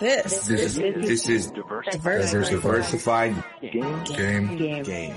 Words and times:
This. 0.00 0.46
This 0.46 0.76
is 0.76 0.76
this 0.76 1.28
is 1.28 1.50
Diverse. 1.50 2.48
diversified 2.50 3.34
Game. 3.60 4.04
game. 4.04 4.56
Game. 4.56 4.82
Game. 4.84 5.14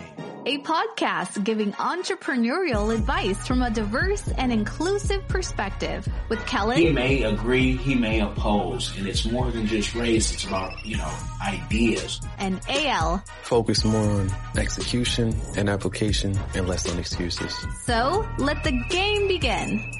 A 0.47 0.57
podcast 0.63 1.43
giving 1.43 1.71
entrepreneurial 1.73 2.91
advice 2.91 3.45
from 3.45 3.61
a 3.61 3.69
diverse 3.69 4.27
and 4.39 4.51
inclusive 4.51 5.27
perspective 5.27 6.07
with 6.29 6.43
Kelly 6.47 6.87
He 6.87 6.91
may 6.91 7.21
agree, 7.21 7.77
he 7.77 7.93
may 7.93 8.21
oppose, 8.21 8.97
and 8.97 9.07
it's 9.07 9.23
more 9.31 9.51
than 9.51 9.67
just 9.67 9.93
race, 9.93 10.31
it's 10.33 10.45
about, 10.45 10.83
you 10.83 10.97
know, 10.97 11.13
ideas. 11.45 12.21
and 12.39 12.59
AL. 12.67 13.23
Focus 13.43 13.85
more 13.85 14.01
on 14.01 14.31
execution 14.57 15.35
and 15.57 15.69
application 15.69 16.35
and 16.55 16.67
less 16.67 16.91
on 16.91 16.97
excuses. 16.97 17.55
So 17.85 18.27
let 18.39 18.63
the 18.63 18.71
game 18.89 19.27
begin. 19.27 19.91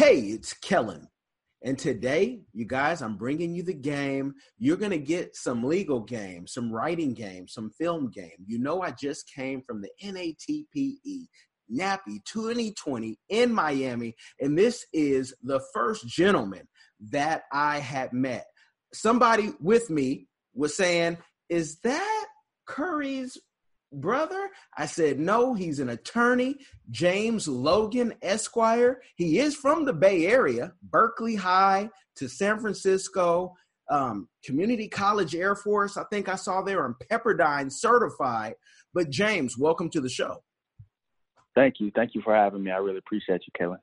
Hey, 0.00 0.20
it's 0.20 0.54
Kellen. 0.54 1.08
And 1.62 1.78
today, 1.78 2.40
you 2.54 2.64
guys, 2.64 3.02
I'm 3.02 3.18
bringing 3.18 3.54
you 3.54 3.62
the 3.62 3.74
game. 3.74 4.32
You're 4.56 4.78
going 4.78 4.92
to 4.92 4.98
get 4.98 5.36
some 5.36 5.62
legal 5.62 6.00
game, 6.00 6.46
some 6.46 6.72
writing 6.72 7.12
game, 7.12 7.46
some 7.46 7.70
film 7.78 8.10
game. 8.10 8.46
You 8.46 8.60
know, 8.60 8.80
I 8.80 8.92
just 8.92 9.30
came 9.30 9.60
from 9.60 9.82
the 9.82 9.90
NATPE 10.02 11.26
Nappy 11.70 12.24
2020 12.24 13.18
in 13.28 13.52
Miami, 13.52 14.14
and 14.40 14.56
this 14.56 14.86
is 14.94 15.34
the 15.42 15.60
first 15.74 16.08
gentleman 16.08 16.66
that 17.10 17.42
I 17.52 17.78
had 17.78 18.14
met. 18.14 18.46
Somebody 18.94 19.52
with 19.60 19.90
me 19.90 20.28
was 20.54 20.78
saying, 20.78 21.18
Is 21.50 21.78
that 21.80 22.26
Curry's 22.66 23.36
brother? 23.92 24.50
I 24.76 24.86
said, 24.86 25.18
no, 25.18 25.54
he's 25.54 25.80
an 25.80 25.88
attorney, 25.88 26.56
James 26.90 27.48
Logan 27.48 28.14
Esquire. 28.22 29.02
He 29.16 29.38
is 29.38 29.54
from 29.54 29.84
the 29.84 29.92
Bay 29.92 30.26
Area, 30.26 30.72
Berkeley 30.82 31.36
High 31.36 31.90
to 32.16 32.28
San 32.28 32.60
Francisco, 32.60 33.54
um, 33.90 34.28
Community 34.44 34.88
College 34.88 35.34
Air 35.34 35.56
Force. 35.56 35.96
I 35.96 36.04
think 36.04 36.28
I 36.28 36.36
saw 36.36 36.62
there 36.62 36.86
and 36.86 36.94
Pepperdine 37.10 37.72
certified. 37.72 38.54
But 38.94 39.10
James, 39.10 39.58
welcome 39.58 39.90
to 39.90 40.00
the 40.00 40.08
show. 40.08 40.42
Thank 41.54 41.80
you. 41.80 41.90
Thank 41.94 42.14
you 42.14 42.22
for 42.22 42.34
having 42.34 42.62
me. 42.62 42.70
I 42.70 42.76
really 42.76 42.98
appreciate 42.98 43.42
you, 43.46 43.52
Kellen. 43.56 43.80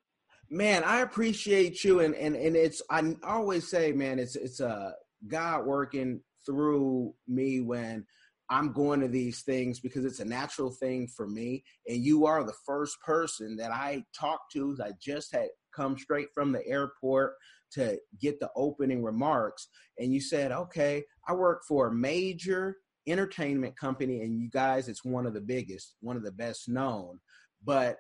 Man, 0.50 0.84
I 0.86 1.02
appreciate 1.02 1.84
you, 1.84 2.00
and 2.00 2.16
and 2.16 2.36
and 2.36 2.56
it's 2.56 2.82
I 2.90 3.16
always 3.24 3.70
say, 3.70 3.92
man, 3.92 4.18
it's 4.18 4.38
it's 4.38 4.62
uh, 4.62 4.92
God 5.28 5.66
working 5.66 6.22
through 6.46 7.14
me 7.28 7.60
when 7.60 8.06
I'm 8.50 8.72
going 8.72 9.02
to 9.02 9.08
these 9.08 9.42
things 9.42 9.80
because 9.80 10.06
it's 10.06 10.20
a 10.20 10.26
natural 10.26 10.72
thing 10.72 11.08
for 11.08 11.28
me. 11.28 11.64
And 11.88 12.04
you 12.04 12.26
are 12.26 12.44
the 12.44 12.56
first 12.66 12.98
person 13.02 13.58
that 13.58 13.72
I 13.72 14.04
talked 14.18 14.54
to. 14.54 14.78
I 14.84 14.92
just 15.02 15.34
had 15.34 15.48
come 15.76 15.98
straight 15.98 16.30
from 16.34 16.52
the 16.52 16.66
airport 16.66 17.34
to 17.74 18.00
get 18.22 18.40
the 18.40 18.50
opening 18.56 19.04
remarks. 19.04 19.68
And 20.00 20.14
you 20.14 20.22
said, 20.22 20.52
okay, 20.52 21.04
I 21.28 21.34
work 21.34 21.64
for 21.68 21.88
a 21.88 21.94
major 21.94 22.78
entertainment 23.08 23.78
company, 23.78 24.22
and 24.22 24.40
you 24.40 24.50
guys, 24.50 24.88
it's 24.88 25.04
one 25.04 25.26
of 25.26 25.34
the 25.34 25.42
biggest, 25.42 25.96
one 26.02 26.18
of 26.18 26.24
the 26.24 26.32
best 26.32 26.70
known. 26.70 27.20
But 27.64 27.98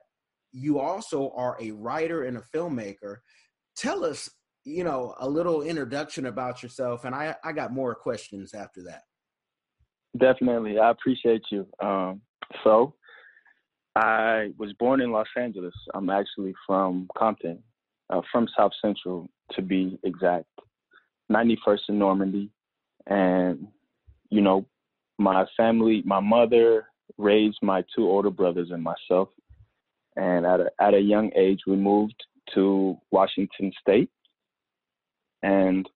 you 0.52 0.80
also 0.80 1.32
are 1.36 1.58
a 1.62 1.72
writer 1.72 2.24
and 2.24 2.38
a 2.38 2.44
filmmaker. 2.56 3.18
Tell 3.76 4.06
us, 4.06 4.30
you 4.64 4.84
know, 4.84 5.14
a 5.20 5.30
little 5.30 5.62
introduction 5.62 6.26
about 6.26 6.64
yourself. 6.64 7.06
And 7.06 7.14
I, 7.14 7.36
I 7.44 7.52
got 7.52 7.74
more 7.74 7.96
questions 7.96 8.54
after 8.54 8.84
that. 8.84 9.02
Definitely. 10.16 10.80
I 10.80 10.92
appreciate 10.92 11.44
you. 11.52 11.68
Um, 11.80 12.22
so, 12.64 12.94
I 13.98 14.52
was 14.60 14.74
born 14.74 15.02
in 15.02 15.12
Los 15.12 15.28
Angeles. 15.36 15.74
I'm 15.96 16.12
actually 16.12 16.54
from 16.68 17.08
Compton, 17.18 17.64
uh, 18.12 18.22
from 18.32 18.48
South 18.56 18.72
Central 18.80 19.28
to 19.54 19.62
be 19.64 19.98
exact, 20.04 20.46
91st 21.32 21.80
in 21.90 21.98
Normandy. 21.98 22.52
And, 23.08 23.68
you 24.30 24.42
know, 24.42 24.68
my 25.18 25.46
family, 25.58 26.04
my 26.06 26.20
mother 26.20 26.86
raised 27.18 27.58
my 27.64 27.84
two 27.96 28.08
older 28.08 28.30
brothers 28.30 28.70
and 28.70 28.84
myself. 28.84 29.30
And 30.16 30.46
at 30.46 30.60
a, 30.60 30.70
at 30.80 30.94
a 30.94 31.00
young 31.00 31.32
age, 31.36 31.62
we 31.66 31.76
moved 31.76 32.24
to 32.54 32.98
Washington 33.10 33.72
State. 33.82 34.12
And 35.42 35.90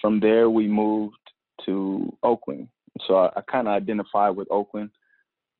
from 0.00 0.20
there, 0.20 0.48
we 0.48 0.68
moved 0.68 1.16
to 1.66 2.16
Oakland. 2.22 2.68
So 3.06 3.16
I, 3.16 3.30
I 3.36 3.40
kind 3.50 3.68
of 3.68 3.74
identify 3.74 4.28
with 4.28 4.48
Oakland, 4.50 4.90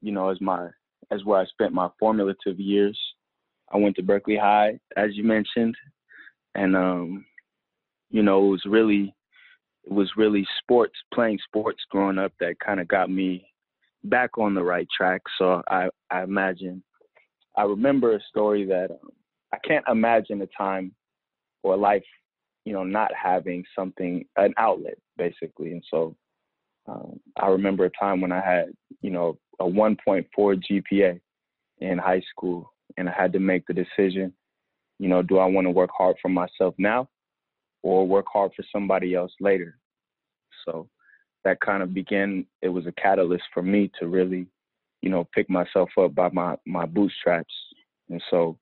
you 0.00 0.12
know, 0.12 0.28
as 0.30 0.40
my 0.40 0.68
as 1.10 1.24
where 1.24 1.40
I 1.40 1.46
spent 1.46 1.72
my 1.72 1.88
formative 1.98 2.58
years. 2.58 2.98
I 3.72 3.78
went 3.78 3.96
to 3.96 4.02
Berkeley 4.02 4.36
High, 4.36 4.78
as 4.96 5.10
you 5.16 5.24
mentioned, 5.24 5.76
and 6.54 6.76
um, 6.76 7.24
you 8.10 8.22
know, 8.22 8.46
it 8.46 8.50
was 8.50 8.62
really 8.66 9.14
it 9.84 9.92
was 9.92 10.10
really 10.16 10.46
sports, 10.58 10.94
playing 11.14 11.38
sports 11.44 11.80
growing 11.90 12.18
up 12.18 12.32
that 12.40 12.58
kind 12.64 12.80
of 12.80 12.88
got 12.88 13.10
me 13.10 13.46
back 14.04 14.38
on 14.38 14.54
the 14.54 14.62
right 14.62 14.86
track. 14.96 15.22
So 15.38 15.62
I 15.68 15.88
I 16.10 16.22
imagine 16.22 16.82
I 17.56 17.62
remember 17.62 18.14
a 18.14 18.20
story 18.28 18.64
that 18.66 18.90
um, 18.90 19.10
I 19.52 19.58
can't 19.66 19.84
imagine 19.88 20.42
a 20.42 20.48
time 20.56 20.92
or 21.62 21.76
life, 21.76 22.04
you 22.64 22.72
know, 22.72 22.84
not 22.84 23.10
having 23.14 23.64
something 23.76 24.24
an 24.36 24.54
outlet 24.58 24.98
basically, 25.16 25.72
and 25.72 25.82
so 25.90 26.14
um, 26.88 27.20
I 27.40 27.48
remember 27.48 27.84
a 27.84 27.90
time 27.90 28.20
when 28.20 28.32
I 28.32 28.40
had, 28.40 28.66
you 29.00 29.10
know, 29.10 29.38
a 29.60 29.64
1.4 29.64 30.26
GPA 30.38 31.20
in 31.78 31.98
high 31.98 32.22
school, 32.30 32.72
and 32.96 33.08
I 33.08 33.12
had 33.12 33.32
to 33.32 33.40
make 33.40 33.66
the 33.66 33.74
decision, 33.74 34.32
you 34.98 35.08
know, 35.08 35.22
do 35.22 35.38
I 35.38 35.46
want 35.46 35.66
to 35.66 35.70
work 35.70 35.90
hard 35.96 36.16
for 36.22 36.28
myself 36.28 36.74
now 36.78 37.08
or 37.82 38.06
work 38.06 38.26
hard 38.32 38.52
for 38.54 38.64
somebody 38.72 39.14
else 39.14 39.32
later? 39.40 39.78
So 40.64 40.88
that 41.44 41.60
kind 41.60 41.82
of 41.82 41.92
began, 41.92 42.46
it 42.62 42.68
was 42.68 42.86
a 42.86 42.92
catalyst 42.92 43.44
for 43.52 43.62
me 43.62 43.90
to 43.98 44.06
really, 44.06 44.46
you 45.02 45.10
know, 45.10 45.28
pick 45.34 45.50
myself 45.50 45.90
up 45.98 46.14
by 46.14 46.30
my, 46.32 46.56
my 46.66 46.86
bootstraps. 46.86 47.52
And 48.08 48.22
so 48.30 48.58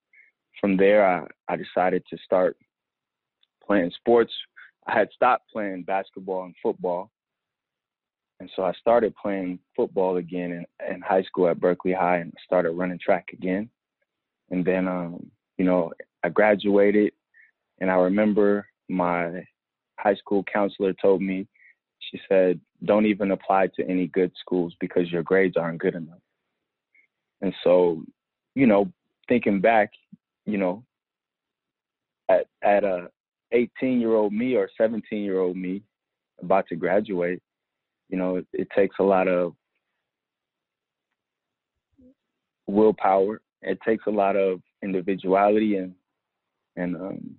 from 0.60 0.76
there, 0.76 1.06
I, 1.06 1.26
I 1.48 1.56
decided 1.56 2.02
to 2.10 2.18
start 2.24 2.56
playing 3.64 3.92
sports. 3.96 4.32
I 4.86 4.98
had 4.98 5.08
stopped 5.14 5.50
playing 5.50 5.84
basketball 5.84 6.44
and 6.44 6.54
football 6.62 7.10
and 8.40 8.50
so 8.56 8.64
I 8.64 8.72
started 8.72 9.14
playing 9.16 9.58
football 9.76 10.16
again 10.16 10.52
in, 10.52 10.94
in 10.94 11.00
high 11.00 11.22
school 11.22 11.48
at 11.48 11.60
Berkeley 11.60 11.92
High 11.92 12.18
and 12.18 12.32
started 12.44 12.72
running 12.72 12.98
track 12.98 13.28
again. 13.32 13.68
And 14.50 14.64
then, 14.64 14.88
um, 14.88 15.30
you 15.56 15.64
know, 15.64 15.92
I 16.22 16.28
graduated 16.28 17.12
and 17.80 17.90
I 17.90 17.94
remember 17.94 18.66
my 18.88 19.46
high 19.98 20.16
school 20.16 20.44
counselor 20.52 20.92
told 20.94 21.22
me, 21.22 21.46
she 22.10 22.20
said, 22.28 22.60
don't 22.84 23.06
even 23.06 23.30
apply 23.30 23.68
to 23.76 23.88
any 23.88 24.08
good 24.08 24.32
schools 24.40 24.74
because 24.78 25.10
your 25.10 25.22
grades 25.22 25.56
aren't 25.56 25.80
good 25.80 25.94
enough. 25.94 26.18
And 27.40 27.54
so, 27.62 28.02
you 28.54 28.66
know, 28.66 28.92
thinking 29.28 29.60
back, 29.60 29.90
you 30.44 30.58
know, 30.58 30.84
at, 32.28 32.46
at 32.62 32.84
a 32.84 33.08
18 33.52 34.00
year 34.00 34.14
old 34.14 34.32
me 34.32 34.56
or 34.56 34.68
17 34.76 35.22
year 35.22 35.40
old 35.40 35.56
me 35.56 35.82
about 36.42 36.66
to 36.68 36.76
graduate, 36.76 37.42
you 38.08 38.18
know, 38.18 38.36
it, 38.36 38.46
it 38.52 38.68
takes 38.74 38.96
a 38.98 39.02
lot 39.02 39.28
of 39.28 39.54
willpower. 42.66 43.40
It 43.62 43.78
takes 43.86 44.04
a 44.06 44.10
lot 44.10 44.36
of 44.36 44.60
individuality 44.82 45.76
and 45.76 45.94
and 46.76 46.96
um, 46.96 47.36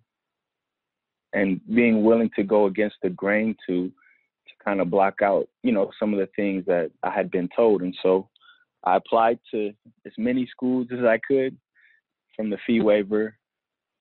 and 1.33 1.59
being 1.73 2.03
willing 2.03 2.31
to 2.35 2.43
go 2.43 2.65
against 2.65 2.95
the 3.03 3.09
grain 3.09 3.55
to 3.67 3.87
to 3.87 4.53
kind 4.63 4.81
of 4.81 4.89
block 4.89 5.21
out, 5.21 5.47
you 5.63 5.71
know, 5.71 5.91
some 5.99 6.13
of 6.13 6.19
the 6.19 6.29
things 6.35 6.65
that 6.65 6.91
I 7.03 7.11
had 7.11 7.29
been 7.29 7.49
told. 7.55 7.81
And 7.81 7.95
so 8.01 8.29
I 8.83 8.95
applied 8.95 9.39
to 9.51 9.71
as 10.05 10.13
many 10.17 10.47
schools 10.47 10.87
as 10.91 11.03
I 11.03 11.19
could 11.27 11.57
from 12.35 12.49
the 12.49 12.57
fee 12.65 12.81
waiver, 12.81 13.35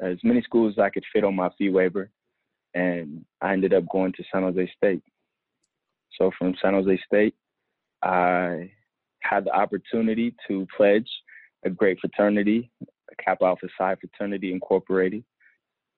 as 0.00 0.19
many 0.23 0.43
schools 0.43 0.75
as 0.77 0.83
I 0.83 0.91
could 0.91 1.05
fit 1.12 1.25
on 1.25 1.35
my 1.35 1.50
fee 1.56 1.71
waiver. 1.71 2.11
And 2.75 3.25
I 3.41 3.53
ended 3.53 3.73
up 3.73 3.85
going 3.91 4.12
to 4.12 4.25
San 4.33 4.43
Jose 4.43 4.71
State. 4.77 5.03
So 6.19 6.31
from 6.38 6.55
San 6.62 6.75
Jose 6.75 7.00
State, 7.06 7.34
I 8.02 8.70
had 9.20 9.44
the 9.44 9.52
opportunity 9.55 10.34
to 10.49 10.66
pledge 10.76 11.08
a 11.64 11.70
great 11.70 11.99
fraternity, 12.00 12.70
Kappa 13.25 13.44
Alpha 13.44 13.69
Psi 13.78 13.96
Fraternity 13.96 14.52
Incorporated. 14.52 15.25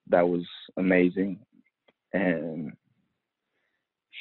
That 0.09 0.27
was 0.27 0.43
amazing. 0.77 1.39
And 2.13 2.71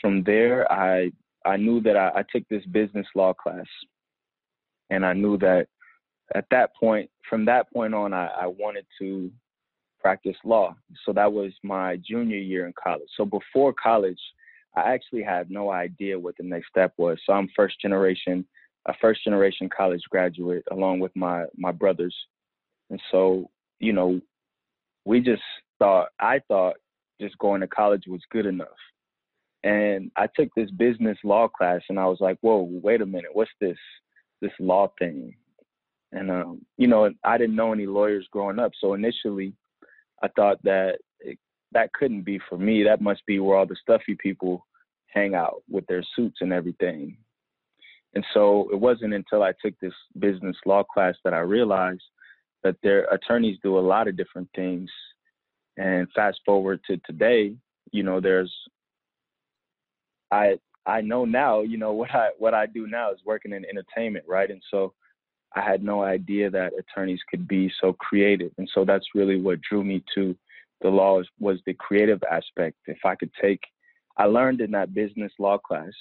from 0.01 0.23
there, 0.25 0.71
I 0.71 1.13
I 1.45 1.57
knew 1.57 1.81
that 1.83 1.97
I, 1.97 2.11
I 2.17 2.25
took 2.33 2.47
this 2.49 2.65
business 2.67 3.07
law 3.15 3.33
class, 3.33 3.67
and 4.91 5.07
I 5.07 5.13
knew 5.13 5.39
that 5.39 5.69
at 6.35 6.47
that 6.51 6.75
point, 6.75 7.09
from 7.31 7.45
that 7.45 7.73
point 7.73 7.95
on, 7.95 8.13
I, 8.13 8.27
I 8.27 8.47
wanted 8.47 8.85
to 8.99 9.31
practice 10.01 10.37
law. 10.45 10.75
So 11.05 11.13
that 11.13 11.33
was 11.33 11.53
my 11.63 11.99
junior 12.05 12.39
year 12.39 12.67
in 12.67 12.73
college. 12.83 13.09
So 13.17 13.25
before 13.25 13.73
college, 13.73 14.19
I 14.77 14.93
actually 14.93 15.23
had 15.23 15.51
no 15.51 15.71
idea 15.71 16.19
what 16.19 16.37
the 16.37 16.45
next 16.45 16.69
step 16.69 16.93
was. 16.99 17.19
So 17.25 17.33
I'm 17.33 17.49
first 17.57 17.81
generation, 17.81 18.47
a 18.87 18.95
first 19.01 19.25
generation 19.25 19.69
college 19.75 20.03
graduate 20.11 20.65
along 20.71 21.01
with 21.01 21.15
my 21.17 21.45
my 21.57 21.73
brothers. 21.73 22.15
And 22.91 23.01
so 23.11 23.51
you 23.81 23.93
know, 23.93 24.21
we 25.05 25.21
just 25.21 25.43
thought 25.79 26.09
I 26.21 26.41
thought 26.49 26.77
just 27.21 27.39
going 27.39 27.61
to 27.63 27.67
college 27.67 28.05
was 28.07 28.21
good 28.31 28.47
enough. 28.47 28.69
And 29.65 30.11
I 30.17 30.29
took 30.37 30.49
this 30.55 30.71
business 30.73 31.19
law 31.25 31.49
class 31.49 31.81
and 31.89 31.99
I 31.99 32.07
was 32.07 32.19
like, 32.21 32.39
whoa, 32.41 32.69
wait 32.71 33.01
a 33.01 33.07
minute, 33.07 33.31
what's 33.33 33.51
this 33.61 33.79
this 34.41 34.53
law 34.61 34.93
thing? 34.99 35.35
And 36.13 36.31
um, 36.31 36.61
you 36.77 36.87
know, 36.87 37.11
I 37.25 37.39
didn't 37.39 37.57
know 37.57 37.73
any 37.73 37.87
lawyers 37.87 38.29
growing 38.31 38.59
up, 38.59 38.73
so 38.81 38.95
initially 38.95 39.55
I 40.23 40.29
thought 40.29 40.63
that 40.63 40.99
it, 41.21 41.39
that 41.73 41.93
couldn't 41.95 42.23
be 42.23 42.41
for 42.49 42.59
me. 42.59 42.83
That 42.85 43.01
must 43.01 43.25
be 43.27 43.39
where 43.39 43.57
all 43.57 43.67
the 43.67 43.77
stuffy 43.81 44.17
people 44.19 44.66
hang 45.13 45.35
out 45.35 45.63
with 45.69 45.87
their 45.87 46.05
suits 46.15 46.39
and 46.41 46.53
everything. 46.53 47.17
And 48.15 48.25
so 48.33 48.69
it 48.73 48.77
wasn't 48.81 49.15
until 49.15 49.43
I 49.43 49.53
took 49.63 49.79
this 49.81 49.93
business 50.19 50.57
law 50.65 50.83
class 50.83 51.15
that 51.25 51.35
I 51.35 51.41
realized 51.41 52.03
that 52.63 52.77
their 52.83 53.05
attorneys 53.13 53.59
do 53.63 53.79
a 53.79 53.81
lot 53.81 54.09
of 54.09 54.17
different 54.17 54.49
things. 54.57 54.91
And 55.77 56.09
fast 56.15 56.41
forward 56.47 56.81
to 56.87 56.97
today, 57.07 57.55
you 57.93 58.03
know, 58.03 58.21
there's 58.21 58.53
I 60.31 60.59
I 60.87 61.01
know 61.01 61.25
now, 61.25 61.63
you 61.63 61.77
know, 61.77 61.93
what 62.01 62.11
I 62.15 62.31
what 62.39 62.55
I 62.55 62.67
do 62.67 62.87
now 62.87 63.13
is 63.13 63.19
working 63.25 63.53
in 63.53 63.65
entertainment, 63.65 64.25
right? 64.27 64.51
And 64.51 64.63
so 64.71 64.95
I 65.55 65.61
had 65.61 65.83
no 65.83 66.03
idea 66.03 66.51
that 66.51 66.73
attorneys 66.79 67.21
could 67.31 67.47
be 67.47 67.71
so 67.81 67.93
creative. 67.95 68.53
And 68.59 68.69
so 68.75 68.85
that's 68.85 69.15
really 69.15 69.41
what 69.41 69.61
drew 69.63 69.85
me 69.85 70.03
to 70.15 70.37
the 70.83 70.89
law 70.89 71.23
was 71.39 71.59
the 71.65 71.75
creative 71.75 72.23
aspect. 72.31 72.77
If 72.87 72.99
I 73.05 73.15
could 73.15 73.31
take 73.41 73.61
I 74.17 74.25
learned 74.25 74.61
in 74.61 74.71
that 74.73 74.95
business 74.95 75.33
law 75.39 75.59
class 75.59 75.93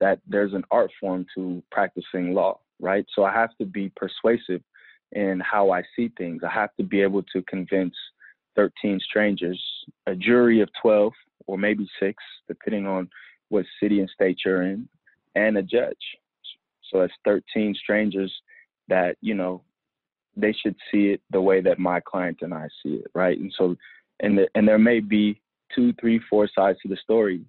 that 0.00 0.20
there's 0.26 0.52
an 0.52 0.64
art 0.70 0.90
form 1.00 1.26
to 1.34 1.62
practicing 1.70 2.34
law, 2.34 2.58
right? 2.80 3.06
So 3.14 3.24
I 3.24 3.32
have 3.32 3.56
to 3.58 3.64
be 3.64 3.90
persuasive 3.96 4.62
in 5.12 5.40
how 5.40 5.70
I 5.70 5.82
see 5.96 6.10
things. 6.18 6.42
I 6.44 6.52
have 6.52 6.74
to 6.76 6.82
be 6.82 7.00
able 7.00 7.22
to 7.34 7.42
convince 7.42 7.94
13 8.56 9.00
strangers, 9.00 9.62
a 10.06 10.14
jury 10.14 10.60
of 10.60 10.68
12 10.82 11.12
or 11.46 11.58
maybe 11.58 11.88
six, 12.00 12.22
depending 12.48 12.86
on 12.86 13.08
what 13.48 13.64
city 13.80 14.00
and 14.00 14.10
state 14.10 14.38
you're 14.44 14.62
in, 14.62 14.88
and 15.34 15.56
a 15.56 15.62
judge. 15.62 15.96
So 16.90 17.00
that's 17.00 17.12
13 17.24 17.74
strangers 17.74 18.32
that, 18.88 19.16
you 19.20 19.34
know, 19.34 19.62
they 20.36 20.52
should 20.52 20.76
see 20.90 21.10
it 21.10 21.20
the 21.30 21.40
way 21.40 21.60
that 21.60 21.78
my 21.78 22.00
client 22.00 22.38
and 22.42 22.52
I 22.52 22.68
see 22.82 22.94
it, 22.94 23.06
right? 23.14 23.38
And 23.38 23.52
so, 23.56 23.76
and 24.20 24.38
the, 24.38 24.48
and 24.54 24.66
there 24.66 24.78
may 24.78 25.00
be 25.00 25.40
two, 25.74 25.92
three, 26.00 26.20
four 26.30 26.48
sides 26.54 26.78
to 26.82 26.88
the 26.88 26.96
story, 26.96 27.44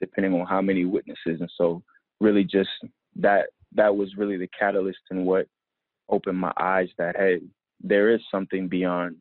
depending 0.00 0.34
on 0.34 0.46
how 0.46 0.60
many 0.60 0.84
witnesses. 0.84 1.40
And 1.40 1.50
so, 1.56 1.82
really, 2.20 2.44
just 2.44 2.70
that 3.16 3.46
that 3.74 3.94
was 3.94 4.16
really 4.16 4.36
the 4.36 4.48
catalyst 4.58 4.98
and 5.10 5.26
what 5.26 5.46
opened 6.08 6.38
my 6.38 6.52
eyes 6.58 6.88
that 6.98 7.16
hey, 7.16 7.40
there 7.80 8.10
is 8.10 8.20
something 8.30 8.68
beyond 8.68 9.16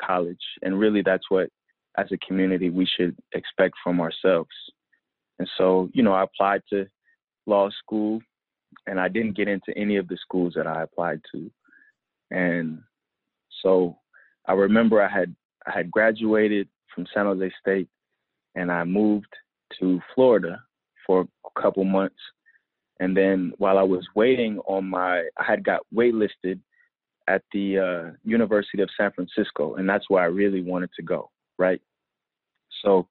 college, 0.00 0.38
and 0.62 0.78
really, 0.78 1.02
that's 1.02 1.30
what 1.30 1.48
as 1.96 2.06
a 2.12 2.26
community 2.26 2.70
we 2.70 2.86
should 2.86 3.16
expect 3.32 3.74
from 3.82 4.00
ourselves. 4.00 4.50
And 5.38 5.48
so, 5.56 5.88
you 5.92 6.02
know, 6.02 6.12
I 6.12 6.24
applied 6.24 6.62
to 6.70 6.86
law 7.46 7.70
school, 7.70 8.20
and 8.86 9.00
I 9.00 9.08
didn't 9.08 9.36
get 9.36 9.48
into 9.48 9.76
any 9.76 9.96
of 9.96 10.08
the 10.08 10.18
schools 10.20 10.54
that 10.56 10.66
I 10.66 10.82
applied 10.82 11.20
to. 11.32 11.50
And 12.30 12.80
so, 13.62 13.98
I 14.46 14.52
remember 14.52 15.02
I 15.02 15.08
had 15.08 15.34
I 15.66 15.76
had 15.76 15.90
graduated 15.90 16.68
from 16.94 17.06
San 17.12 17.26
Jose 17.26 17.52
State 17.60 17.88
and 18.58 18.72
I 18.72 18.82
moved 18.82 19.32
to 19.78 20.00
Florida 20.14 20.60
for 21.06 21.26
a 21.46 21.60
couple 21.60 21.84
months. 21.84 22.18
And 22.98 23.16
then 23.16 23.52
while 23.58 23.78
I 23.78 23.84
was 23.84 24.04
waiting 24.16 24.58
on 24.66 24.84
my, 24.84 25.20
I 25.38 25.44
had 25.46 25.64
got 25.64 25.82
waitlisted 25.94 26.58
at 27.28 27.42
the 27.52 27.78
uh, 27.78 28.16
University 28.24 28.82
of 28.82 28.90
San 28.96 29.12
Francisco, 29.12 29.76
and 29.76 29.88
that's 29.88 30.10
where 30.10 30.22
I 30.22 30.26
really 30.26 30.60
wanted 30.60 30.90
to 30.96 31.02
go, 31.02 31.30
right? 31.56 31.80
So 32.82 33.06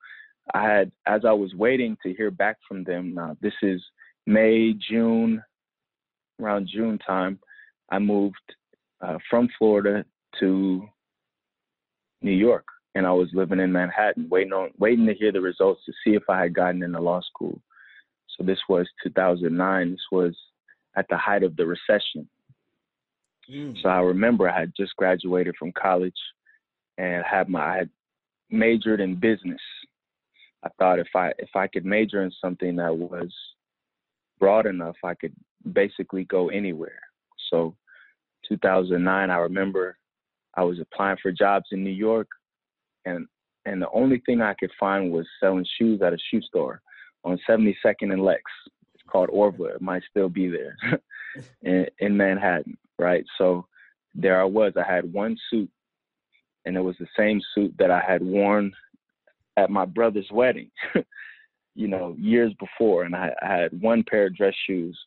I 0.53 0.63
had, 0.63 0.91
as 1.05 1.21
I 1.23 1.31
was 1.31 1.53
waiting 1.55 1.95
to 2.03 2.13
hear 2.13 2.29
back 2.29 2.57
from 2.67 2.83
them, 2.83 3.13
now 3.13 3.38
this 3.41 3.53
is 3.61 3.81
May, 4.25 4.73
June, 4.73 5.41
around 6.41 6.67
June 6.73 6.99
time, 6.99 7.39
I 7.89 7.99
moved 7.99 8.35
uh, 8.99 9.17
from 9.29 9.47
Florida 9.57 10.03
to 10.41 10.89
New 12.21 12.31
York 12.31 12.65
and 12.97 13.05
I 13.05 13.11
was 13.11 13.29
living 13.31 13.59
in 13.59 13.71
Manhattan, 13.71 14.27
waiting 14.27 14.53
on 14.53 14.71
waiting 14.79 15.05
to 15.05 15.13
hear 15.13 15.31
the 15.31 15.39
results 15.39 15.81
to 15.85 15.94
see 16.03 16.15
if 16.15 16.23
I 16.27 16.41
had 16.41 16.55
gotten 16.55 16.81
into 16.81 16.99
law 16.99 17.21
school. 17.21 17.61
So 18.35 18.44
this 18.44 18.57
was 18.67 18.88
2009. 19.03 19.91
This 19.91 19.99
was 20.11 20.35
at 20.95 21.05
the 21.07 21.17
height 21.17 21.44
of 21.44 21.55
the 21.55 21.67
recession. 21.67 22.27
Mm. 23.51 23.79
So 23.83 23.89
I 23.89 23.99
remember 23.99 24.49
I 24.49 24.59
had 24.59 24.73
just 24.75 24.95
graduated 24.95 25.55
from 25.59 25.73
college 25.73 26.17
and 26.97 27.23
had 27.23 27.49
my 27.49 27.61
I 27.61 27.77
had 27.77 27.89
majored 28.49 28.99
in 28.99 29.13
business. 29.13 29.61
I 30.63 30.69
thought 30.79 30.97
if 30.97 31.09
I 31.15 31.33
if 31.38 31.49
I 31.55 31.67
could 31.67 31.85
major 31.85 32.23
in 32.23 32.31
something 32.41 32.77
that 32.77 32.97
was 32.97 33.31
broad 34.39 34.65
enough, 34.65 34.97
I 35.03 35.13
could 35.13 35.33
basically 35.71 36.23
go 36.23 36.49
anywhere. 36.49 36.99
So 37.51 37.75
2009, 38.49 39.29
I 39.29 39.38
remember 39.38 39.99
I 40.55 40.63
was 40.63 40.79
applying 40.79 41.17
for 41.21 41.31
jobs 41.31 41.67
in 41.71 41.83
New 41.83 41.91
York 41.91 42.27
and 43.07 43.27
and 43.65 43.81
the 43.81 43.89
only 43.92 44.21
thing 44.25 44.42
I 44.42 44.54
could 44.54 44.71
find 44.80 45.12
was 45.12 45.27
selling 45.42 45.65
shoes 45.77 46.01
at 46.01 46.13
a 46.13 46.18
shoe 46.31 46.42
store 46.42 46.81
on 47.25 47.38
72nd 47.50 48.13
and 48.13 48.24
Lex. 48.24 48.42
It's 48.94 49.04
called 49.09 49.30
Orville. 49.30 49.68
It 49.68 49.81
might 49.81 50.04
still 50.09 50.30
be 50.30 50.48
there 50.48 50.77
in, 51.63 51.86
in 52.00 52.15
Manhattan, 52.15 52.77
right? 52.98 53.25
So 53.38 53.68
there 54.15 54.39
I 54.39 54.45
was. 54.45 54.71
I 54.77 54.89
had 54.89 55.12
one 55.12 55.36
suit, 55.50 55.69
and 56.65 56.77
it 56.77 56.81
was 56.81 56.95
the 56.98 57.07
same 57.18 57.42
suit 57.54 57.75
that 57.77 57.92
I 57.92 58.01
had 58.07 58.24
worn 58.24 58.71
at 59.57 59.69
my 59.69 59.83
brother's 59.83 60.30
wedding, 60.31 60.71
you 61.75 61.89
know, 61.89 62.15
years 62.18 62.54
before. 62.59 63.04
And 63.04 63.15
I, 63.15 63.33
I 63.42 63.48
had 63.48 63.81
one 63.81 64.04
pair 64.09 64.27
of 64.27 64.36
dress 64.36 64.56
shoes, 64.65 64.98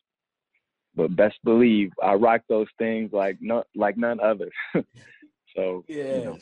but 0.95 1.15
best 1.15 1.37
believe 1.43 1.89
I 2.03 2.13
rocked 2.13 2.47
those 2.47 2.67
things 2.77 3.11
like 3.11 3.37
no, 3.41 3.63
like 3.75 3.97
none 3.97 4.19
other. 4.19 4.51
so 5.55 5.83
yes. 5.87 6.17
You 6.19 6.25
know, 6.25 6.37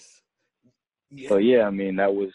yeah. 1.12 1.30
So 1.30 1.38
yeah, 1.38 1.64
I 1.64 1.70
mean 1.70 1.96
that 1.98 2.14
was 2.14 2.30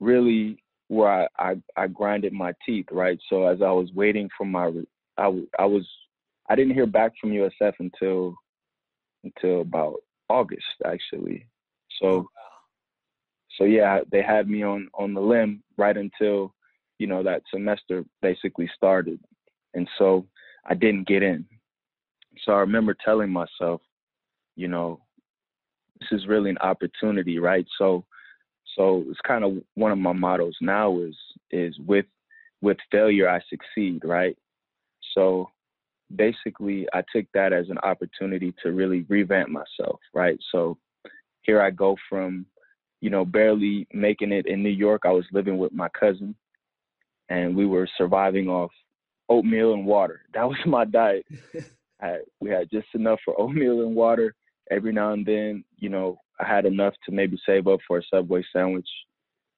really 0.00 0.62
where 0.88 1.08
I, 1.08 1.28
I 1.38 1.56
I 1.76 1.86
grinded 1.86 2.32
my 2.32 2.52
teeth, 2.64 2.86
right? 2.90 3.18
So 3.28 3.46
as 3.46 3.62
I 3.62 3.70
was 3.70 3.90
waiting 3.94 4.28
for 4.36 4.44
my, 4.44 4.70
I 5.16 5.42
I 5.58 5.64
was 5.64 5.86
I 6.48 6.56
didn't 6.56 6.74
hear 6.74 6.86
back 6.86 7.12
from 7.20 7.30
USF 7.30 7.74
until 7.78 8.34
until 9.24 9.60
about 9.60 9.96
August 10.28 10.64
actually. 10.84 11.46
So 12.00 12.06
oh, 12.08 12.28
so 13.56 13.64
yeah, 13.64 14.00
they 14.10 14.22
had 14.22 14.48
me 14.48 14.62
on 14.62 14.88
on 14.94 15.14
the 15.14 15.20
limb 15.20 15.62
right 15.76 15.96
until 15.96 16.54
you 16.98 17.06
know 17.06 17.22
that 17.22 17.42
semester 17.52 18.04
basically 18.22 18.70
started, 18.74 19.20
and 19.74 19.88
so 19.98 20.26
I 20.66 20.74
didn't 20.74 21.08
get 21.08 21.22
in. 21.22 21.44
So 22.44 22.52
I 22.52 22.58
remember 22.58 22.94
telling 23.04 23.30
myself, 23.30 23.80
you 24.54 24.68
know, 24.68 25.00
this 26.00 26.08
is 26.12 26.28
really 26.28 26.50
an 26.50 26.58
opportunity, 26.58 27.38
right? 27.38 27.66
So 27.78 28.04
so 28.78 29.04
it's 29.08 29.20
kind 29.26 29.44
of 29.44 29.54
one 29.74 29.90
of 29.90 29.98
my 29.98 30.12
mottos 30.12 30.56
now 30.62 31.00
is 31.00 31.16
is 31.50 31.76
with 31.86 32.06
with 32.62 32.76
failure 32.90 33.28
I 33.28 33.40
succeed, 33.50 34.02
right? 34.04 34.36
So 35.14 35.50
basically 36.14 36.86
I 36.92 37.02
took 37.12 37.26
that 37.34 37.52
as 37.52 37.68
an 37.70 37.78
opportunity 37.78 38.54
to 38.62 38.72
really 38.72 39.04
revamp 39.08 39.50
myself, 39.50 40.00
right? 40.14 40.38
So 40.52 40.78
here 41.42 41.60
I 41.60 41.70
go 41.70 41.96
from, 42.08 42.46
you 43.00 43.10
know, 43.10 43.24
barely 43.24 43.86
making 43.92 44.32
it 44.32 44.46
in 44.46 44.62
New 44.62 44.70
York. 44.70 45.02
I 45.04 45.12
was 45.12 45.24
living 45.32 45.58
with 45.58 45.72
my 45.72 45.88
cousin 45.88 46.34
and 47.28 47.54
we 47.56 47.66
were 47.66 47.88
surviving 47.98 48.48
off 48.48 48.70
oatmeal 49.28 49.74
and 49.74 49.86
water. 49.86 50.22
That 50.34 50.48
was 50.48 50.58
my 50.66 50.84
diet. 50.84 51.26
I, 52.00 52.18
we 52.40 52.50
had 52.50 52.70
just 52.70 52.86
enough 52.94 53.18
for 53.24 53.40
oatmeal 53.40 53.80
and 53.82 53.94
water. 53.96 54.34
Every 54.70 54.92
now 54.92 55.12
and 55.14 55.26
then, 55.26 55.64
you 55.76 55.88
know, 55.88 56.20
I 56.40 56.46
had 56.46 56.66
enough 56.66 56.94
to 57.04 57.12
maybe 57.12 57.38
save 57.44 57.66
up 57.66 57.80
for 57.86 57.98
a 57.98 58.02
Subway 58.12 58.44
sandwich. 58.52 58.88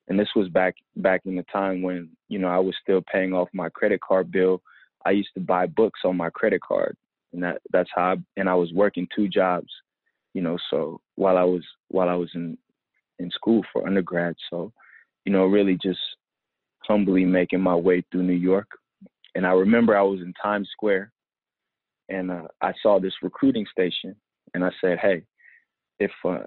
And 0.09 0.19
this 0.19 0.29
was 0.35 0.49
back 0.49 0.75
back 0.97 1.23
in 1.25 1.37
the 1.37 1.45
time 1.45 1.83
when, 1.83 2.11
you 2.29 2.39
know, 2.39 2.49
I 2.49 2.59
was 2.59 2.75
still 2.83 3.03
paying 3.13 3.33
off 3.33 3.49
my 3.53 3.69
credit 3.69 4.01
card 4.01 4.31
bill. 4.31 4.63
I 5.07 5.11
used 5.11 5.31
to 5.35 5.41
buy 5.41 5.67
books 5.67 6.01
on 6.05 6.17
my 6.17 6.31
credit 6.31 6.61
card. 6.63 6.97
And 7.33 7.43
that 7.43 7.61
that's 7.73 7.91
how 7.95 8.13
I, 8.13 8.17
and 8.37 8.49
I 8.49 8.55
was 8.55 8.73
working 8.73 9.07
two 9.15 9.29
jobs, 9.29 9.69
you 10.35 10.43
know, 10.43 10.59
so 10.69 11.01
while 11.15 11.37
I 11.37 11.45
was 11.45 11.63
while 11.89 12.09
I 12.09 12.15
was 12.15 12.31
in 12.35 12.59
in 13.21 13.31
school 13.31 13.63
for 13.73 13.87
undergrad. 13.87 14.35
So, 14.49 14.73
you 15.25 15.33
know, 15.33 15.45
really 15.45 15.79
just 15.81 16.01
humbly 16.81 17.25
making 17.25 17.61
my 17.61 17.77
way 17.77 18.03
through 18.11 18.25
New 18.25 18.33
York. 18.33 18.69
And 19.37 19.47
I 19.47 19.53
remember 19.53 19.97
I 19.97 20.03
was 20.03 20.21
in 20.21 20.33
Times 20.43 20.69
Square 20.73 21.13
and 22.09 22.31
uh, 22.31 22.49
I 22.61 22.73
saw 22.83 22.99
this 22.99 23.13
recruiting 23.23 23.67
station 23.71 24.17
and 24.55 24.65
I 24.65 24.71
said, 24.81 24.99
"Hey, 24.99 25.23
if 26.01 26.11
uh, 26.25 26.41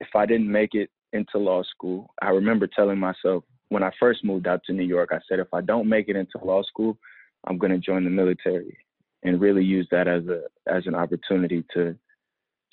if 0.00 0.08
I 0.14 0.26
didn't 0.26 0.50
make 0.50 0.74
it 0.74 0.90
into 1.12 1.38
law 1.38 1.62
school, 1.62 2.10
I 2.20 2.30
remember 2.30 2.66
telling 2.66 2.98
myself 2.98 3.44
when 3.68 3.82
I 3.82 3.90
first 3.98 4.24
moved 4.24 4.46
out 4.46 4.62
to 4.66 4.72
New 4.72 4.84
York, 4.84 5.10
I 5.12 5.18
said, 5.28 5.38
if 5.38 5.52
I 5.52 5.60
don't 5.60 5.88
make 5.88 6.08
it 6.08 6.16
into 6.16 6.38
law 6.42 6.62
school, 6.62 6.98
I'm 7.46 7.58
going 7.58 7.72
to 7.72 7.78
join 7.78 8.04
the 8.04 8.10
military 8.10 8.76
and 9.22 9.40
really 9.40 9.64
use 9.64 9.88
that 9.90 10.08
as 10.08 10.22
a 10.26 10.42
as 10.66 10.86
an 10.86 10.94
opportunity 10.94 11.64
to 11.74 11.96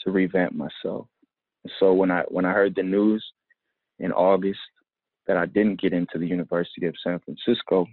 to 0.02 0.12
revamp 0.12 0.54
myself. 0.54 1.08
So 1.80 1.94
when 1.94 2.12
I 2.12 2.24
when 2.28 2.46
I 2.46 2.52
heard 2.52 2.76
the 2.76 2.84
news 2.84 3.24
in 4.00 4.12
August 4.12 4.60
that 5.28 5.38
I 5.38 5.46
didn't 5.46 5.82
get 5.82 5.94
into 5.94 6.18
the 6.18 6.28
University 6.28 6.86
of 6.86 6.96
San 7.04 7.20
Francisco, 7.20 7.88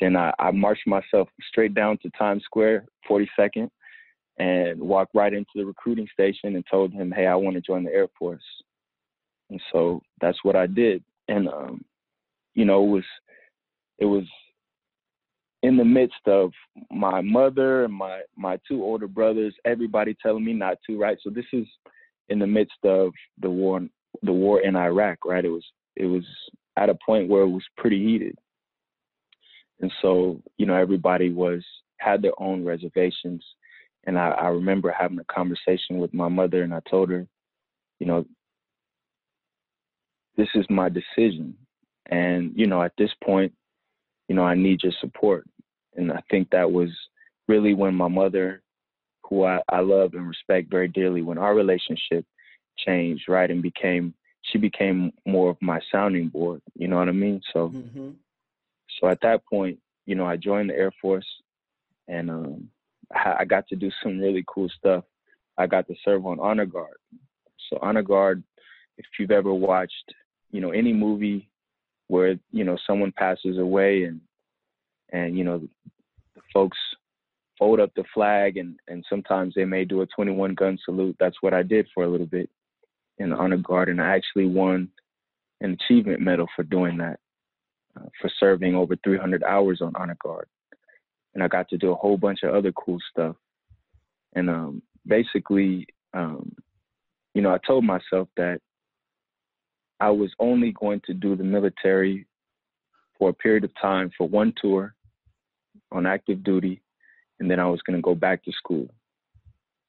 then 0.00 0.16
I, 0.16 0.32
I 0.38 0.50
marched 0.50 0.86
myself 0.86 1.28
straight 1.48 1.74
down 1.74 1.98
to 2.02 2.10
Times 2.18 2.42
Square, 2.44 2.86
42nd, 3.08 3.70
and 4.40 4.80
walked 4.80 5.14
right 5.14 5.34
into 5.34 5.50
the 5.54 5.64
recruiting 5.64 6.08
station 6.12 6.56
and 6.56 6.64
told 6.70 6.92
him, 6.92 7.12
"Hey, 7.12 7.26
I 7.26 7.34
want 7.34 7.56
to 7.56 7.60
join 7.60 7.84
the 7.84 7.92
Air 7.92 8.08
Force." 8.18 8.42
And 9.50 9.60
so 9.72 10.00
that's 10.20 10.38
what 10.42 10.56
I 10.56 10.66
did. 10.66 11.04
And 11.28 11.46
um, 11.48 11.84
you 12.54 12.64
know, 12.64 12.82
it 12.84 12.88
was 12.88 13.04
it 13.98 14.06
was 14.06 14.24
in 15.62 15.76
the 15.76 15.84
midst 15.84 16.26
of 16.26 16.52
my 16.90 17.20
mother 17.20 17.84
and 17.84 17.92
my 17.92 18.22
my 18.36 18.58
two 18.66 18.82
older 18.82 19.06
brothers, 19.06 19.54
everybody 19.64 20.16
telling 20.22 20.44
me 20.44 20.54
not 20.54 20.78
to, 20.86 20.98
right? 20.98 21.18
So 21.22 21.30
this 21.30 21.44
is 21.52 21.66
in 22.30 22.38
the 22.38 22.46
midst 22.46 22.82
of 22.84 23.12
the 23.42 23.50
war 23.50 23.80
the 24.22 24.32
war 24.32 24.62
in 24.62 24.74
Iraq, 24.74 25.18
right? 25.26 25.44
It 25.44 25.50
was 25.50 25.64
it 25.96 26.06
was 26.06 26.24
at 26.78 26.88
a 26.88 26.98
point 27.04 27.28
where 27.28 27.42
it 27.42 27.50
was 27.50 27.64
pretty 27.76 28.02
heated. 28.02 28.36
And 29.80 29.92
so, 30.00 30.40
you 30.56 30.66
know, 30.66 30.74
everybody 30.74 31.30
was 31.30 31.62
had 31.98 32.22
their 32.22 32.40
own 32.40 32.64
reservations. 32.64 33.44
And 34.04 34.18
I, 34.18 34.30
I 34.30 34.48
remember 34.48 34.94
having 34.96 35.18
a 35.18 35.24
conversation 35.32 35.98
with 35.98 36.14
my 36.14 36.28
mother 36.28 36.62
and 36.62 36.74
I 36.74 36.80
told 36.88 37.10
her, 37.10 37.26
you 37.98 38.06
know, 38.06 38.24
this 40.36 40.48
is 40.54 40.64
my 40.70 40.88
decision. 40.88 41.54
And, 42.06 42.52
you 42.56 42.66
know, 42.66 42.82
at 42.82 42.92
this 42.96 43.10
point, 43.22 43.52
you 44.28 44.34
know, 44.34 44.44
I 44.44 44.54
need 44.54 44.82
your 44.82 44.92
support. 45.00 45.46
And 45.96 46.10
I 46.12 46.22
think 46.30 46.50
that 46.50 46.70
was 46.70 46.88
really 47.46 47.74
when 47.74 47.94
my 47.94 48.08
mother, 48.08 48.62
who 49.24 49.44
I, 49.44 49.60
I 49.68 49.80
love 49.80 50.14
and 50.14 50.26
respect 50.26 50.70
very 50.70 50.88
dearly, 50.88 51.22
when 51.22 51.38
our 51.38 51.54
relationship 51.54 52.24
changed, 52.78 53.24
right, 53.28 53.50
and 53.50 53.62
became, 53.62 54.14
she 54.42 54.58
became 54.58 55.12
more 55.26 55.50
of 55.50 55.56
my 55.60 55.80
sounding 55.92 56.28
board. 56.28 56.62
You 56.74 56.88
know 56.88 56.96
what 56.96 57.08
I 57.08 57.12
mean? 57.12 57.40
So, 57.52 57.68
mm-hmm. 57.68 58.10
so 58.98 59.08
at 59.08 59.20
that 59.22 59.44
point, 59.46 59.78
you 60.06 60.14
know, 60.14 60.24
I 60.24 60.36
joined 60.36 60.70
the 60.70 60.74
Air 60.74 60.92
Force, 61.02 61.26
and 62.08 62.30
um, 62.30 62.68
I, 63.14 63.44
got 63.44 63.66
to 63.68 63.76
do 63.76 63.90
some 64.02 64.20
really 64.20 64.44
cool 64.46 64.68
stuff. 64.78 65.04
I 65.58 65.66
got 65.66 65.86
to 65.88 65.94
serve 66.04 66.26
on 66.26 66.38
honor 66.40 66.66
guard. 66.66 66.96
So 67.68 67.78
honor 67.82 68.02
guard, 68.02 68.42
if 68.98 69.06
you've 69.18 69.30
ever 69.30 69.52
watched, 69.52 70.14
you 70.50 70.60
know, 70.60 70.70
any 70.70 70.92
movie 70.92 71.50
where 72.10 72.34
you 72.50 72.64
know 72.64 72.76
someone 72.86 73.12
passes 73.12 73.56
away 73.58 74.02
and 74.02 74.20
and 75.12 75.38
you 75.38 75.44
know 75.44 75.58
the, 75.58 75.68
the 76.34 76.40
folks 76.52 76.76
fold 77.56 77.78
up 77.78 77.92
the 77.94 78.02
flag 78.12 78.56
and 78.56 78.80
and 78.88 79.04
sometimes 79.08 79.54
they 79.54 79.64
may 79.64 79.84
do 79.84 80.00
a 80.00 80.06
21 80.06 80.54
gun 80.54 80.76
salute 80.84 81.14
that's 81.20 81.36
what 81.40 81.54
i 81.54 81.62
did 81.62 81.86
for 81.94 82.02
a 82.02 82.08
little 82.08 82.26
bit 82.26 82.50
in 83.18 83.30
the 83.30 83.36
honor 83.36 83.58
guard 83.58 83.88
and 83.88 84.00
i 84.00 84.16
actually 84.16 84.46
won 84.46 84.88
an 85.60 85.78
achievement 85.80 86.20
medal 86.20 86.48
for 86.56 86.64
doing 86.64 86.96
that 86.96 87.20
uh, 87.96 88.06
for 88.20 88.28
serving 88.40 88.74
over 88.74 88.96
300 89.04 89.44
hours 89.44 89.80
on 89.80 89.92
honor 89.94 90.16
guard 90.20 90.48
and 91.34 91.42
i 91.42 91.48
got 91.48 91.68
to 91.68 91.78
do 91.78 91.92
a 91.92 91.96
whole 91.96 92.16
bunch 92.16 92.40
of 92.42 92.54
other 92.54 92.72
cool 92.72 92.98
stuff 93.10 93.36
and 94.34 94.48
um, 94.50 94.82
basically 95.06 95.86
um, 96.14 96.52
you 97.34 97.42
know 97.42 97.52
i 97.52 97.58
told 97.66 97.84
myself 97.84 98.28
that 98.36 98.60
I 100.00 100.10
was 100.10 100.32
only 100.38 100.72
going 100.72 101.02
to 101.06 101.14
do 101.14 101.36
the 101.36 101.44
military 101.44 102.26
for 103.18 103.28
a 103.28 103.34
period 103.34 103.64
of 103.64 103.70
time 103.80 104.10
for 104.16 104.26
one 104.26 104.54
tour 104.60 104.94
on 105.92 106.06
active 106.06 106.42
duty, 106.42 106.80
and 107.38 107.50
then 107.50 107.60
I 107.60 107.66
was 107.66 107.82
going 107.82 107.96
to 107.96 108.02
go 108.02 108.14
back 108.14 108.42
to 108.44 108.52
school. 108.52 108.88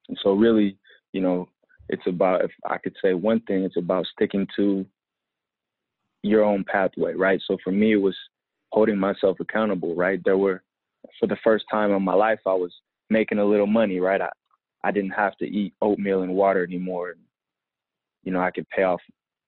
And 0.10 0.18
so, 0.22 0.34
really, 0.34 0.78
you 1.14 1.22
know, 1.22 1.48
it's 1.88 2.06
about, 2.08 2.44
if 2.44 2.52
I 2.70 2.78
could 2.78 2.96
say 3.02 3.14
one 3.14 3.40
thing, 3.42 3.64
it's 3.64 3.78
about 3.78 4.06
sticking 4.08 4.48
to 4.58 4.86
your 6.24 6.44
own 6.44 6.66
pathway, 6.66 7.14
right? 7.14 7.42
So 7.48 7.58
for 7.64 7.72
me, 7.72 7.94
it 7.94 8.02
was 8.02 8.16
holding 8.72 8.98
myself 8.98 9.40
accountable, 9.40 9.96
right? 9.96 10.22
There 10.26 10.38
were, 10.38 10.62
for 11.20 11.28
the 11.28 11.38
first 11.44 11.66
time 11.70 11.92
in 11.92 12.04
my 12.04 12.14
life, 12.14 12.40
I 12.46 12.54
was 12.54 12.74
making 13.10 13.40
a 13.40 13.46
little 13.46 13.68
money, 13.68 14.00
right? 14.00 14.22
I, 14.22 14.30
I 14.84 14.92
didn't 14.92 15.12
have 15.12 15.38
to 15.38 15.46
eat 15.46 15.74
oatmeal 15.82 16.22
and 16.22 16.34
water 16.34 16.64
anymore. 16.64 17.16
You 18.24 18.32
know, 18.32 18.40
I 18.40 18.52
could 18.52 18.70
pay 18.70 18.84
off 18.84 19.02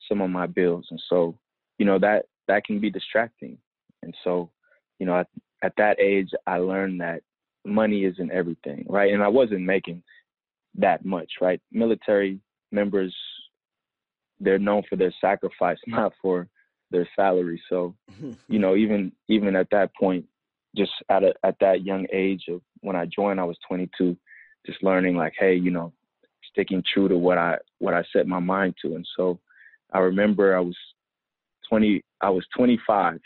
some 0.07 0.21
of 0.21 0.29
my 0.29 0.47
bills. 0.47 0.87
And 0.89 1.01
so, 1.09 1.37
you 1.77 1.85
know, 1.85 1.99
that 1.99 2.25
that 2.47 2.65
can 2.65 2.79
be 2.79 2.89
distracting. 2.89 3.57
And 4.01 4.13
so, 4.23 4.51
you 4.99 5.05
know, 5.05 5.19
at, 5.19 5.27
at 5.63 5.73
that 5.77 5.99
age, 5.99 6.29
I 6.45 6.57
learned 6.57 7.01
that 7.01 7.21
money 7.65 8.03
isn't 8.05 8.31
everything, 8.31 8.85
right? 8.89 9.13
And 9.13 9.23
I 9.23 9.29
wasn't 9.29 9.61
making 9.61 10.03
that 10.75 11.05
much, 11.05 11.31
right? 11.39 11.61
Military 11.71 12.39
members, 12.71 13.15
they're 14.39 14.59
known 14.59 14.83
for 14.89 14.97
their 14.97 15.13
sacrifice, 15.21 15.77
not 15.87 16.13
for 16.21 16.47
their 16.91 17.07
salary. 17.15 17.61
So, 17.69 17.95
you 18.47 18.59
know, 18.59 18.75
even 18.75 19.11
even 19.29 19.55
at 19.55 19.69
that 19.71 19.91
point, 19.95 20.25
just 20.75 20.91
at 21.09 21.23
a, 21.23 21.33
at 21.43 21.55
that 21.59 21.83
young 21.85 22.07
age 22.11 22.45
of 22.49 22.61
when 22.81 22.95
I 22.95 23.05
joined, 23.05 23.39
I 23.39 23.45
was 23.45 23.57
22, 23.67 24.17
just 24.65 24.83
learning 24.83 25.15
like, 25.15 25.33
hey, 25.37 25.55
you 25.55 25.71
know, 25.71 25.93
sticking 26.51 26.83
true 26.93 27.07
to 27.07 27.17
what 27.17 27.37
I 27.37 27.57
what 27.79 27.93
I 27.93 28.03
set 28.13 28.27
my 28.27 28.39
mind 28.39 28.75
to. 28.81 28.95
And 28.95 29.07
so, 29.15 29.39
I 29.93 29.99
remember 29.99 30.57
I 30.57 30.59
was 30.59 30.75
20, 31.69 32.03
I 32.21 32.29
was 32.29 32.45
25. 32.55 33.19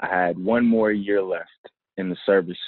I 0.00 0.06
had 0.06 0.38
one 0.38 0.66
more 0.66 0.92
year 0.92 1.22
left 1.22 1.48
in 1.96 2.08
the 2.08 2.16
service. 2.26 2.58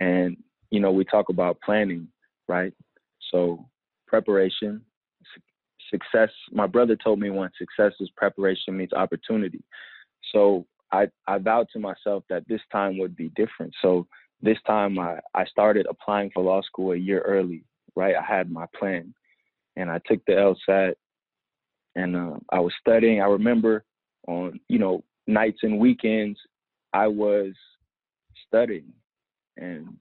And, 0.00 0.36
you 0.70 0.80
know, 0.80 0.92
we 0.92 1.04
talk 1.04 1.28
about 1.28 1.60
planning, 1.60 2.08
right? 2.48 2.72
So 3.30 3.64
preparation, 4.06 4.82
success. 5.90 6.30
My 6.50 6.66
brother 6.66 6.96
told 6.96 7.20
me 7.20 7.30
once 7.30 7.54
success 7.58 7.92
is 8.00 8.10
preparation 8.16 8.76
meets 8.76 8.92
opportunity. 8.92 9.62
So 10.32 10.66
I, 10.92 11.08
I 11.26 11.38
vowed 11.38 11.68
to 11.72 11.78
myself 11.78 12.24
that 12.28 12.46
this 12.48 12.60
time 12.70 12.98
would 12.98 13.16
be 13.16 13.30
different. 13.30 13.74
So 13.80 14.06
this 14.42 14.58
time 14.66 14.98
I, 14.98 15.18
I 15.34 15.44
started 15.46 15.86
applying 15.88 16.30
for 16.32 16.42
law 16.42 16.60
school 16.62 16.92
a 16.92 16.96
year 16.96 17.20
early, 17.20 17.64
right? 17.96 18.14
I 18.14 18.22
had 18.22 18.50
my 18.50 18.66
plan 18.78 19.14
and 19.76 19.90
I 19.90 20.00
took 20.06 20.24
the 20.26 20.54
LSAT 20.68 20.94
and 21.94 22.16
uh, 22.16 22.36
I 22.50 22.60
was 22.60 22.72
studying. 22.80 23.20
I 23.20 23.26
remember 23.26 23.84
on 24.28 24.60
you 24.68 24.78
know 24.78 25.02
nights 25.26 25.60
and 25.62 25.78
weekends 25.78 26.38
I 26.92 27.08
was 27.08 27.52
studying 28.46 28.92
and 29.56 29.96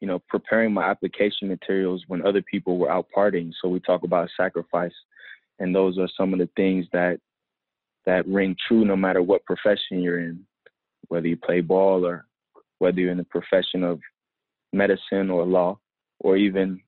you 0.00 0.08
know 0.08 0.20
preparing 0.28 0.72
my 0.72 0.84
application 0.84 1.48
materials 1.48 2.04
when 2.08 2.26
other 2.26 2.42
people 2.42 2.78
were 2.78 2.90
out 2.90 3.06
partying. 3.14 3.52
So 3.60 3.68
we 3.68 3.80
talk 3.80 4.02
about 4.02 4.30
sacrifice, 4.36 4.94
and 5.58 5.74
those 5.74 5.98
are 5.98 6.08
some 6.16 6.32
of 6.32 6.38
the 6.38 6.48
things 6.56 6.86
that 6.92 7.20
that 8.06 8.26
ring 8.26 8.56
true 8.66 8.84
no 8.84 8.96
matter 8.96 9.22
what 9.22 9.44
profession 9.44 10.00
you're 10.00 10.20
in, 10.20 10.44
whether 11.08 11.26
you 11.26 11.36
play 11.36 11.60
ball 11.60 12.06
or 12.06 12.26
whether 12.78 13.00
you're 13.00 13.12
in 13.12 13.18
the 13.18 13.24
profession 13.24 13.84
of 13.84 14.00
medicine 14.72 15.30
or 15.30 15.44
law, 15.44 15.78
or 16.20 16.36
even 16.36 16.80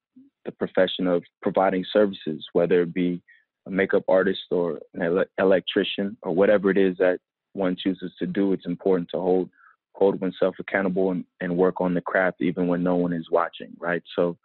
the 0.45 0.53
profession 0.53 1.07
of 1.07 1.23
providing 1.41 1.85
services, 1.93 2.45
whether 2.53 2.83
it 2.83 2.95
be 2.95 3.23
a 3.67 3.71
makeup 3.71 4.05
artist 4.09 4.41
or 4.51 4.81
an 4.95 5.03
ele- 5.03 5.25
electrician 5.39 6.17
or 6.23 6.35
whatever 6.35 6.71
it 6.71 6.79
is 6.79 6.97
that 6.99 7.19
one 7.53 7.77
chooses 7.77 8.13
to 8.19 8.27
do, 8.27 8.53
it's 8.53 8.67
important 8.67 9.09
to 9.11 9.19
hold 9.19 9.51
hold 9.95 10.19
oneself 10.23 10.55
accountable 10.59 11.11
and, 11.11 11.25
and 11.43 11.55
work 11.55 11.81
on 11.81 11.93
the 11.93 12.01
craft 12.01 12.41
even 12.41 12.67
when 12.67 12.83
no 12.83 12.97
one 12.97 13.13
is 13.13 13.31
watching, 13.31 13.71
right? 13.79 14.03
So 14.17 14.37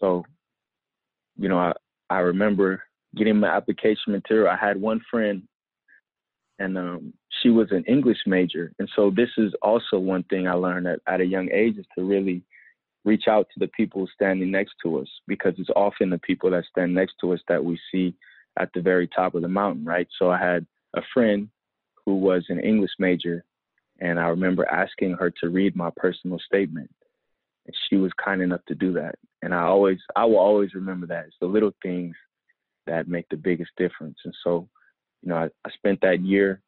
so 0.00 0.24
you 1.38 1.48
know, 1.48 1.58
I, 1.58 1.72
I 2.10 2.18
remember 2.18 2.82
getting 3.16 3.40
my 3.40 3.48
application 3.48 4.12
material. 4.12 4.48
I 4.48 4.56
had 4.56 4.80
one 4.80 5.00
friend 5.10 5.42
and 6.62 6.78
um, 6.78 7.12
she 7.42 7.50
was 7.50 7.68
an 7.72 7.84
English 7.88 8.18
major. 8.24 8.72
And 8.78 8.88
so 8.94 9.10
this 9.10 9.30
is 9.36 9.52
also 9.62 9.98
one 9.98 10.22
thing 10.24 10.46
I 10.46 10.52
learned 10.52 10.86
at, 10.86 11.00
at 11.08 11.20
a 11.20 11.24
young 11.24 11.50
age 11.50 11.76
is 11.76 11.86
to 11.98 12.04
really 12.04 12.42
reach 13.04 13.24
out 13.28 13.48
to 13.52 13.58
the 13.58 13.66
people 13.68 14.08
standing 14.14 14.52
next 14.52 14.74
to 14.84 15.00
us 15.00 15.08
because 15.26 15.54
it's 15.58 15.70
often 15.74 16.08
the 16.08 16.18
people 16.18 16.50
that 16.52 16.64
stand 16.70 16.94
next 16.94 17.14
to 17.20 17.32
us 17.32 17.40
that 17.48 17.64
we 17.64 17.76
see 17.90 18.14
at 18.60 18.70
the 18.74 18.80
very 18.80 19.08
top 19.08 19.34
of 19.34 19.42
the 19.42 19.48
mountain, 19.48 19.84
right? 19.84 20.06
So 20.20 20.30
I 20.30 20.38
had 20.38 20.64
a 20.94 21.02
friend 21.12 21.48
who 22.06 22.16
was 22.16 22.44
an 22.48 22.60
English 22.60 22.92
major, 23.00 23.44
and 24.00 24.20
I 24.20 24.26
remember 24.28 24.64
asking 24.66 25.14
her 25.14 25.32
to 25.40 25.48
read 25.48 25.74
my 25.74 25.90
personal 25.96 26.38
statement. 26.46 26.90
And 27.66 27.74
she 27.88 27.96
was 27.96 28.12
kind 28.24 28.40
enough 28.40 28.64
to 28.68 28.76
do 28.76 28.92
that. 28.92 29.16
And 29.42 29.52
I 29.52 29.62
always, 29.62 29.98
I 30.14 30.26
will 30.26 30.38
always 30.38 30.74
remember 30.74 31.06
that. 31.08 31.26
It's 31.26 31.36
the 31.40 31.46
little 31.46 31.74
things 31.82 32.14
that 32.86 33.08
make 33.08 33.28
the 33.30 33.36
biggest 33.36 33.70
difference. 33.76 34.18
And 34.24 34.34
so, 34.44 34.68
you 35.22 35.28
know, 35.28 35.36
I, 35.36 35.48
I 35.64 35.70
spent 35.70 36.00
that 36.02 36.20
year, 36.20 36.60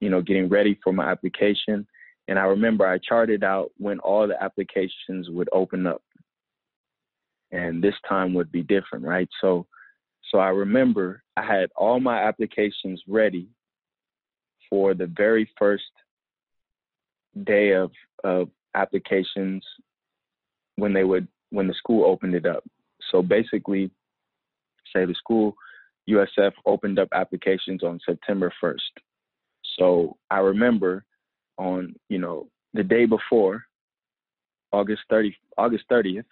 you 0.00 0.10
know, 0.10 0.22
getting 0.22 0.48
ready 0.48 0.78
for 0.82 0.92
my 0.92 1.10
application 1.10 1.86
and 2.28 2.38
I 2.38 2.44
remember 2.44 2.86
I 2.86 2.98
charted 2.98 3.42
out 3.42 3.72
when 3.78 3.98
all 3.98 4.26
the 4.26 4.40
applications 4.42 5.28
would 5.28 5.48
open 5.52 5.86
up. 5.86 6.02
And 7.50 7.82
this 7.82 7.94
time 8.08 8.32
would 8.34 8.50
be 8.50 8.62
different, 8.62 9.04
right? 9.04 9.28
So 9.40 9.66
so 10.30 10.38
I 10.38 10.48
remember 10.48 11.22
I 11.36 11.44
had 11.44 11.70
all 11.76 12.00
my 12.00 12.22
applications 12.22 13.02
ready 13.06 13.48
for 14.70 14.94
the 14.94 15.06
very 15.06 15.50
first 15.58 15.90
day 17.44 17.72
of 17.72 17.90
of 18.24 18.48
applications 18.74 19.62
when 20.76 20.94
they 20.94 21.04
would 21.04 21.28
when 21.50 21.66
the 21.66 21.74
school 21.74 22.06
opened 22.06 22.34
it 22.34 22.46
up. 22.46 22.64
So 23.10 23.20
basically 23.20 23.90
say 24.94 25.04
the 25.04 25.14
school 25.14 25.54
USF 26.08 26.52
opened 26.66 26.98
up 26.98 27.08
applications 27.12 27.82
on 27.82 28.00
September 28.04 28.52
1st. 28.62 28.78
So 29.78 30.16
I 30.30 30.38
remember 30.38 31.04
on, 31.58 31.94
you 32.08 32.18
know, 32.18 32.48
the 32.74 32.82
day 32.82 33.04
before, 33.06 33.64
August 34.72 35.02
30 35.10 35.36
August 35.58 35.84
30th, 35.90 36.24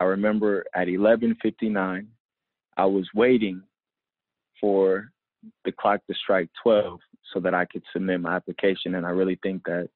I 0.00 0.04
remember 0.04 0.64
at 0.74 0.88
11:59 0.88 2.06
I 2.76 2.86
was 2.86 3.06
waiting 3.14 3.62
for 4.60 5.12
the 5.64 5.72
clock 5.72 6.00
to 6.06 6.14
strike 6.14 6.48
12 6.62 6.98
so 7.32 7.40
that 7.40 7.54
I 7.54 7.66
could 7.66 7.82
submit 7.92 8.20
my 8.20 8.34
application 8.34 8.94
and 8.94 9.04
I 9.04 9.10
really 9.10 9.38
think 9.42 9.64
that 9.64 9.88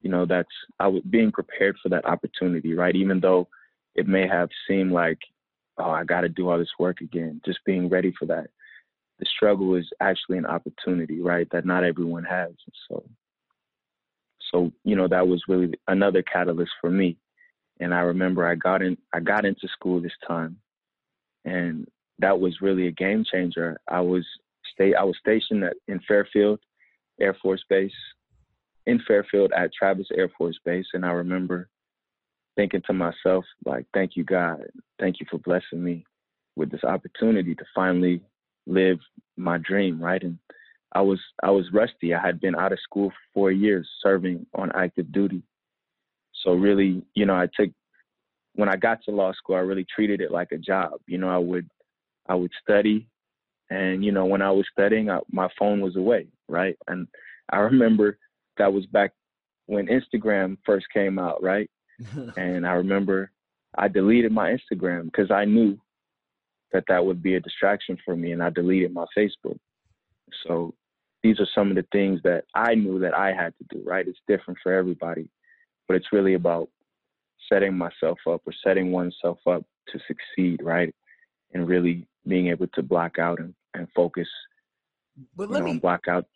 you 0.00 0.10
know 0.10 0.24
that's 0.24 0.48
I 0.80 0.88
was 0.88 1.02
being 1.10 1.30
prepared 1.30 1.76
for 1.82 1.90
that 1.90 2.06
opportunity, 2.06 2.74
right? 2.74 2.96
Even 2.96 3.20
though 3.20 3.48
it 3.94 4.08
may 4.08 4.26
have 4.26 4.48
seemed 4.66 4.92
like 4.92 5.18
oh, 5.78 5.90
I 5.90 6.04
got 6.04 6.22
to 6.22 6.28
do 6.28 6.48
all 6.48 6.58
this 6.58 6.68
work 6.78 7.00
again, 7.00 7.40
just 7.44 7.58
being 7.64 7.88
ready 7.88 8.12
for 8.18 8.26
that. 8.26 8.48
The 9.18 9.26
struggle 9.26 9.74
is 9.74 9.88
actually 10.00 10.38
an 10.38 10.46
opportunity, 10.46 11.20
right? 11.20 11.48
That 11.52 11.64
not 11.64 11.84
everyone 11.84 12.24
has. 12.24 12.52
So 12.88 13.04
so, 14.54 14.72
you 14.84 14.94
know, 14.94 15.08
that 15.08 15.26
was 15.26 15.42
really 15.48 15.74
another 15.88 16.22
catalyst 16.22 16.70
for 16.80 16.90
me. 16.90 17.16
And 17.80 17.92
I 17.92 18.00
remember 18.00 18.46
I 18.46 18.54
got 18.54 18.82
in 18.82 18.96
I 19.12 19.20
got 19.20 19.44
into 19.44 19.68
school 19.68 20.00
this 20.00 20.12
time 20.26 20.56
and 21.44 21.88
that 22.20 22.38
was 22.38 22.60
really 22.60 22.86
a 22.86 22.92
game 22.92 23.24
changer. 23.30 23.78
I 23.88 24.00
was 24.00 24.24
stay 24.72 24.94
I 24.94 25.02
was 25.02 25.16
stationed 25.18 25.64
at, 25.64 25.74
in 25.88 26.00
Fairfield 26.06 26.60
Air 27.20 27.36
Force 27.42 27.64
Base 27.68 27.92
in 28.86 29.00
Fairfield 29.08 29.52
at 29.56 29.72
Travis 29.72 30.06
Air 30.16 30.30
Force 30.38 30.58
Base 30.64 30.86
and 30.94 31.04
I 31.04 31.10
remember 31.10 31.68
thinking 32.56 32.82
to 32.86 32.92
myself 32.92 33.44
like 33.64 33.86
thank 33.94 34.16
you 34.16 34.24
God 34.24 34.62
thank 35.00 35.20
you 35.20 35.26
for 35.30 35.38
blessing 35.38 35.82
me 35.82 36.04
with 36.56 36.70
this 36.70 36.84
opportunity 36.84 37.54
to 37.54 37.64
finally 37.74 38.20
live 38.66 38.98
my 39.36 39.58
dream 39.58 40.00
right 40.00 40.22
and 40.22 40.38
I 40.94 41.00
was 41.00 41.20
I 41.42 41.50
was 41.50 41.72
rusty. 41.72 42.14
I 42.14 42.24
had 42.24 42.40
been 42.40 42.54
out 42.54 42.72
of 42.72 42.78
school 42.80 43.10
for 43.10 43.16
four 43.34 43.52
years 43.52 43.88
serving 44.02 44.46
on 44.54 44.70
active 44.74 45.10
duty. 45.12 45.42
So 46.44 46.52
really, 46.52 47.02
you 47.14 47.26
know, 47.26 47.34
I 47.34 47.48
took 47.58 47.70
when 48.54 48.68
I 48.68 48.76
got 48.76 49.02
to 49.04 49.10
law 49.10 49.32
school, 49.32 49.56
I 49.56 49.60
really 49.60 49.86
treated 49.92 50.20
it 50.20 50.30
like 50.30 50.52
a 50.52 50.58
job. 50.58 50.92
You 51.06 51.18
know, 51.18 51.28
I 51.28 51.38
would 51.38 51.68
I 52.28 52.36
would 52.36 52.52
study, 52.62 53.08
and 53.70 54.04
you 54.04 54.12
know, 54.12 54.24
when 54.24 54.40
I 54.40 54.52
was 54.52 54.66
studying, 54.72 55.10
I, 55.10 55.18
my 55.30 55.48
phone 55.58 55.80
was 55.80 55.96
away, 55.96 56.28
right? 56.48 56.76
And 56.86 57.08
I 57.50 57.58
remember 57.58 58.18
that 58.58 58.72
was 58.72 58.86
back 58.86 59.12
when 59.66 59.88
Instagram 59.88 60.58
first 60.64 60.86
came 60.92 61.18
out, 61.18 61.42
right? 61.42 61.68
and 62.36 62.66
I 62.66 62.72
remember 62.72 63.30
I 63.76 63.88
deleted 63.88 64.32
my 64.32 64.50
Instagram 64.56 65.04
because 65.04 65.30
I 65.30 65.44
knew 65.44 65.78
that 66.72 66.84
that 66.88 67.04
would 67.04 67.22
be 67.22 67.34
a 67.34 67.40
distraction 67.40 67.96
for 68.04 68.16
me, 68.16 68.32
and 68.32 68.42
I 68.42 68.50
deleted 68.50 68.92
my 68.92 69.04
Facebook. 69.16 69.58
So 70.46 70.74
these 71.22 71.38
are 71.40 71.48
some 71.54 71.70
of 71.70 71.76
the 71.76 71.86
things 71.92 72.20
that 72.24 72.44
I 72.54 72.74
knew 72.74 72.98
that 73.00 73.16
I 73.16 73.32
had 73.32 73.54
to 73.58 73.76
do, 73.76 73.82
right? 73.84 74.06
It's 74.06 74.18
different 74.26 74.58
for 74.62 74.72
everybody, 74.72 75.28
but 75.86 75.96
it's 75.96 76.12
really 76.12 76.34
about 76.34 76.68
setting 77.52 77.76
myself 77.76 78.18
up 78.28 78.42
or 78.46 78.52
setting 78.64 78.90
oneself 78.90 79.38
up 79.46 79.64
to 79.88 79.98
succeed, 80.06 80.60
right? 80.62 80.94
And 81.52 81.68
really 81.68 82.06
being 82.26 82.48
able 82.48 82.66
to 82.68 82.82
block 82.82 83.18
out 83.18 83.38
and, 83.38 83.54
and 83.74 83.86
focus. 83.94 84.28
But 85.36 85.50
let 85.50 85.60
know, 85.60 85.72
me 85.72 85.78
block 85.78 86.08
out. 86.08 86.26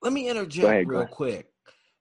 Let 0.00 0.12
me 0.12 0.28
interject 0.28 0.68
ahead, 0.68 0.88
real 0.88 1.06
quick 1.06 1.52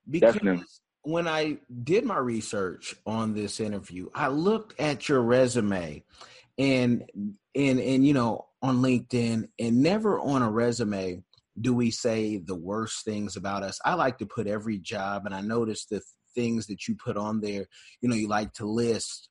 because 0.10 0.34
Definitely. 0.34 0.66
When 1.04 1.28
I 1.28 1.58
did 1.84 2.06
my 2.06 2.18
research 2.18 2.96
on 3.06 3.34
this 3.34 3.60
interview, 3.60 4.10
I 4.14 4.28
looked 4.28 4.80
at 4.80 5.10
your 5.10 5.22
resume 5.22 6.04
and 6.58 7.10
and 7.56 7.80
and 7.80 8.06
you 8.06 8.14
know 8.14 8.46
on 8.62 8.82
LinkedIn 8.82 9.50
and 9.60 9.82
never 9.82 10.20
on 10.20 10.42
a 10.42 10.50
resume 10.50 11.24
do 11.60 11.74
we 11.74 11.92
say 11.92 12.38
the 12.38 12.56
worst 12.56 13.04
things 13.04 13.36
about 13.36 13.64
us? 13.64 13.80
I 13.84 13.96
like 13.96 14.20
to 14.20 14.26
put 14.26 14.48
every 14.48 14.78
job, 14.78 15.26
and 15.26 15.36
I 15.36 15.42
notice 15.42 15.86
the 15.86 16.02
things 16.34 16.68
that 16.68 16.88
you 16.88 16.96
put 16.96 17.18
on 17.18 17.42
there, 17.42 17.66
you 18.02 18.10
know, 18.10 18.16
you 18.16 18.28
like 18.28 18.54
to 18.54 18.66
list, 18.66 19.30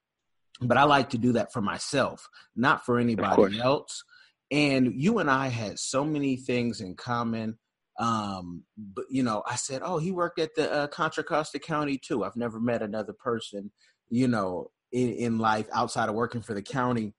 but 0.60 0.76
I 0.76 0.84
like 0.84 1.10
to 1.10 1.18
do 1.18 1.32
that 1.32 1.52
for 1.52 1.62
myself, 1.62 2.28
not 2.54 2.84
for 2.84 2.98
anybody 2.98 3.58
else. 3.58 4.04
And 4.50 4.92
you 4.94 5.18
and 5.18 5.30
I 5.30 5.48
had 5.48 5.78
so 5.78 6.04
many 6.04 6.36
things 6.36 6.80
in 6.80 6.94
common. 6.94 7.58
Um, 7.98 8.64
but 8.76 9.04
you 9.10 9.22
know, 9.22 9.42
I 9.46 9.56
said, 9.56 9.82
"Oh, 9.84 9.98
he 9.98 10.10
worked 10.10 10.38
at 10.38 10.54
the 10.54 10.72
uh, 10.72 10.86
Contra 10.86 11.24
Costa 11.24 11.58
County 11.58 11.98
too." 11.98 12.24
I've 12.24 12.36
never 12.36 12.60
met 12.60 12.82
another 12.82 13.12
person, 13.12 13.70
you 14.08 14.28
know, 14.28 14.70
in, 14.92 15.12
in 15.12 15.38
life 15.38 15.68
outside 15.72 16.08
of 16.08 16.14
working 16.14 16.42
for 16.42 16.54
the 16.54 16.62
county 16.62 17.14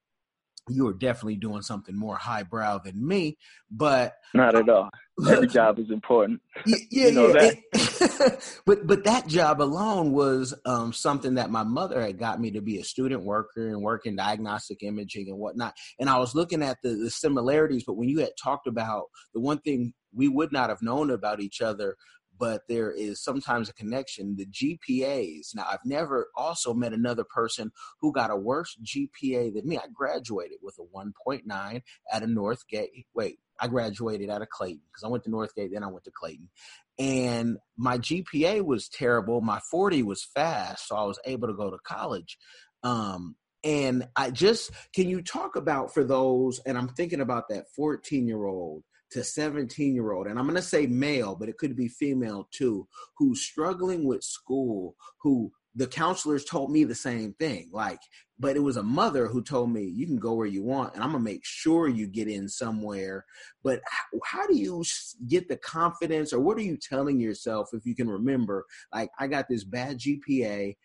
you 0.69 0.88
are 0.88 0.93
definitely 0.93 1.36
doing 1.36 1.62
something 1.62 1.95
more 1.95 2.15
highbrow 2.15 2.80
than 2.80 3.06
me, 3.06 3.38
but 3.69 4.13
not 4.34 4.56
at 4.56 4.69
all. 4.69 4.89
Every 5.28 5.47
job 5.47 5.80
is 5.80 5.89
important. 5.89 6.41
Yeah, 6.65 7.08
you 7.08 7.12
know 7.12 7.34
yeah. 7.34 7.52
but 8.65 8.86
but 8.86 9.04
that 9.06 9.28
job 9.28 9.62
alone 9.62 10.12
was 10.12 10.54
um, 10.65 10.93
something 10.93 11.36
that 11.36 11.50
my 11.50 11.63
mother 11.63 12.02
had 12.02 12.19
got 12.19 12.39
me 12.39 12.52
to 12.52 12.62
be 12.62 12.78
a 12.78 12.84
student 12.84 13.24
worker 13.24 13.67
and 13.67 13.82
work 13.82 14.06
in 14.06 14.15
diagnostic 14.15 14.84
imaging 14.84 15.30
and 15.30 15.38
whatnot. 15.38 15.74
And 16.00 16.10
I 16.10 16.19
was 16.19 16.36
looking 16.36 16.62
at 16.62 16.78
the, 16.84 16.89
the 16.89 17.10
similarities, 17.10 17.84
but 17.86 17.95
when 17.97 18.10
you 18.10 18.19
had 18.19 18.32
talked 18.41 18.67
about 18.67 19.06
the 19.34 19.39
one 19.39 19.60
thing 19.60 19.93
we 20.13 20.28
would 20.28 20.52
not 20.52 20.69
have 20.69 20.82
known 20.82 21.10
about 21.10 21.39
each 21.39 21.62
other 21.62 21.95
but 22.41 22.63
there 22.67 22.91
is 22.91 23.23
sometimes 23.23 23.69
a 23.69 23.73
connection. 23.73 24.36
The 24.36 24.47
GPAs. 24.47 25.54
Now, 25.54 25.67
I've 25.71 25.86
never 25.86 26.30
also 26.36 26.73
met 26.73 26.91
another 26.91 27.23
person 27.23 27.71
who 27.99 28.12
got 28.12 28.32
a 28.32 28.36
worse 28.36 28.75
GPA 28.84 29.54
than 29.54 29.67
me. 29.67 29.77
I 29.77 29.86
graduated 29.93 30.58
with 30.63 30.75
a 30.80 30.97
1.9 30.97 31.82
at 32.12 32.23
a 32.23 32.25
Northgate. 32.25 33.06
Wait, 33.13 33.38
I 33.60 33.67
graduated 33.67 34.32
out 34.32 34.41
of 34.41 34.49
Clayton 34.49 34.82
because 34.91 35.04
I 35.04 35.08
went 35.10 35.23
to 35.25 35.30
Northgate, 35.30 35.71
then 35.71 35.84
I 35.84 35.88
went 35.88 36.04
to 36.06 36.12
Clayton. 36.12 36.49
And 36.97 37.60
my 37.77 37.99
GPA 37.99 38.65
was 38.65 38.89
terrible. 38.89 39.41
My 39.41 39.60
40 39.69 40.01
was 40.01 40.23
fast, 40.23 40.88
so 40.88 40.95
I 40.95 41.04
was 41.04 41.19
able 41.25 41.47
to 41.47 41.54
go 41.54 41.69
to 41.69 41.77
college. 41.86 42.39
Um, 42.82 43.36
and 43.63 44.08
I 44.15 44.32
just, 44.32 44.71
can 44.95 45.08
you 45.08 45.21
talk 45.21 45.56
about 45.56 45.93
for 45.93 46.04
those, 46.04 46.60
and 46.65 46.75
I'm 46.75 46.89
thinking 46.89 47.21
about 47.21 47.49
that 47.49 47.65
14 47.75 48.27
year 48.27 48.45
old 48.45 48.84
to 49.12 49.24
17 49.24 49.93
year 49.93 50.12
old 50.12 50.28
and 50.28 50.39
i'm 50.39 50.45
going 50.45 50.56
to 50.56 50.62
say 50.62 50.88
male 50.88 51.36
but 51.36 51.50
it 51.50 51.58
could 51.58 51.76
be 51.76 51.88
female 51.88 52.47
too 52.52 52.88
who's 53.17 53.41
struggling 53.41 54.06
with 54.06 54.24
school 54.24 54.95
who 55.21 55.52
the 55.76 55.88
counselors 55.88 56.43
told 56.43 56.71
me 56.71 56.84
the 56.84 56.95
same 56.95 57.34
thing 57.34 57.69
like 57.71 58.00
but 58.39 58.56
it 58.56 58.60
was 58.63 58.78
a 58.78 58.84
mother 58.84 59.28
who 59.28 59.41
told 59.41 59.71
me 59.71 59.84
you 59.84 60.06
can 60.06 60.17
go 60.17 60.34
where 60.34 60.47
you 60.47 60.63
want 60.63 60.93
and 60.93 61.04
i'm 61.04 61.12
going 61.12 61.24
to 61.24 61.32
make 61.32 61.45
sure 61.45 61.88
you 61.88 62.08
get 62.08 62.28
in 62.28 62.50
somewhere. 62.50 63.24
But 63.63 63.82
how, 63.86 64.19
how 64.26 64.47
do 64.47 64.58
you 64.58 64.84
get 65.28 65.47
the 65.47 65.58
confidence 65.58 66.34
or 66.34 66.39
what 66.39 66.58
are 66.58 66.63
you 66.63 66.78
telling 66.78 67.19
yourself 67.19 67.69
if 67.74 67.86
you 67.86 67.95
can 67.95 68.10
remember 68.10 68.65
like 68.93 69.10
i 69.19 69.28
got 69.28 69.47
this 69.47 69.63
bad 69.63 70.00
gpa 70.00 70.76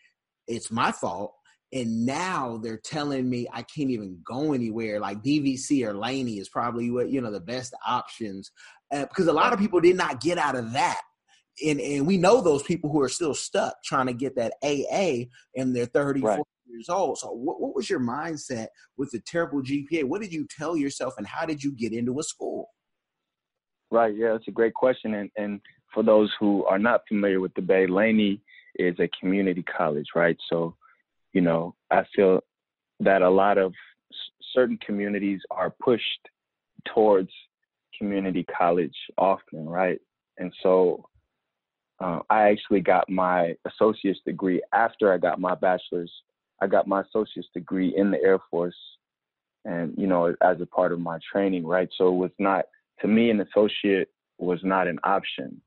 it's 0.46 0.70
my 0.70 0.92
fault 0.92 1.34
and 1.72 2.06
now 2.06 2.58
they're 2.62 2.78
telling 2.78 3.28
me 3.28 3.48
I 3.52 3.62
can't 3.62 3.90
even 3.90 4.20
go 4.24 4.52
anywhere. 4.52 5.00
Like 5.00 5.22
DVC 5.22 5.86
or 5.86 5.94
Laney 5.94 6.38
is 6.38 6.48
probably 6.48 6.90
what 6.90 7.10
you 7.10 7.20
know 7.20 7.30
the 7.30 7.40
best 7.40 7.74
options 7.86 8.50
uh, 8.92 9.06
because 9.06 9.26
a 9.26 9.32
lot 9.32 9.52
of 9.52 9.58
people 9.58 9.80
did 9.80 9.96
not 9.96 10.20
get 10.20 10.38
out 10.38 10.56
of 10.56 10.72
that. 10.72 11.00
And, 11.66 11.80
and 11.80 12.06
we 12.06 12.18
know 12.18 12.42
those 12.42 12.62
people 12.62 12.90
who 12.90 13.00
are 13.00 13.08
still 13.08 13.34
stuck 13.34 13.82
trying 13.82 14.06
to 14.08 14.12
get 14.12 14.36
that 14.36 14.52
AA 14.62 15.24
and 15.56 15.74
they're 15.74 15.86
30, 15.86 16.20
right. 16.20 16.36
40 16.36 16.50
years 16.68 16.88
old. 16.88 17.18
So, 17.18 17.28
what, 17.28 17.60
what 17.60 17.74
was 17.74 17.88
your 17.88 18.00
mindset 18.00 18.68
with 18.98 19.10
the 19.10 19.20
terrible 19.20 19.62
GPA? 19.62 20.04
What 20.04 20.20
did 20.20 20.32
you 20.32 20.46
tell 20.50 20.76
yourself, 20.76 21.14
and 21.16 21.26
how 21.26 21.46
did 21.46 21.64
you 21.64 21.72
get 21.72 21.92
into 21.92 22.18
a 22.18 22.22
school? 22.22 22.68
Right. 23.90 24.14
Yeah, 24.14 24.32
that's 24.32 24.48
a 24.48 24.52
great 24.52 24.74
question. 24.74 25.14
And, 25.14 25.30
and 25.36 25.60
for 25.94 26.02
those 26.02 26.30
who 26.38 26.64
are 26.66 26.78
not 26.78 27.02
familiar 27.08 27.40
with 27.40 27.54
the 27.54 27.62
Bay, 27.62 27.86
Laney 27.86 28.42
is 28.74 28.96
a 28.98 29.08
community 29.18 29.62
college, 29.62 30.06
right? 30.14 30.36
So, 30.50 30.76
you 31.36 31.42
know, 31.42 31.74
I 31.90 32.02
feel 32.14 32.40
that 33.00 33.20
a 33.20 33.28
lot 33.28 33.58
of 33.58 33.74
certain 34.54 34.78
communities 34.78 35.42
are 35.50 35.68
pushed 35.68 36.30
towards 36.94 37.28
community 37.98 38.42
college 38.44 38.96
often, 39.18 39.68
right? 39.68 40.00
And 40.38 40.50
so 40.62 41.04
uh, 42.00 42.20
I 42.30 42.48
actually 42.48 42.80
got 42.80 43.10
my 43.10 43.54
associate's 43.66 44.20
degree 44.24 44.62
after 44.72 45.12
I 45.12 45.18
got 45.18 45.38
my 45.38 45.54
bachelor's. 45.54 46.10
I 46.62 46.68
got 46.68 46.88
my 46.88 47.02
associate's 47.02 47.48
degree 47.52 47.94
in 47.94 48.10
the 48.10 48.22
Air 48.22 48.38
Force 48.50 48.80
and, 49.66 49.92
you 49.98 50.06
know, 50.06 50.34
as 50.40 50.62
a 50.62 50.66
part 50.66 50.90
of 50.90 51.00
my 51.00 51.18
training, 51.30 51.66
right? 51.66 51.90
So 51.98 52.08
it 52.08 52.16
was 52.16 52.30
not, 52.38 52.64
to 53.02 53.08
me, 53.08 53.28
an 53.28 53.42
associate 53.42 54.08
was 54.38 54.60
not 54.62 54.88
an 54.88 54.98
option. 55.04 55.60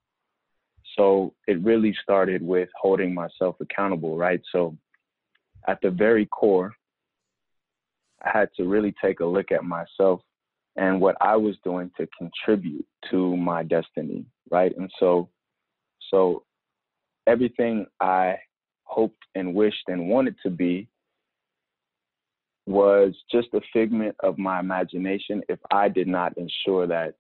So 0.98 1.36
it 1.46 1.62
really 1.62 1.96
started 2.02 2.42
with 2.42 2.70
holding 2.76 3.14
myself 3.14 3.58
accountable, 3.62 4.18
right? 4.18 4.42
So 4.52 4.76
at 5.70 5.80
the 5.82 5.92
very 5.92 6.26
core, 6.26 6.74
I 8.24 8.38
had 8.38 8.50
to 8.58 8.66
really 8.66 8.94
take 9.02 9.20
a 9.20 9.26
look 9.26 9.52
at 9.52 9.64
myself 9.64 10.22
and 10.76 11.00
what 11.00 11.16
I 11.22 11.36
was 11.36 11.56
doing 11.64 11.92
to 11.98 12.08
contribute 12.18 12.86
to 13.12 13.38
my 13.38 13.64
destiny, 13.64 14.26
right? 14.50 14.76
And 14.76 14.92
so, 15.00 15.30
so 16.10 16.44
everything 17.28 17.86
I 18.02 18.38
hoped 18.84 19.24
and 19.36 19.54
wished 19.54 19.84
and 19.88 20.10
wanted 20.10 20.36
to 20.44 20.50
be, 20.50 20.88
was 22.66 23.16
just 23.32 23.48
a 23.54 23.62
figment 23.74 24.16
of 24.22 24.38
my 24.38 24.60
imagination 24.60 25.42
if 25.50 25.60
I 25.72 25.90
did 25.90 26.08
not 26.08 26.38
ensure 26.38 26.86
that 26.86 27.16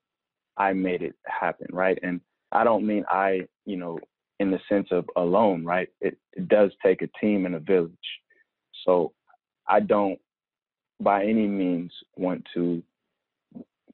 I 0.57 0.73
made 0.73 1.01
it 1.01 1.15
happen, 1.25 1.67
right? 1.71 1.97
And 2.03 2.21
I 2.51 2.63
don't 2.63 2.85
mean 2.85 3.03
I, 3.09 3.47
you 3.65 3.77
know, 3.77 3.99
in 4.39 4.51
the 4.51 4.59
sense 4.69 4.87
of 4.91 5.05
alone, 5.15 5.65
right? 5.65 5.89
It, 6.01 6.17
it 6.33 6.47
does 6.47 6.71
take 6.83 7.01
a 7.01 7.09
team 7.19 7.45
and 7.45 7.55
a 7.55 7.59
village. 7.59 7.91
So 8.85 9.13
I 9.67 9.79
don't 9.79 10.19
by 10.99 11.23
any 11.23 11.47
means 11.47 11.91
want 12.17 12.45
to 12.53 12.83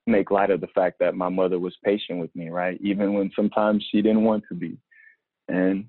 make 0.07 0.31
light 0.31 0.49
of 0.49 0.61
the 0.61 0.67
fact 0.67 0.97
that 0.99 1.15
my 1.15 1.29
mother 1.29 1.59
was 1.59 1.75
patient 1.83 2.19
with 2.19 2.35
me, 2.35 2.49
right? 2.49 2.79
Even 2.81 3.13
when 3.13 3.31
sometimes 3.35 3.85
she 3.91 4.01
didn't 4.01 4.23
want 4.23 4.43
to 4.49 4.55
be. 4.55 4.77
And 5.47 5.85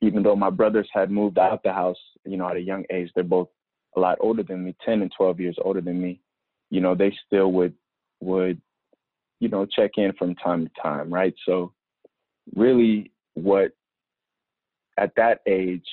even 0.00 0.22
though 0.22 0.36
my 0.36 0.50
brothers 0.50 0.88
had 0.92 1.10
moved 1.10 1.38
out 1.38 1.62
the 1.62 1.72
house, 1.72 1.98
you 2.24 2.36
know, 2.36 2.48
at 2.48 2.56
a 2.56 2.60
young 2.60 2.84
age, 2.90 3.10
they're 3.14 3.24
both 3.24 3.48
a 3.96 4.00
lot 4.00 4.18
older 4.20 4.42
than 4.42 4.64
me, 4.64 4.74
10 4.84 5.02
and 5.02 5.12
12 5.16 5.40
years 5.40 5.56
older 5.62 5.80
than 5.80 6.00
me, 6.00 6.20
you 6.70 6.80
know, 6.80 6.94
they 6.94 7.14
still 7.26 7.52
would, 7.52 7.74
would, 8.20 8.60
you 9.40 9.48
know, 9.48 9.66
check 9.66 9.92
in 9.96 10.12
from 10.14 10.34
time 10.36 10.66
to 10.66 10.82
time, 10.82 11.12
right? 11.12 11.34
So 11.46 11.72
really 12.54 13.12
what 13.34 13.72
at 14.98 15.14
that 15.16 15.40
age, 15.46 15.86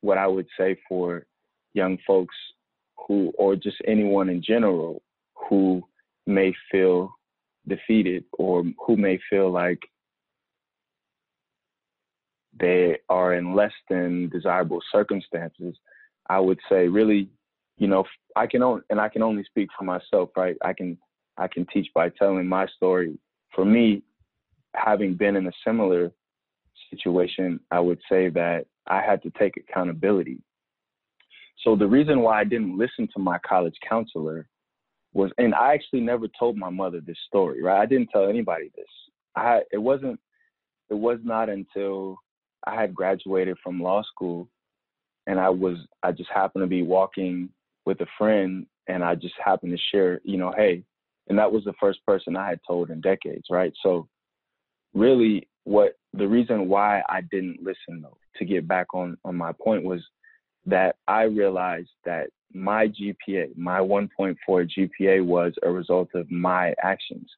what 0.00 0.18
I 0.18 0.26
would 0.26 0.46
say 0.58 0.76
for 0.88 1.26
young 1.82 1.96
folks 2.06 2.36
who, 3.02 3.32
or 3.38 3.56
just 3.56 3.78
anyone 3.86 4.28
in 4.28 4.42
general 4.42 5.00
who 5.48 5.82
may 6.26 6.52
feel 6.70 6.98
defeated 7.66 8.24
or 8.38 8.64
who 8.84 8.96
may 8.96 9.18
feel 9.30 9.50
like 9.50 9.80
they 12.60 12.98
are 13.08 13.34
in 13.34 13.54
less 13.54 13.76
than 13.88 14.28
desirable 14.30 14.80
circumstances, 14.92 15.74
I 16.28 16.40
would 16.40 16.58
say 16.68 16.88
really, 16.88 17.30
you 17.76 17.88
know, 17.92 18.04
I 18.36 18.46
can 18.46 18.62
only, 18.62 18.82
and 18.90 19.00
I 19.00 19.08
can 19.08 19.22
only 19.22 19.44
speak 19.44 19.68
for 19.76 19.84
myself, 19.84 20.30
right? 20.36 20.56
I 20.62 20.72
can, 20.72 20.98
I 21.36 21.46
can 21.48 21.64
teach 21.72 21.88
by 21.94 22.10
telling 22.10 22.46
my 22.46 22.66
story. 22.76 23.18
For 23.54 23.64
me, 23.64 24.02
having 24.74 25.14
been 25.14 25.36
in 25.36 25.46
a 25.46 25.52
similar 25.66 26.10
situation, 26.90 27.60
I 27.70 27.80
would 27.80 28.00
say 28.10 28.28
that 28.30 28.66
I 28.86 29.00
had 29.02 29.22
to 29.22 29.30
take 29.38 29.56
accountability. 29.56 30.38
So 31.64 31.76
the 31.76 31.86
reason 31.86 32.20
why 32.20 32.40
I 32.40 32.44
didn't 32.44 32.78
listen 32.78 33.08
to 33.14 33.20
my 33.20 33.38
college 33.38 33.76
counselor 33.88 34.48
was, 35.12 35.30
and 35.38 35.54
I 35.54 35.74
actually 35.74 36.00
never 36.00 36.26
told 36.38 36.56
my 36.56 36.70
mother 36.70 37.00
this 37.00 37.18
story, 37.26 37.62
right? 37.62 37.80
I 37.80 37.86
didn't 37.86 38.08
tell 38.08 38.28
anybody 38.28 38.70
this. 38.76 38.86
I, 39.34 39.60
it 39.72 39.78
wasn't, 39.78 40.20
it 40.90 40.94
was 40.94 41.18
not 41.22 41.48
until 41.48 42.18
I 42.66 42.80
had 42.80 42.94
graduated 42.94 43.56
from 43.62 43.82
law 43.82 44.02
school 44.02 44.48
and 45.26 45.38
I 45.38 45.48
was, 45.48 45.78
I 46.02 46.12
just 46.12 46.30
happened 46.30 46.62
to 46.62 46.68
be 46.68 46.82
walking 46.82 47.50
with 47.84 48.00
a 48.00 48.06
friend 48.16 48.66
and 48.86 49.04
I 49.04 49.14
just 49.14 49.34
happened 49.44 49.72
to 49.72 49.82
share, 49.90 50.20
you 50.24 50.38
know, 50.38 50.52
hey, 50.56 50.84
and 51.28 51.38
that 51.38 51.52
was 51.52 51.64
the 51.64 51.74
first 51.78 52.04
person 52.06 52.36
I 52.36 52.48
had 52.48 52.60
told 52.66 52.90
in 52.90 53.00
decades, 53.00 53.46
right? 53.50 53.72
So 53.82 54.08
really 54.94 55.48
what 55.64 55.98
the 56.14 56.26
reason 56.26 56.68
why 56.68 57.02
I 57.08 57.20
didn't 57.30 57.62
listen 57.62 58.00
though, 58.00 58.16
to 58.36 58.44
get 58.44 58.66
back 58.66 58.86
on 58.94 59.18
on 59.24 59.36
my 59.36 59.52
point 59.52 59.84
was 59.84 60.02
that 60.68 60.96
I 61.06 61.22
realized 61.22 61.90
that 62.04 62.28
my 62.52 62.88
GPA, 62.88 63.56
my 63.56 63.80
1.4 63.80 64.36
GPA 64.48 65.24
was 65.24 65.52
a 65.62 65.70
result 65.70 66.10
of 66.14 66.30
my 66.30 66.74
actions. 66.82 67.28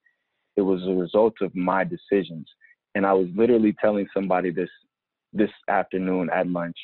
It 0.57 0.63
was 0.63 0.83
a 0.87 0.93
result 0.93 1.35
of 1.41 1.55
my 1.55 1.85
decisions. 1.85 2.47
And 2.95 3.07
I 3.07 3.13
was 3.13 3.29
literally 3.35 3.75
telling 3.81 4.07
somebody 4.13 4.51
this 4.51 4.69
this 5.33 5.51
afternoon 5.69 6.29
at 6.31 6.49
lunch 6.49 6.77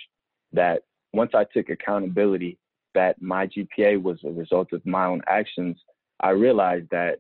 that 0.52 0.82
once 1.12 1.32
I 1.34 1.44
took 1.52 1.68
accountability 1.68 2.58
that 2.94 3.20
my 3.20 3.48
GPA 3.48 4.00
was 4.00 4.18
a 4.24 4.30
result 4.30 4.72
of 4.72 4.86
my 4.86 5.06
own 5.06 5.20
actions, 5.26 5.76
I 6.20 6.30
realized 6.30 6.88
that 6.90 7.18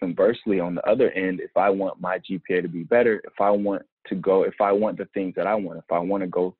conversely, 0.00 0.58
on 0.58 0.74
the 0.74 0.84
other 0.88 1.12
end, 1.12 1.40
if 1.40 1.56
I 1.56 1.70
want 1.70 2.00
my 2.00 2.18
GPA 2.18 2.62
to 2.62 2.68
be 2.68 2.82
better, 2.82 3.22
if 3.24 3.40
I 3.40 3.50
want 3.50 3.82
to 4.08 4.16
go, 4.16 4.42
if 4.42 4.60
I 4.60 4.72
want 4.72 4.98
the 4.98 5.08
things 5.14 5.34
that 5.36 5.46
I 5.46 5.54
want, 5.54 5.78
if 5.78 5.92
I 5.92 6.00
want 6.00 6.24
to 6.24 6.26
go, 6.26 6.56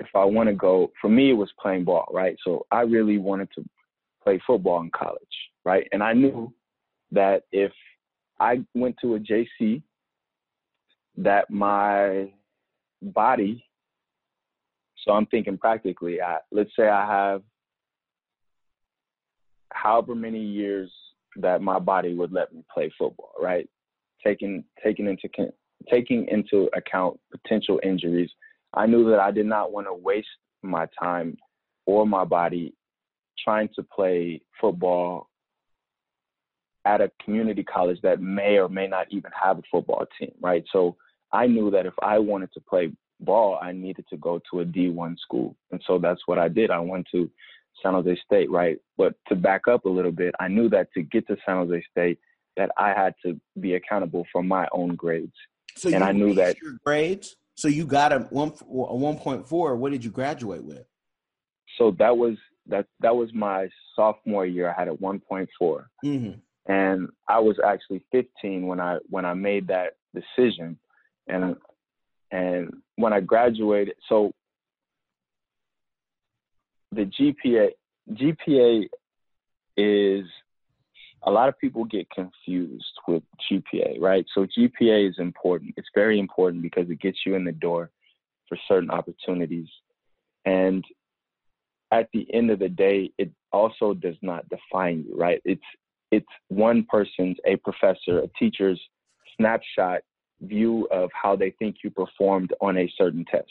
if 0.00 0.08
I 0.14 0.24
want 0.24 0.48
to 0.48 0.54
go, 0.54 0.90
for 1.00 1.08
me, 1.08 1.30
it 1.30 1.34
was 1.34 1.52
playing 1.60 1.84
ball, 1.84 2.08
right? 2.12 2.36
So 2.44 2.66
I 2.70 2.80
really 2.80 3.18
wanted 3.18 3.48
to 3.56 3.64
play 4.22 4.40
football 4.46 4.80
in 4.80 4.90
college, 4.90 5.18
right? 5.64 5.86
And 5.92 6.02
I 6.02 6.12
knew 6.12 6.52
that 7.12 7.44
if 7.52 7.72
I 8.40 8.64
went 8.74 8.96
to 9.02 9.14
a 9.14 9.20
JC, 9.20 9.82
that 11.16 11.48
my 11.50 12.32
body, 13.02 13.64
so 15.04 15.12
I'm 15.12 15.26
thinking 15.26 15.58
practically, 15.58 16.20
I, 16.20 16.38
let's 16.50 16.70
say 16.76 16.88
I 16.88 17.06
have 17.06 17.42
however 19.72 20.14
many 20.14 20.40
years 20.40 20.90
that 21.36 21.60
my 21.60 21.78
body 21.78 22.14
would 22.14 22.32
let 22.32 22.52
me 22.52 22.64
play 22.72 22.90
football, 22.98 23.32
right? 23.40 23.68
Taking 24.24 24.64
taking 24.82 25.06
into 25.06 25.28
taking 25.90 26.26
into 26.28 26.70
account 26.74 27.18
potential 27.30 27.80
injuries, 27.82 28.30
I 28.74 28.86
knew 28.86 29.10
that 29.10 29.20
I 29.20 29.30
did 29.30 29.46
not 29.46 29.72
want 29.72 29.86
to 29.86 29.94
waste 29.94 30.28
my 30.62 30.88
time 31.00 31.36
or 31.86 32.06
my 32.06 32.24
body 32.24 32.74
trying 33.42 33.68
to 33.76 33.82
play 33.82 34.40
football 34.60 35.28
at 36.84 37.00
a 37.00 37.10
community 37.24 37.62
college 37.62 38.00
that 38.02 38.20
may 38.20 38.58
or 38.58 38.68
may 38.68 38.86
not 38.86 39.06
even 39.10 39.30
have 39.40 39.58
a 39.58 39.62
football 39.70 40.06
team, 40.18 40.32
right? 40.40 40.64
So 40.72 40.96
I 41.32 41.46
knew 41.46 41.70
that 41.70 41.86
if 41.86 41.94
I 42.02 42.18
wanted 42.18 42.52
to 42.54 42.60
play 42.60 42.92
ball, 43.20 43.58
I 43.60 43.72
needed 43.72 44.06
to 44.10 44.16
go 44.16 44.40
to 44.50 44.60
a 44.60 44.64
D1 44.64 45.18
school. 45.18 45.56
And 45.70 45.80
so 45.86 45.98
that's 45.98 46.20
what 46.26 46.38
I 46.38 46.48
did. 46.48 46.70
I 46.70 46.78
went 46.78 47.06
to 47.12 47.30
San 47.82 47.94
Jose 47.94 48.18
State, 48.24 48.50
right? 48.50 48.78
But 48.96 49.14
to 49.28 49.34
back 49.34 49.66
up 49.66 49.84
a 49.84 49.88
little 49.88 50.12
bit, 50.12 50.34
I 50.40 50.48
knew 50.48 50.68
that 50.70 50.92
to 50.94 51.02
get 51.02 51.26
to 51.28 51.36
San 51.46 51.56
Jose 51.56 51.82
State, 51.90 52.18
that 52.56 52.70
I 52.76 52.88
had 52.90 53.14
to 53.24 53.40
be 53.60 53.74
accountable 53.74 54.26
for 54.30 54.42
my 54.42 54.68
own 54.72 54.94
grades. 54.94 55.34
So 55.76 55.88
and 55.88 56.04
I 56.04 56.12
knew 56.12 56.34
that 56.34 56.60
your 56.62 56.78
grades. 56.84 57.36
So 57.56 57.68
you 57.68 57.86
got 57.86 58.12
a 58.12 58.20
one 58.30 58.52
a 58.62 58.96
one 58.96 59.18
point 59.18 59.46
four. 59.46 59.76
What 59.76 59.92
did 59.92 60.04
you 60.04 60.10
graduate 60.10 60.64
with? 60.64 60.84
So 61.78 61.92
that 61.98 62.16
was 62.16 62.36
that 62.66 62.86
that 63.00 63.14
was 63.14 63.32
my 63.32 63.68
sophomore 63.94 64.46
year. 64.46 64.70
I 64.70 64.78
had 64.78 64.88
a 64.88 64.94
one 64.94 65.20
point 65.20 65.48
four, 65.58 65.88
mm-hmm. 66.04 66.38
and 66.72 67.08
I 67.28 67.38
was 67.38 67.56
actually 67.64 68.04
fifteen 68.10 68.66
when 68.66 68.80
I 68.80 68.98
when 69.08 69.24
I 69.24 69.34
made 69.34 69.68
that 69.68 69.96
decision, 70.14 70.78
and 71.28 71.56
and 72.30 72.72
when 72.96 73.12
I 73.12 73.20
graduated, 73.20 73.94
so 74.08 74.32
the 76.92 77.04
GPA 77.04 77.70
GPA 78.12 78.88
is 79.76 80.24
a 81.24 81.30
lot 81.30 81.48
of 81.48 81.58
people 81.58 81.84
get 81.84 82.08
confused 82.10 82.94
with 83.08 83.22
GPA, 83.50 84.00
right? 84.00 84.24
So 84.34 84.46
GPA 84.46 85.08
is 85.08 85.16
important. 85.18 85.74
It's 85.76 85.88
very 85.94 86.18
important 86.18 86.62
because 86.62 86.88
it 86.90 87.00
gets 87.00 87.18
you 87.24 87.34
in 87.34 87.44
the 87.44 87.52
door 87.52 87.90
for 88.48 88.58
certain 88.68 88.90
opportunities. 88.90 89.68
And 90.44 90.84
at 91.90 92.08
the 92.12 92.26
end 92.32 92.50
of 92.50 92.58
the 92.58 92.68
day, 92.68 93.10
it 93.18 93.30
also 93.52 93.94
does 93.94 94.16
not 94.20 94.44
define 94.48 95.04
you, 95.08 95.16
right? 95.16 95.40
It's 95.44 95.62
it's 96.10 96.26
one 96.48 96.86
person's, 96.88 97.36
a 97.44 97.56
professor, 97.56 98.20
a 98.20 98.28
teacher's 98.38 98.80
snapshot 99.36 100.02
view 100.42 100.86
of 100.92 101.10
how 101.12 101.34
they 101.34 101.50
think 101.58 101.76
you 101.82 101.90
performed 101.90 102.52
on 102.60 102.78
a 102.78 102.92
certain 102.96 103.24
test 103.24 103.50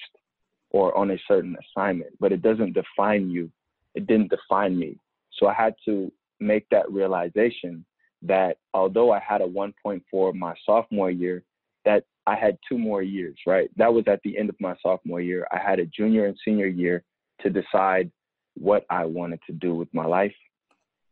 or 0.69 0.95
on 0.97 1.11
a 1.11 1.17
certain 1.27 1.57
assignment, 1.63 2.11
but 2.19 2.31
it 2.31 2.41
doesn't 2.41 2.73
define 2.73 3.29
you. 3.29 3.51
It 3.95 4.07
didn't 4.07 4.29
define 4.29 4.77
me. 4.79 4.97
So 5.37 5.47
I 5.47 5.53
had 5.53 5.75
to 5.85 6.11
make 6.45 6.67
that 6.69 6.91
realization 6.91 7.85
that 8.21 8.57
although 8.73 9.11
I 9.11 9.19
had 9.19 9.41
a 9.41 9.47
1.4 9.47 10.35
my 10.35 10.53
sophomore 10.65 11.11
year, 11.11 11.43
that 11.85 12.03
I 12.25 12.35
had 12.35 12.57
two 12.67 12.77
more 12.77 13.01
years, 13.01 13.35
right? 13.45 13.69
That 13.75 13.93
was 13.93 14.05
at 14.07 14.21
the 14.23 14.37
end 14.37 14.49
of 14.49 14.55
my 14.59 14.75
sophomore 14.81 15.21
year. 15.21 15.45
I 15.51 15.57
had 15.57 15.79
a 15.79 15.85
junior 15.85 16.25
and 16.25 16.37
senior 16.45 16.67
year 16.67 17.03
to 17.41 17.49
decide 17.49 18.09
what 18.55 18.85
I 18.89 19.05
wanted 19.05 19.39
to 19.47 19.53
do 19.53 19.75
with 19.75 19.93
my 19.93 20.05
life. 20.05 20.35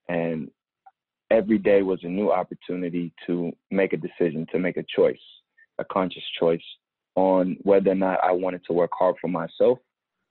And 0.07 0.49
every 1.29 1.57
day 1.57 1.81
was 1.81 1.99
a 2.03 2.07
new 2.07 2.31
opportunity 2.31 3.13
to 3.27 3.51
make 3.71 3.93
a 3.93 3.97
decision, 3.97 4.45
to 4.51 4.59
make 4.59 4.77
a 4.77 4.85
choice, 4.95 5.19
a 5.79 5.85
conscious 5.85 6.23
choice 6.39 6.63
on 7.15 7.57
whether 7.63 7.91
or 7.91 7.95
not 7.95 8.23
I 8.23 8.31
wanted 8.31 8.61
to 8.67 8.73
work 8.73 8.91
hard 8.97 9.15
for 9.19 9.27
myself 9.27 9.79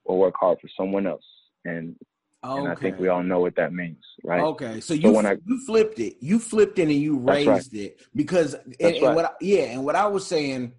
or 0.04 0.18
work 0.18 0.34
hard 0.38 0.58
for 0.60 0.68
someone 0.76 1.06
else. 1.06 1.24
And 1.64 1.96
okay. 2.44 2.60
and 2.60 2.68
I 2.68 2.74
think 2.74 2.98
we 2.98 3.08
all 3.08 3.22
know 3.22 3.40
what 3.40 3.56
that 3.56 3.72
means, 3.72 4.04
right? 4.24 4.40
Okay, 4.40 4.80
so 4.80 4.94
you 4.94 5.14
so 5.14 5.26
I, 5.26 5.36
you 5.44 5.60
flipped 5.66 5.98
it, 5.98 6.16
you 6.20 6.38
flipped 6.38 6.78
it, 6.78 6.82
and 6.82 6.92
you 6.92 7.18
raised 7.18 7.48
right. 7.48 7.66
it 7.72 8.00
because 8.14 8.54
and, 8.54 8.76
and 8.80 9.02
right. 9.02 9.14
what 9.14 9.24
I, 9.24 9.30
yeah, 9.40 9.64
and 9.64 9.84
what 9.84 9.96
I 9.96 10.06
was 10.06 10.26
saying, 10.26 10.72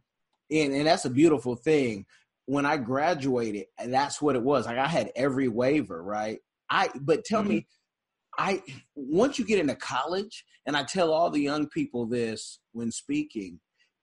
and 0.51 0.73
and 0.73 0.87
that's 0.87 1.05
a 1.05 1.09
beautiful 1.09 1.55
thing. 1.55 2.05
When 2.45 2.65
I 2.65 2.77
graduated, 2.77 3.65
that's 3.85 4.21
what 4.21 4.35
it 4.35 4.41
was. 4.43 4.65
Like 4.65 4.77
I 4.77 4.87
had 4.87 5.11
every 5.15 5.47
waiver, 5.47 6.01
right? 6.01 6.39
I 6.69 6.89
but 6.99 7.25
tell 7.25 7.41
mm-hmm. 7.41 7.49
me, 7.49 7.67
I 8.37 8.63
once 8.95 9.37
you 9.37 9.45
get 9.45 9.59
into 9.59 9.75
college, 9.75 10.43
and 10.65 10.75
I 10.75 10.83
tell 10.83 11.13
all 11.13 11.29
the 11.29 11.41
young 11.41 11.67
people 11.67 12.05
this 12.05 12.59
when 12.73 12.91
speaking 12.91 13.59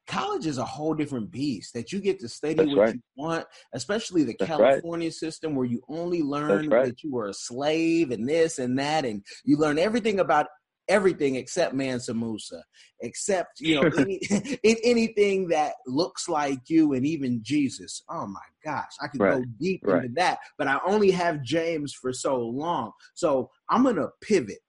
college 0.09 0.47
is 0.47 0.59
a 0.59 0.65
whole 0.65 0.95
different 0.95 1.31
beast 1.31 1.75
that 1.75 1.93
you 1.93 2.01
get 2.01 2.19
to 2.21 2.29
study 2.29 2.55
That's 2.55 2.69
what 2.71 2.79
right. 2.79 2.95
you 2.95 3.01
want, 3.17 3.47
especially 3.75 4.25
the 4.25 4.35
That's 4.39 4.51
right. 4.51 4.73
California 4.73 5.13
system 5.13 5.55
where 5.55 5.67
you 5.67 5.83
only 5.89 6.23
learn 6.23 6.71
right. 6.71 6.87
that 6.87 7.03
you 7.05 7.13
were 7.13 7.29
a 7.29 7.35
slave 7.35 8.11
and 8.11 8.29
this 8.29 8.59
and 8.59 8.79
that, 8.79 9.05
and 9.05 9.23
you 9.45 9.57
learn 9.59 9.79
everything 9.79 10.19
about 10.19 10.47
everything 10.89 11.37
except 11.37 11.75
Mansa 11.75 12.15
Musa, 12.15 12.65
except 13.01 13.61
you 13.61 13.75
know 13.75 13.89
any, 13.97 14.15
in- 14.63 14.77
anything 14.83 15.49
that 15.49 15.75
looks 15.87 16.29
like 16.29 16.61
you, 16.69 16.95
and 16.95 17.07
even 17.07 17.41
Jesus. 17.43 18.03
Oh 18.09 18.27
my 18.27 18.41
gosh, 18.65 18.91
I 19.01 19.09
could 19.09 19.21
go 19.21 19.27
Right. 19.27 19.59
deep 19.61 19.83
Right. 19.85 20.05
into 20.05 20.15
that, 20.17 20.39
but 20.57 20.67
I 20.67 20.79
only 20.87 21.11
have 21.11 21.43
James 21.43 21.93
for 21.93 22.13
so 22.13 22.41
long, 22.41 22.93
so 23.15 23.51
I'm 23.69 23.85
gonna 23.85 24.09
pivot, 24.23 24.61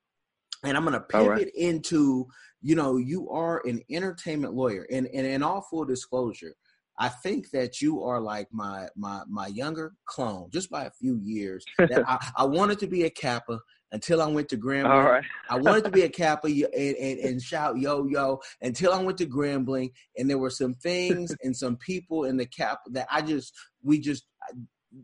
and 0.64 0.76
I'm 0.76 0.84
gonna 0.84 1.00
pivot 1.00 1.30
right. 1.30 1.52
into 1.56 2.28
you 2.62 2.76
know 2.76 2.98
you 2.98 3.30
are 3.30 3.62
an 3.66 3.82
entertainment 3.90 4.54
lawyer, 4.54 4.86
and 4.92 5.08
and 5.08 5.26
in 5.26 5.44
all 5.44 5.62
full 5.62 5.86
disclosure. 5.86 6.56
I 7.02 7.08
think 7.08 7.52
that 7.52 7.82
you 7.82 8.04
are 8.04 8.20
like 8.20 8.48
my 8.52 8.88
my 8.96 9.22
my 9.30 9.48
younger 9.48 9.94
clone, 10.06 10.50
just 10.52 10.70
by 10.70 10.86
a 10.86 10.92
few 10.92 11.18
years. 11.24 11.64
That 11.78 12.04
I, 12.08 12.32
I 12.36 12.44
wanted 12.44 12.78
to 12.80 12.88
be 12.88 13.04
a 13.04 13.10
Kappa 13.10 13.60
until 13.92 14.22
I 14.22 14.28
went 14.28 14.50
to 14.50 14.58
Grambling. 14.58 14.90
All 14.90 15.10
right. 15.10 15.24
I 15.50 15.58
wanted 15.58 15.84
to 15.86 15.92
be 15.92 16.04
a 16.04 16.10
Kappa 16.10 16.48
and, 16.48 16.66
and, 16.76 17.20
and 17.20 17.42
shout 17.42 17.80
yo 17.80 18.06
yo 18.06 18.40
until 18.62 18.94
I 18.94 19.02
went 19.02 19.18
to 19.20 19.26
Grambling, 19.26 19.92
and 20.18 20.30
there 20.30 20.38
were 20.38 20.50
some 20.50 20.74
things 20.76 21.36
and 21.44 21.56
some 21.56 21.78
people 21.78 22.26
in 22.26 22.38
the 22.38 22.46
Kappa 22.46 22.90
that 22.92 23.08
I 23.10 23.22
just 23.22 23.54
we 23.82 24.00
just 24.00 24.26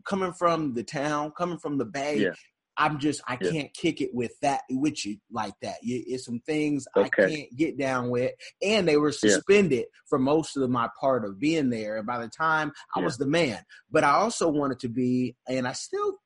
coming 0.04 0.32
from 0.32 0.74
the 0.74 0.84
town, 0.84 1.32
coming 1.36 1.58
from 1.58 1.78
the 1.78 1.84
Bay. 1.84 2.18
Yeah. 2.18 2.30
I'm 2.78 2.98
just 2.98 3.20
I 3.26 3.38
Yeah. 3.40 3.50
can't 3.50 3.74
kick 3.74 4.00
it 4.00 4.14
with 4.14 4.32
that 4.42 4.62
with 4.70 5.04
you 5.06 5.18
like 5.30 5.54
that. 5.62 5.76
You- 5.82 6.04
It's 6.06 6.24
some 6.26 6.40
things 6.40 6.86
I 6.94 7.08
can't 7.08 7.56
get 7.56 7.78
down 7.78 8.10
with, 8.10 8.32
and 8.62 8.86
they 8.86 8.96
were 8.96 9.12
Yeah. 9.12 9.30
suspended 9.34 9.86
for 10.08 10.18
most 10.18 10.56
of 10.56 10.68
my 10.70 10.88
part 11.00 11.24
of 11.24 11.38
being 11.38 11.70
there. 11.70 11.96
And 11.98 12.06
by 12.06 12.18
the 12.20 12.28
time 12.28 12.72
I 12.94 13.00
Yeah. 13.00 13.04
was 13.06 13.16
the 13.18 13.26
man, 13.26 13.64
but 13.90 14.04
I 14.04 14.10
also 14.12 14.48
wanted 14.48 14.78
to 14.80 14.88
be, 14.88 15.36
and 15.48 15.66
I 15.66 15.72
still 15.72 16.18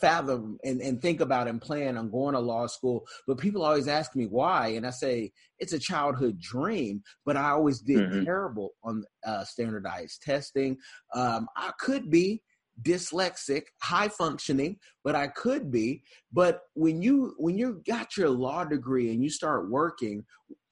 fathom 0.00 0.58
and, 0.64 0.80
and 0.80 1.02
think 1.02 1.20
about 1.20 1.46
and 1.46 1.60
plan 1.60 1.98
on 1.98 2.10
going 2.10 2.32
to 2.34 2.40
law 2.40 2.66
school. 2.66 3.06
But 3.26 3.36
people 3.38 3.62
always 3.62 3.86
ask 3.86 4.16
me 4.16 4.26
why, 4.26 4.68
and 4.68 4.86
I 4.86 4.90
say 4.90 5.30
it's 5.58 5.74
a 5.74 5.78
childhood 5.78 6.38
dream. 6.40 7.02
But 7.26 7.36
I 7.36 7.50
always 7.50 7.80
did 7.80 7.98
Mhm. 8.10 8.24
terrible 8.24 8.70
on 8.82 9.04
uh, 9.26 9.44
standardized 9.44 10.22
testing. 10.22 10.78
Um, 11.14 11.48
I 11.56 11.72
could 11.78 12.10
be 12.10 12.42
dyslexic, 12.82 13.62
high 13.82 14.08
functioning, 14.08 14.76
but 15.04 15.14
I 15.14 15.28
could 15.28 15.70
be. 15.70 16.02
But 16.32 16.60
when 16.74 17.02
you 17.02 17.34
when 17.38 17.58
you 17.58 17.82
got 17.86 18.16
your 18.16 18.30
law 18.30 18.64
degree 18.64 19.10
and 19.12 19.22
you 19.22 19.30
start 19.30 19.70
working, 19.70 20.24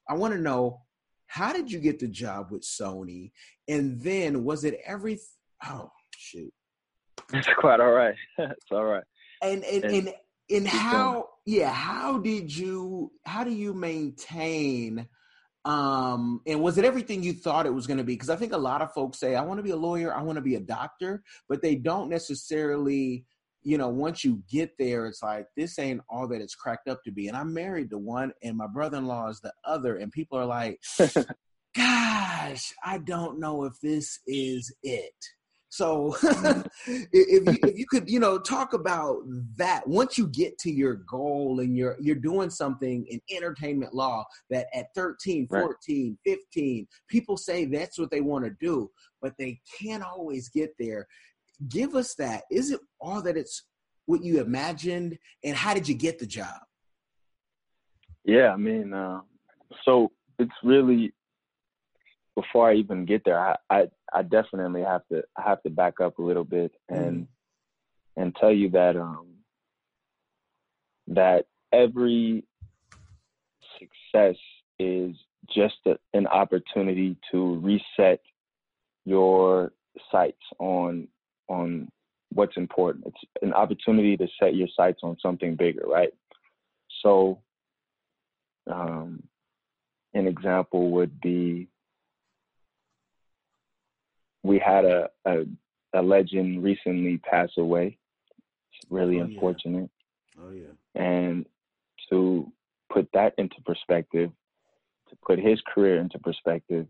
I 0.09 0.15
want 0.15 0.35
to 0.35 0.41
know 0.41 0.81
how 1.27 1.53
did 1.53 1.71
you 1.71 1.81
get 1.81 1.99
the 1.99 2.09
job 2.09 2.49
with 2.51 2.63
Sony, 2.63 3.33
and 3.69 4.01
then 4.01 4.45
was 4.45 4.65
it 4.65 4.79
every? 4.87 5.19
Oh 5.65 5.91
shoot. 6.17 6.53
It's 7.33 7.49
quite 7.59 7.81
all 7.81 7.93
right. 7.93 8.15
it's 8.39 8.67
all 8.71 8.85
right. 8.85 9.05
and 9.43 9.65
and 9.65 9.85
And- 9.85 9.95
and, 9.95 10.15
and 10.49 10.69
how 10.69 11.29
yeah 11.45 11.73
how 11.73 12.19
did 12.19 12.55
you 12.57 13.11
how 13.25 13.43
do 13.43 13.51
you 13.51 13.75
maintain 13.75 15.09
um 15.67 16.41
and 16.47 16.63
was 16.63 16.79
it 16.79 16.85
everything 16.85 17.25
you 17.25 17.33
thought 17.33 17.67
it 17.67 17.75
was 17.75 17.89
going 17.89 17.99
to 17.99 18.05
be? 18.05 18.15
Because 18.15 18.31
i 18.31 18.37
think 18.37 18.53
a 18.53 18.59
lot 18.59 18.83
of 18.83 18.93
folks 18.95 19.19
say 19.19 19.35
i 19.35 19.43
want 19.43 19.59
to 19.59 19.65
be 19.65 19.71
a 19.71 19.77
lawyer 19.77 20.15
i 20.15 20.23
want 20.23 20.37
to 20.37 20.43
be 20.43 20.55
a 20.55 20.61
doctor 20.61 21.23
but 21.49 21.61
they 21.61 21.75
don't 21.75 22.09
necessarily 22.09 23.25
you 23.63 23.77
know 23.77 23.89
once 23.89 24.25
you 24.25 24.43
get 24.49 24.71
there 24.79 25.07
it's 25.07 25.25
like 25.25 25.47
this 25.57 25.79
ain't 25.81 26.01
all 26.09 26.29
that 26.29 26.41
it's 26.41 26.55
cracked 26.55 26.89
up 26.89 27.03
to 27.03 27.11
be. 27.11 27.27
And 27.27 27.37
i'm 27.37 27.53
married 27.53 27.91
to 27.91 27.99
one 27.99 28.33
and 28.43 28.57
my 28.57 28.69
brother-in-law 28.69 29.29
is 29.29 29.41
the 29.41 29.53
other 29.65 29.97
and 29.97 30.13
people 30.13 30.39
are 30.39 30.47
like 30.47 30.81
gosh 31.77 32.73
i 32.85 32.99
don't 32.99 33.41
know 33.41 33.65
if 33.65 33.75
this 33.83 34.21
is 34.27 34.73
it 34.85 35.15
so 35.69 36.17
if 36.23 37.45
you 37.47 37.59
if 37.69 37.79
you 37.79 37.87
could 37.91 38.09
you 38.09 38.21
know 38.21 38.39
talk 38.39 38.73
about 38.73 39.19
that. 39.57 39.87
Once 39.87 40.17
you 40.17 40.29
get 40.29 40.57
to 40.59 40.71
your 40.71 40.95
goal 40.95 41.61
and 41.61 41.77
you're 41.77 41.97
you're 42.01 42.15
doing 42.15 42.51
something 42.51 43.07
in 43.09 43.21
entertainment 43.31 43.93
law 43.95 44.25
that 44.51 44.67
at 44.75 44.87
13 44.95 45.49
Right. 45.51 45.63
14 45.63 46.19
15 46.25 46.87
people 47.09 47.37
say 47.37 47.65
that's 47.65 47.99
what 47.99 48.11
they 48.11 48.21
want 48.21 48.45
to 48.45 48.51
do 48.61 48.91
but 49.21 49.35
they 49.39 49.61
can't 49.81 50.05
always 50.05 50.49
get 50.49 50.71
there. 50.79 51.07
Give 51.69 51.97
us 51.97 52.15
that. 52.15 52.45
Is 52.51 52.71
it 52.71 52.81
all 53.01 53.23
that 53.23 53.37
it's 53.37 53.65
what 54.05 54.23
you 54.23 54.41
imagined 54.41 55.19
and 55.43 55.57
how 55.57 55.75
did 55.75 55.89
you 55.89 55.95
get 55.95 56.19
the 56.19 56.27
job? 56.27 56.61
Yeah, 58.25 58.51
I 58.51 58.57
mean, 58.57 58.93
uh, 58.93 59.21
so 59.85 60.13
it's 60.39 60.53
really 60.63 61.13
before 62.37 62.71
I 62.71 62.75
even 62.75 63.07
get 63.07 63.25
there, 63.25 63.41
I, 63.41 63.57
I 63.71 63.85
I 64.13 64.23
definitely 64.23 64.83
have 64.83 65.03
to 65.11 65.23
I 65.37 65.43
have 65.43 65.63
to 65.63 65.71
back 65.71 66.01
up 66.01 66.19
a 66.19 66.23
little 66.23 66.45
bit 66.45 66.73
and 66.89 67.27
and 68.17 68.37
tell 68.37 68.53
you 68.53 68.71
that 68.71 68.97
um 68.97 69.27
that 71.09 71.47
every 71.73 72.45
success 73.79 74.37
is 74.79 75.17
just 75.49 75.77
a, 75.87 75.97
an 76.13 76.27
opportunity 76.27 77.17
to 77.33 77.57
reset 77.61 78.21
your 79.05 79.73
sights 80.13 80.43
on 80.59 81.09
on 81.49 81.89
what's 82.33 82.57
important. 82.57 83.07
It's 83.07 83.43
an 83.43 83.55
opportunity 83.55 84.17
to 84.17 84.27
set 84.41 84.55
your 84.55 84.69
sights 84.77 85.01
on 85.03 85.17
something 85.23 85.57
bigger, 85.57 85.85
right? 85.87 86.13
So 87.03 87.41
um, 88.71 89.23
an 90.13 90.27
example 90.27 90.91
would 90.91 91.21
be 91.21 91.69
we 94.47 94.59
had 94.59 94.85
a, 94.85 95.09
a, 95.27 95.45
a 95.95 96.03
legend 96.03 96.63
recently 96.63 97.19
pass 97.19 97.51
away. 97.59 97.99
It's 98.73 98.91
really 98.91 99.17
Oh, 99.17 99.19
yeah. 99.19 99.25
unfortunate. 99.25 99.91
oh 100.41 100.51
yeah 100.51 100.73
And 100.95 101.47
to 102.11 102.51
put 102.93 103.09
that 103.15 103.35
into 103.39 103.57
perspective, 103.65 104.31
to 105.09 105.17
put 105.27 105.39
his 105.39 105.61
career 105.73 105.99
into 105.99 106.19
perspective, 106.19 106.87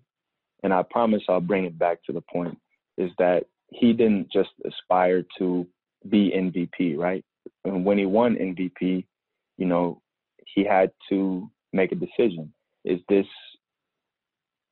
and 0.62 0.72
I 0.72 0.82
promise 0.82 1.22
I'll 1.28 1.40
bring 1.40 1.64
it 1.64 1.78
back 1.78 2.02
to 2.04 2.12
the 2.12 2.22
point, 2.22 2.58
is 2.98 3.10
that 3.18 3.44
he 3.70 3.92
didn't 3.92 4.30
just 4.32 4.50
aspire 4.64 5.22
to 5.38 5.66
be 6.08 6.30
MVP, 6.30 6.96
right? 6.96 7.24
And 7.64 7.84
when 7.84 7.98
he 7.98 8.06
won 8.06 8.36
MVP, 8.36 9.04
you 9.58 9.66
know, 9.66 10.00
he 10.54 10.64
had 10.64 10.90
to 11.10 11.50
make 11.72 11.92
a 11.92 11.96
decision. 11.96 12.52
Is 12.84 13.00
this 13.08 13.26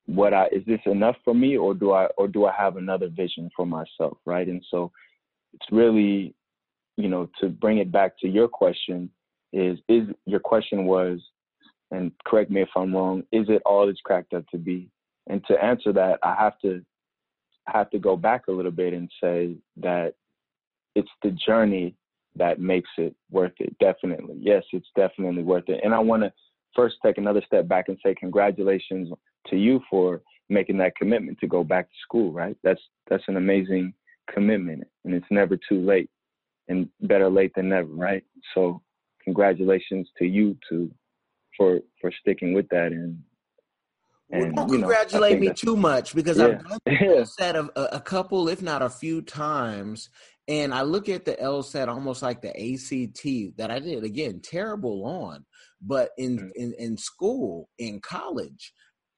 what 0.06 0.34
I 0.34 0.46
is 0.52 0.64
this 0.66 0.80
enough 0.86 1.16
for 1.24 1.34
me 1.34 1.56
or 1.56 1.74
do 1.74 1.92
I 1.92 2.06
or 2.18 2.28
do 2.28 2.46
I 2.46 2.52
have 2.52 2.76
another 2.76 3.08
vision 3.08 3.50
for 3.56 3.66
myself, 3.66 4.18
right? 4.26 4.46
And 4.46 4.64
so 4.70 4.92
it's 5.54 5.66
really, 5.70 6.34
you 6.96 7.08
know, 7.08 7.28
to 7.40 7.48
bring 7.48 7.78
it 7.78 7.90
back 7.90 8.18
to 8.20 8.28
your 8.28 8.48
question, 8.48 9.10
is 9.52 9.78
is 9.88 10.08
your 10.26 10.40
question 10.40 10.84
was, 10.84 11.20
and 11.90 12.12
correct 12.24 12.50
me 12.50 12.60
if 12.60 12.68
I'm 12.76 12.94
wrong, 12.94 13.22
is 13.32 13.46
it 13.48 13.62
all 13.64 13.88
it's 13.88 14.00
cracked 14.00 14.34
up 14.34 14.46
to 14.48 14.58
be? 14.58 14.90
And 15.26 15.42
to 15.46 15.62
answer 15.62 15.92
that, 15.94 16.18
I 16.22 16.34
have 16.34 16.58
to 16.60 16.84
I 17.66 17.78
have 17.78 17.90
to 17.90 17.98
go 17.98 18.16
back 18.16 18.48
a 18.48 18.52
little 18.52 18.70
bit 18.70 18.92
and 18.92 19.10
say 19.22 19.56
that 19.78 20.14
it's 20.94 21.10
the 21.22 21.30
journey 21.30 21.96
that 22.36 22.60
makes 22.60 22.90
it 22.98 23.14
worth 23.30 23.54
it. 23.58 23.74
Definitely, 23.78 24.36
yes, 24.38 24.64
it's 24.72 24.90
definitely 24.96 25.42
worth 25.42 25.68
it. 25.68 25.80
And 25.82 25.94
I 25.94 25.98
want 25.98 26.24
to 26.24 26.32
first 26.76 26.96
take 27.02 27.16
another 27.16 27.42
step 27.46 27.68
back 27.68 27.88
and 27.88 27.96
say 28.04 28.14
congratulations 28.14 29.08
to 29.50 29.56
you 29.56 29.80
for 29.90 30.22
making 30.48 30.76
that 30.78 30.96
commitment 30.96 31.38
to 31.40 31.46
go 31.46 31.64
back 31.64 31.88
to 31.88 31.94
school. 32.02 32.32
Right? 32.32 32.56
That's 32.62 32.80
that's 33.08 33.24
an 33.28 33.36
amazing 33.36 33.94
commitment, 34.32 34.84
and 35.04 35.14
it's 35.14 35.26
never 35.30 35.56
too 35.68 35.80
late, 35.80 36.10
and 36.68 36.88
better 37.02 37.28
late 37.28 37.52
than 37.54 37.68
never. 37.68 37.88
Right? 37.88 38.24
So 38.54 38.82
congratulations 39.22 40.08
to 40.18 40.26
you 40.26 40.56
to 40.68 40.90
for 41.56 41.80
for 42.00 42.10
sticking 42.20 42.52
with 42.52 42.68
that 42.68 42.92
and 42.92 43.18
well, 44.28 44.42
and 44.42 44.56
don't 44.56 44.68
you 44.70 44.78
know, 44.78 44.86
I 44.86 44.94
congratulate 44.94 45.32
think 45.32 45.40
me 45.42 45.52
too 45.54 45.76
much 45.76 46.14
because 46.14 46.38
Yeah. 46.38 46.44
I've 46.46 46.64
done 46.64 46.78
the 46.86 46.90
LSAT 46.92 47.68
a, 47.76 47.96
a 47.96 48.00
couple, 48.00 48.48
if 48.48 48.62
not 48.62 48.82
a 48.82 48.88
few 48.88 49.20
times, 49.20 50.08
and 50.48 50.72
I 50.74 50.82
look 50.82 51.08
at 51.08 51.24
the 51.24 51.34
LSAT 51.34 51.88
almost 51.88 52.22
like 52.22 52.40
the 52.40 52.48
ACT 52.48 53.56
that 53.58 53.70
I 53.70 53.78
did 53.78 54.02
again 54.02 54.40
terrible 54.42 55.04
on, 55.04 55.44
but 55.80 56.10
in 56.16 56.38
Mm. 56.38 56.50
in 56.56 56.74
in 56.78 56.96
school 56.96 57.68
in 57.78 58.00
college, 58.00 58.72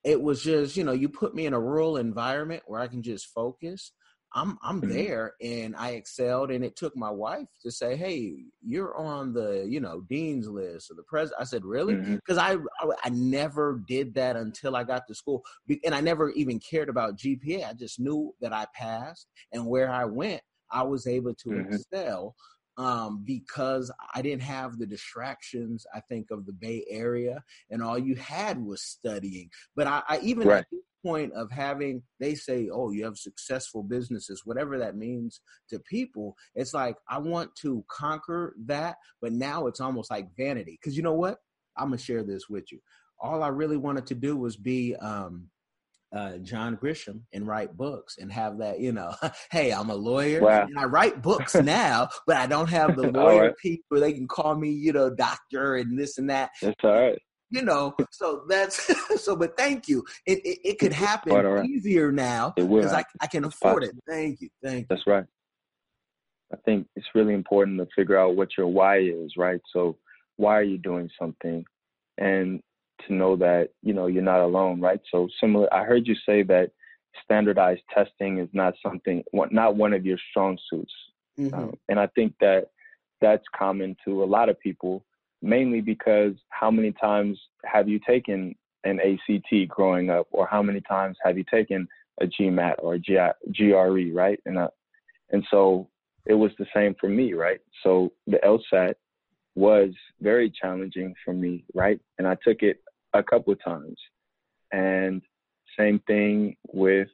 it 0.07 0.23
was 0.23 0.43
just 0.43 0.77
you 0.79 0.85
know 0.85 0.93
you 0.93 1.11
put 1.11 1.35
me 1.37 1.47
in 1.47 1.55
a 1.55 1.61
rural 1.61 1.99
environment 1.99 2.65
where 2.67 2.81
I 2.81 2.89
can 2.89 3.03
just 3.03 3.29
focus. 3.29 3.93
I'm 4.35 4.59
I'm 4.63 4.83
Mhm. 4.83 5.07
there 5.07 5.35
and 5.43 5.77
I 5.77 5.91
excelled, 5.93 6.51
and 6.51 6.65
it 6.65 6.77
took 6.77 6.97
my 6.97 7.11
wife 7.11 7.49
to 7.63 7.71
say, 7.71 7.97
"Hey, 7.97 8.47
you're 8.61 8.97
on 8.97 9.33
the 9.35 9.67
you 9.69 9.81
know 9.81 10.03
dean's 10.03 10.49
list 10.49 10.91
or 10.91 10.95
the 10.95 11.05
president." 11.05 11.41
I 11.43 11.45
said, 11.45 11.65
"Really?" 11.65 11.99
Because 12.27 12.39
I, 12.39 12.55
I 12.55 12.91
I 13.05 13.11
never 13.11 13.83
did 13.89 14.15
that 14.15 14.37
until 14.37 14.77
I 14.77 14.85
got 14.85 15.07
to 15.09 15.15
school, 15.15 15.45
and 15.85 15.95
I 15.95 16.01
never 16.03 16.31
even 16.33 16.61
cared 16.61 16.89
about 16.91 17.17
GPA. 17.17 17.65
I 17.65 17.75
just 17.75 18.01
knew 18.01 18.35
that 18.41 18.53
I 18.53 18.67
passed, 18.75 19.29
and 19.53 19.67
where 19.67 19.91
I 19.91 20.05
went, 20.07 20.43
I 20.71 20.83
was 20.85 21.07
able 21.07 21.35
to 21.37 21.57
Mhm. 21.57 21.83
excel 21.85 22.35
um, 22.77 23.23
because 23.25 23.91
I 24.15 24.23
didn't 24.23 24.43
have 24.43 24.79
the 24.79 24.87
distractions. 24.87 25.87
I 25.95 26.01
think 26.01 26.31
of 26.31 26.47
the 26.47 26.53
Bay 26.53 26.85
Area, 26.89 27.43
and 27.71 27.83
all 27.83 27.99
you 27.99 28.15
had 28.17 28.63
was 28.63 28.83
studying. 28.83 29.51
But 29.75 29.87
I, 29.87 30.03
I 30.09 30.19
even 30.23 30.49
Right. 30.49 30.59
at 30.59 30.67
this 30.71 30.81
point 31.05 31.33
of 31.35 31.51
having 31.53 32.03
they 32.19 32.35
say 32.35 32.69
oh 32.73 32.91
you 32.91 33.05
have 33.05 33.17
successful 33.17 33.83
businesses 33.83 34.43
whatever 34.45 34.77
that 34.79 34.97
means 34.97 35.41
to 35.69 35.79
people 35.81 36.35
it's 36.57 36.75
like 36.75 36.97
i 37.09 37.17
want 37.17 37.55
to 37.55 37.85
conquer 37.89 38.57
that 38.65 38.97
but 39.21 39.31
now 39.33 39.67
it's 39.69 39.81
almost 39.81 40.11
like 40.11 40.27
vanity 40.37 40.77
because 40.81 40.97
you 40.97 41.05
know 41.05 41.13
what 41.13 41.39
i'm 41.77 41.89
gonna 41.89 41.99
share 41.99 42.25
this 42.25 42.49
with 42.49 42.73
you 42.73 42.81
all 43.21 43.45
i 43.45 43.49
really 43.49 43.77
wanted 43.77 44.05
to 44.05 44.17
do 44.17 44.37
was 44.37 44.57
be 44.57 44.97
um 44.97 45.49
uh, 46.15 46.39
John 46.39 46.77
Grisham 46.77 47.21
and 47.33 47.47
write 47.47 47.77
books 47.77 48.17
and 48.19 48.33
have 48.33 48.59
that, 48.59 48.81
you 48.81 48.93
know, 48.93 49.15
hey, 49.51 49.73
I'm 49.73 49.91
a 49.91 49.95
lawyer 49.95 50.41
wow. 50.41 50.63
and 50.63 50.79
I 50.79 50.85
write 50.85 51.23
books 51.23 51.55
now, 51.63 52.09
but 52.27 52.37
I 52.37 52.47
don't 52.47 52.71
have 52.71 52.97
the 52.97 53.11
lawyer 53.11 53.43
right. 53.43 53.57
people. 53.61 54.01
They 54.01 54.13
can 54.13 54.29
call 54.29 54.55
me, 54.57 54.71
you 54.71 54.93
know, 54.93 55.11
doctor 55.11 55.77
and 55.77 55.99
this 55.99 56.19
and 56.19 56.31
that. 56.31 56.51
That's 56.63 56.75
all 56.83 56.93
right. 56.93 57.19
You 57.49 57.63
know, 57.63 57.95
so 58.11 58.43
that's 58.49 58.91
so. 59.23 59.37
But 59.37 59.57
thank 59.57 59.87
you. 59.87 60.03
It 60.27 60.41
it, 60.45 60.59
it 60.65 60.79
could 60.81 60.93
happen 60.93 61.33
right. 61.33 61.65
easier 61.65 62.11
now 62.11 62.53
because 62.57 62.93
I 62.93 63.05
I 63.21 63.29
can 63.29 63.45
afford 63.45 63.85
it. 63.85 63.93
Thank 64.09 64.41
you, 64.41 64.49
thank 64.65 64.81
you. 64.81 64.87
That's 64.91 65.07
right. 65.07 65.25
I 66.53 66.57
think 66.65 66.89
it's 66.97 67.07
really 67.15 67.35
important 67.35 67.79
to 67.79 67.87
figure 67.95 68.19
out 68.19 68.35
what 68.35 68.49
your 68.59 68.67
why 68.67 68.99
is, 68.99 69.35
right? 69.37 69.61
So, 69.73 69.97
why 70.37 70.57
are 70.57 70.65
you 70.65 70.79
doing 70.79 71.09
something? 71.21 71.65
And 72.19 72.61
to 73.07 73.15
know 73.15 73.37
that 73.37 73.71
you 73.83 73.93
know 73.93 74.07
you're 74.07 74.23
not 74.23 74.41
alone, 74.41 74.81
right? 74.81 75.01
So 75.11 75.29
similar. 75.41 75.73
I 75.73 75.85
heard 75.85 76.07
you 76.07 76.15
say 76.27 76.43
that 76.45 76.71
standardized 77.25 77.83
testing 77.93 78.39
is 78.39 78.49
not 78.53 78.75
something, 78.85 79.23
not 79.33 79.77
one 79.77 79.93
of 79.93 80.05
your 80.05 80.19
strong 80.31 80.59
suits, 80.71 80.93
mm-hmm. 81.39 81.55
um, 81.55 81.75
and 81.89 81.99
I 81.99 82.07
think 82.09 82.35
that 82.41 82.69
that's 83.21 83.45
common 83.57 83.97
to 84.05 84.23
a 84.23 84.27
lot 84.27 84.49
of 84.49 84.61
people, 84.61 85.05
mainly 85.43 85.81
because 85.81 86.35
how 86.51 86.71
many 86.71 86.93
times 86.93 87.39
have 87.65 87.89
you 87.89 87.99
taken 88.07 88.55
an 88.85 89.01
ACT 89.01 89.69
growing 89.69 90.11
up, 90.11 90.27
or 90.31 90.47
how 90.47 90.63
many 90.63 90.81
times 90.83 91.17
have 91.25 91.37
you 91.37 91.45
taken 91.51 91.89
a 92.21 92.27
GMAT 92.27 92.77
or 92.79 92.95
a 92.95 92.99
GRE, 92.99 94.13
right? 94.15 94.41
And 94.47 94.59
uh, 94.59 94.69
and 95.31 95.45
so 95.51 95.89
it 96.27 96.35
was 96.35 96.51
the 96.59 96.67
same 96.75 96.95
for 97.01 97.09
me, 97.09 97.35
right? 97.35 97.61
So 97.83 98.13
the 98.27 98.39
LSAT 98.45 98.95
was 99.55 99.91
very 100.21 100.51
challenging 100.51 101.15
for 101.25 101.33
me, 101.33 101.65
right? 101.75 101.99
And 102.19 102.27
I 102.27 102.37
took 102.45 102.63
it 102.63 102.81
a 103.19 103.25
couple 103.25 103.53
of 103.53 103.65
times. 103.65 103.97
And 104.73 105.23
same 105.79 106.01
thing 106.07 106.57
with, 106.73 107.09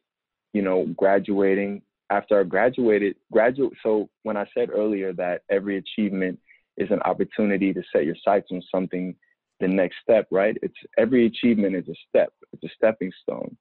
you 0.53 0.63
know, 0.63 0.87
graduating. 0.97 1.83
After 2.11 2.41
I 2.41 2.45
graduated, 2.45 3.17
graduate. 3.33 3.73
So 3.83 4.09
when 4.23 4.37
I 4.37 4.47
said 4.55 4.71
earlier 4.71 5.13
that 5.15 5.43
every 5.51 5.79
achievement 5.79 6.39
is 6.77 6.91
an 6.91 7.01
opportunity 7.03 7.73
to 7.73 7.83
set 7.93 8.05
your 8.05 8.17
sights 8.25 8.49
on 8.53 8.63
something, 8.75 9.15
the 9.61 9.69
next 9.69 9.97
step, 10.03 10.27
right? 10.31 10.57
It's 10.63 10.75
every 10.99 11.27
achievement 11.27 11.77
is 11.77 11.89
a 11.89 11.95
step. 12.09 12.33
It's 12.53 12.65
a 12.65 12.75
stepping 12.77 13.13
stone. 13.23 13.57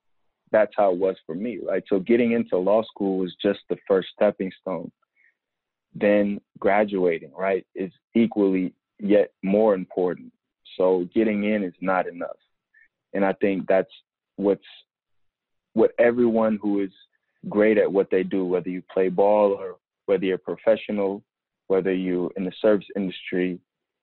That's 0.51 0.73
how 0.75 0.91
it 0.91 0.97
was 0.97 1.15
for 1.25 1.35
me, 1.35 1.59
right? 1.65 1.83
So 1.87 1.99
getting 1.99 2.33
into 2.33 2.57
law 2.57 2.83
school 2.83 3.19
was 3.19 3.33
just 3.41 3.59
the 3.69 3.77
first 3.87 4.09
stepping 4.13 4.51
stone. 4.59 4.91
Then 5.93 6.41
graduating, 6.59 7.31
right, 7.37 7.65
is 7.75 7.91
equally 8.15 8.73
yet 8.99 9.31
more 9.43 9.75
important. 9.75 10.33
So 10.77 11.07
getting 11.13 11.43
in 11.43 11.63
is 11.63 11.73
not 11.81 12.07
enough. 12.07 12.37
And 13.13 13.25
I 13.25 13.33
think 13.33 13.67
that's 13.67 13.91
what's 14.35 14.61
what 15.73 15.91
everyone 15.99 16.59
who 16.61 16.81
is 16.81 16.91
great 17.49 17.77
at 17.77 17.91
what 17.91 18.09
they 18.11 18.23
do, 18.23 18.45
whether 18.45 18.69
you 18.69 18.83
play 18.93 19.09
ball 19.09 19.51
or 19.51 19.77
whether 20.05 20.25
you're 20.25 20.37
professional, 20.37 21.23
whether 21.67 21.93
you're 21.93 22.31
in 22.35 22.43
the 22.43 22.51
service 22.61 22.85
industry, 22.95 23.59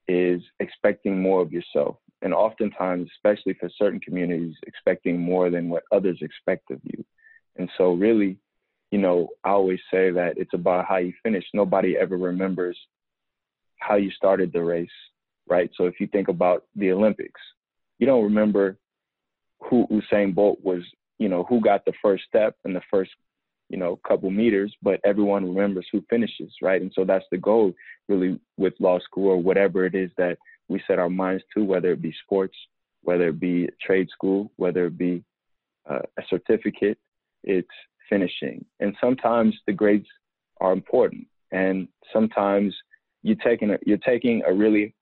is 0.07 0.41
expecting 0.59 1.21
more 1.21 1.41
of 1.41 1.51
yourself. 1.51 1.97
And 2.21 2.33
oftentimes, 2.33 3.09
especially 3.15 3.53
for 3.53 3.69
certain 3.77 3.99
communities, 3.99 4.55
expecting 4.65 5.19
more 5.19 5.49
than 5.49 5.69
what 5.69 5.83
others 5.91 6.17
expect 6.21 6.71
of 6.71 6.79
you. 6.83 7.05
And 7.57 7.69
so, 7.77 7.93
really, 7.93 8.37
you 8.91 8.97
know, 8.97 9.29
I 9.43 9.49
always 9.51 9.79
say 9.91 10.09
that 10.11 10.37
it's 10.37 10.53
about 10.53 10.85
how 10.85 10.97
you 10.97 11.13
finish. 11.23 11.45
Nobody 11.53 11.95
ever 11.95 12.17
remembers 12.17 12.77
how 13.77 13.95
you 13.95 14.11
started 14.11 14.51
the 14.51 14.63
race 14.63 14.89
right? 15.49 15.69
So 15.75 15.85
if 15.85 15.99
you 15.99 16.07
think 16.07 16.27
about 16.27 16.65
the 16.75 16.91
Olympics, 16.91 17.41
you 17.97 18.05
don't 18.05 18.23
remember 18.23 18.77
who 19.59 19.87
Usain 19.87 20.33
Bolt 20.33 20.59
was, 20.63 20.83
you 21.17 21.27
know, 21.27 21.43
who 21.43 21.59
got 21.59 21.83
the 21.85 21.93
first 22.01 22.23
step 22.27 22.55
and 22.63 22.75
the 22.75 22.81
first, 22.89 23.11
you 23.69 23.77
know, 23.77 23.99
couple 24.07 24.29
meters, 24.31 24.73
but 24.81 24.99
everyone 25.03 25.53
remembers 25.53 25.87
who 25.91 26.03
finishes, 26.09 26.51
right? 26.61 26.81
And 26.81 26.91
so 26.95 27.03
that's 27.03 27.25
the 27.31 27.37
goal 27.37 27.73
really 28.07 28.39
with 28.57 28.73
law 28.79 28.99
school 28.99 29.29
or 29.29 29.41
whatever 29.41 29.85
it 29.85 29.95
is 29.95 30.11
that 30.17 30.37
we 30.69 30.81
set 30.87 30.99
our 30.99 31.09
minds 31.09 31.43
to, 31.55 31.63
whether 31.63 31.91
it 31.91 32.01
be 32.01 32.13
sports, 32.23 32.55
whether 33.01 33.27
it 33.29 33.39
be 33.39 33.69
trade 33.81 34.07
school, 34.09 34.51
whether 34.55 34.85
it 34.85 34.97
be 34.97 35.23
uh, 35.89 35.99
a 36.17 36.23
certificate, 36.29 36.97
it's 37.43 37.67
finishing. 38.09 38.63
And 38.79 38.95
sometimes 39.01 39.55
the 39.65 39.73
grades 39.73 40.07
are 40.61 40.73
important, 40.73 41.27
and 41.51 41.87
sometimes 42.13 42.75
you're 43.23 43.37
taking 43.37 43.71
a, 43.71 43.77
you're 43.85 43.97
taking 43.97 44.43
a 44.45 44.53
really 44.53 44.93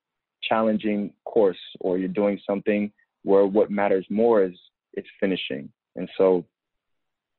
challenging 0.47 1.13
course 1.25 1.57
or 1.79 1.97
you're 1.97 2.07
doing 2.07 2.39
something 2.47 2.91
where 3.23 3.45
what 3.45 3.69
matters 3.69 4.05
more 4.10 4.43
is 4.43 4.53
it's 4.93 5.07
finishing. 5.19 5.69
And 5.95 6.10
so, 6.17 6.45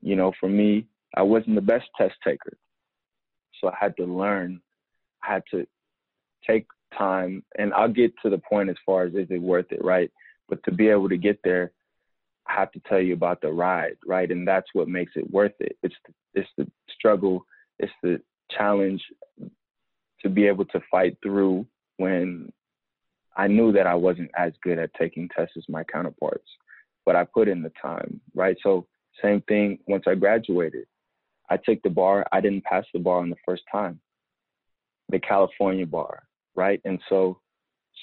you 0.01 0.17
know, 0.17 0.33
for 0.39 0.49
me, 0.49 0.87
I 1.17 1.23
wasn't 1.23 1.55
the 1.55 1.63
best 1.63 1.87
test 1.97 2.15
taker. 2.23 2.57
So 3.61 3.69
I 3.69 3.75
had 3.79 3.97
to 3.97 4.05
learn, 4.05 4.61
I 5.25 5.35
had 5.35 5.43
to 5.51 5.67
take 6.47 6.67
time 6.97 7.43
and 7.59 7.73
I'll 7.75 7.93
get 7.93 8.13
to 8.23 8.31
the 8.31 8.39
point 8.39 8.71
as 8.71 8.77
far 8.85 9.05
as 9.05 9.15
is 9.15 9.27
it 9.31 9.43
worth 9.43 9.71
it, 9.71 9.85
right? 9.85 10.11
But 10.49 10.63
to 10.65 10.73
be 10.73 10.89
able 10.89 11.09
to 11.09 11.17
get 11.17 11.41
there, 11.43 11.73
I 12.47 12.55
have 12.55 12.73
to 12.73 12.81
tell 12.89 13.01
you 13.01 13.15
about 13.15 13.41
the 13.41 13.53
ride, 13.53 13.97
right? 14.07 14.31
And 14.31 14.47
that's 14.47 14.69
what 14.73 14.89
makes 14.89 15.13
it 15.17 15.31
worth 15.31 15.53
it. 15.61 15.77
It's 15.83 15.95
the, 16.07 16.41
it's 16.41 16.51
the 16.57 16.71
struggle, 16.97 17.45
it's 17.79 17.93
the 18.03 18.21
challenge 18.51 19.03
to 20.23 20.29
be 20.29 20.47
able 20.47 20.65
to 20.67 20.81
fight 20.91 21.17
through 21.23 21.67
when 21.99 22.51
I 23.39 23.47
knew 23.47 23.73
that 23.73 23.87
I 23.87 23.95
wasn't 23.95 24.31
as 24.37 24.53
good 24.63 24.79
at 24.79 24.93
taking 24.95 25.29
tests 25.29 25.57
as 25.57 25.65
my 25.69 25.85
counterparts, 25.85 26.49
but 27.07 27.15
I 27.15 27.25
put 27.25 27.49
in 27.49 27.63
the 27.63 27.73
time, 27.81 28.21
right? 28.35 28.57
So 28.63 28.87
same 29.23 29.41
thing 29.43 29.79
once 29.87 30.05
I 30.07 30.17
graduated. 30.17 30.87
I 31.49 31.57
took 31.57 31.81
the 31.83 31.91
bar. 31.91 32.27
I 32.33 32.41
didn't 32.41 32.65
pass 32.65 32.85
the 32.93 32.99
bar 32.99 33.21
on 33.21 33.31
the 33.31 33.37
first 33.47 33.63
time, 33.71 34.01
the 35.09 35.21
California 35.21 35.87
bar, 35.87 36.25
right? 36.57 36.81
And 36.85 37.01
so, 37.09 37.41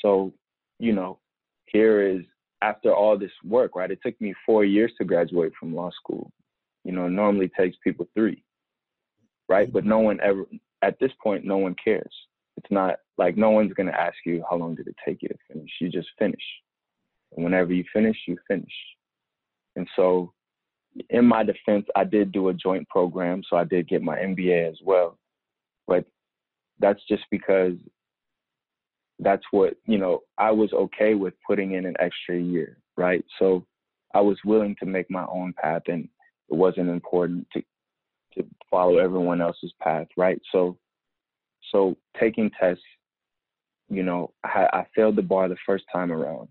so, 0.01 0.33
you 0.79 0.93
know, 0.93 1.19
here 1.65 2.01
is 2.01 2.21
after 2.61 2.95
all 2.95 3.17
this 3.17 3.31
work, 3.43 3.75
right? 3.75 3.91
It 3.91 3.99
took 4.03 4.19
me 4.21 4.33
four 4.45 4.63
years 4.63 4.93
to 4.97 5.05
graduate 5.05 5.51
from 5.59 5.75
law 5.75 5.91
school. 5.91 6.31
You 6.85 6.93
know, 6.93 7.09
normally 7.09 7.51
takes 7.57 7.77
people 7.83 8.07
three, 8.15 8.41
right? 9.49 9.71
But 9.71 9.85
no 9.85 9.99
one 9.99 10.19
ever, 10.21 10.45
at 10.81 10.97
this 10.99 11.11
point, 11.21 11.43
no 11.43 11.57
one 11.57 11.75
cares. 11.83 12.13
It's 12.57 12.71
not 12.71 12.99
like 13.17 13.37
no 13.37 13.51
one's 13.51 13.73
gonna 13.73 13.91
ask 13.91 14.15
you 14.25 14.43
how 14.49 14.57
long 14.57 14.75
did 14.75 14.87
it 14.87 14.95
take 15.05 15.21
you 15.21 15.29
to 15.29 15.37
finish. 15.51 15.69
You 15.79 15.89
just 15.89 16.09
finish. 16.17 16.41
And 17.35 17.43
whenever 17.43 17.73
you 17.73 17.83
finish, 17.93 18.17
you 18.27 18.37
finish. 18.47 18.71
And 19.75 19.87
so 19.95 20.33
in 21.09 21.25
my 21.25 21.43
defense, 21.43 21.85
I 21.95 22.05
did 22.05 22.31
do 22.31 22.49
a 22.49 22.53
joint 22.53 22.87
program, 22.87 23.43
so 23.49 23.57
I 23.57 23.65
did 23.65 23.87
get 23.87 24.01
my 24.01 24.17
MBA 24.17 24.69
as 24.69 24.77
well. 24.83 25.17
But 25.87 26.05
that's 26.79 27.01
just 27.07 27.23
because 27.29 27.73
that's 29.19 29.43
what, 29.51 29.75
you 29.85 29.97
know, 29.97 30.21
I 30.37 30.51
was 30.51 30.71
okay 30.73 31.13
with 31.13 31.33
putting 31.45 31.73
in 31.73 31.85
an 31.85 31.95
extra 31.99 32.37
year, 32.37 32.77
right? 32.97 33.23
So 33.39 33.65
I 34.13 34.21
was 34.21 34.37
willing 34.45 34.75
to 34.79 34.85
make 34.85 35.09
my 35.09 35.25
own 35.25 35.53
path 35.61 35.83
and 35.87 36.07
it 36.49 36.55
wasn't 36.55 36.89
important 36.89 37.47
to 37.53 37.63
to 38.35 38.45
follow 38.69 38.97
everyone 38.97 39.41
else's 39.41 39.71
path, 39.81 40.07
right? 40.17 40.41
So 40.51 40.77
so 41.75 41.97
taking 42.17 42.49
tests, 42.57 42.81
you 43.89 44.01
know, 44.01 44.31
I, 44.45 44.67
I 44.71 44.87
failed 44.95 45.17
the 45.17 45.21
bar 45.21 45.49
the 45.49 45.57
first 45.65 45.83
time 45.91 46.09
around. 46.09 46.47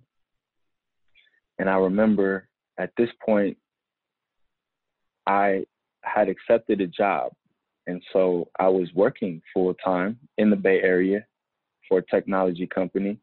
And 1.59 1.71
I 1.71 1.77
remember 1.77 2.47
at 2.79 2.91
this 2.99 3.09
point, 3.25 3.57
I 5.27 5.65
had 6.03 6.29
accepted 6.29 6.83
a 6.83 6.87
job. 6.87 7.33
And 7.87 8.03
so 8.13 8.51
I 8.59 8.69
was 8.69 8.91
working 8.95 9.41
full 9.55 9.73
time 9.83 10.19
in 10.37 10.51
the 10.51 10.57
Bay 10.57 10.83
Area 10.83 11.25
for 11.89 11.99
a 11.99 12.07
technology 12.15 12.67
company. 12.67 13.19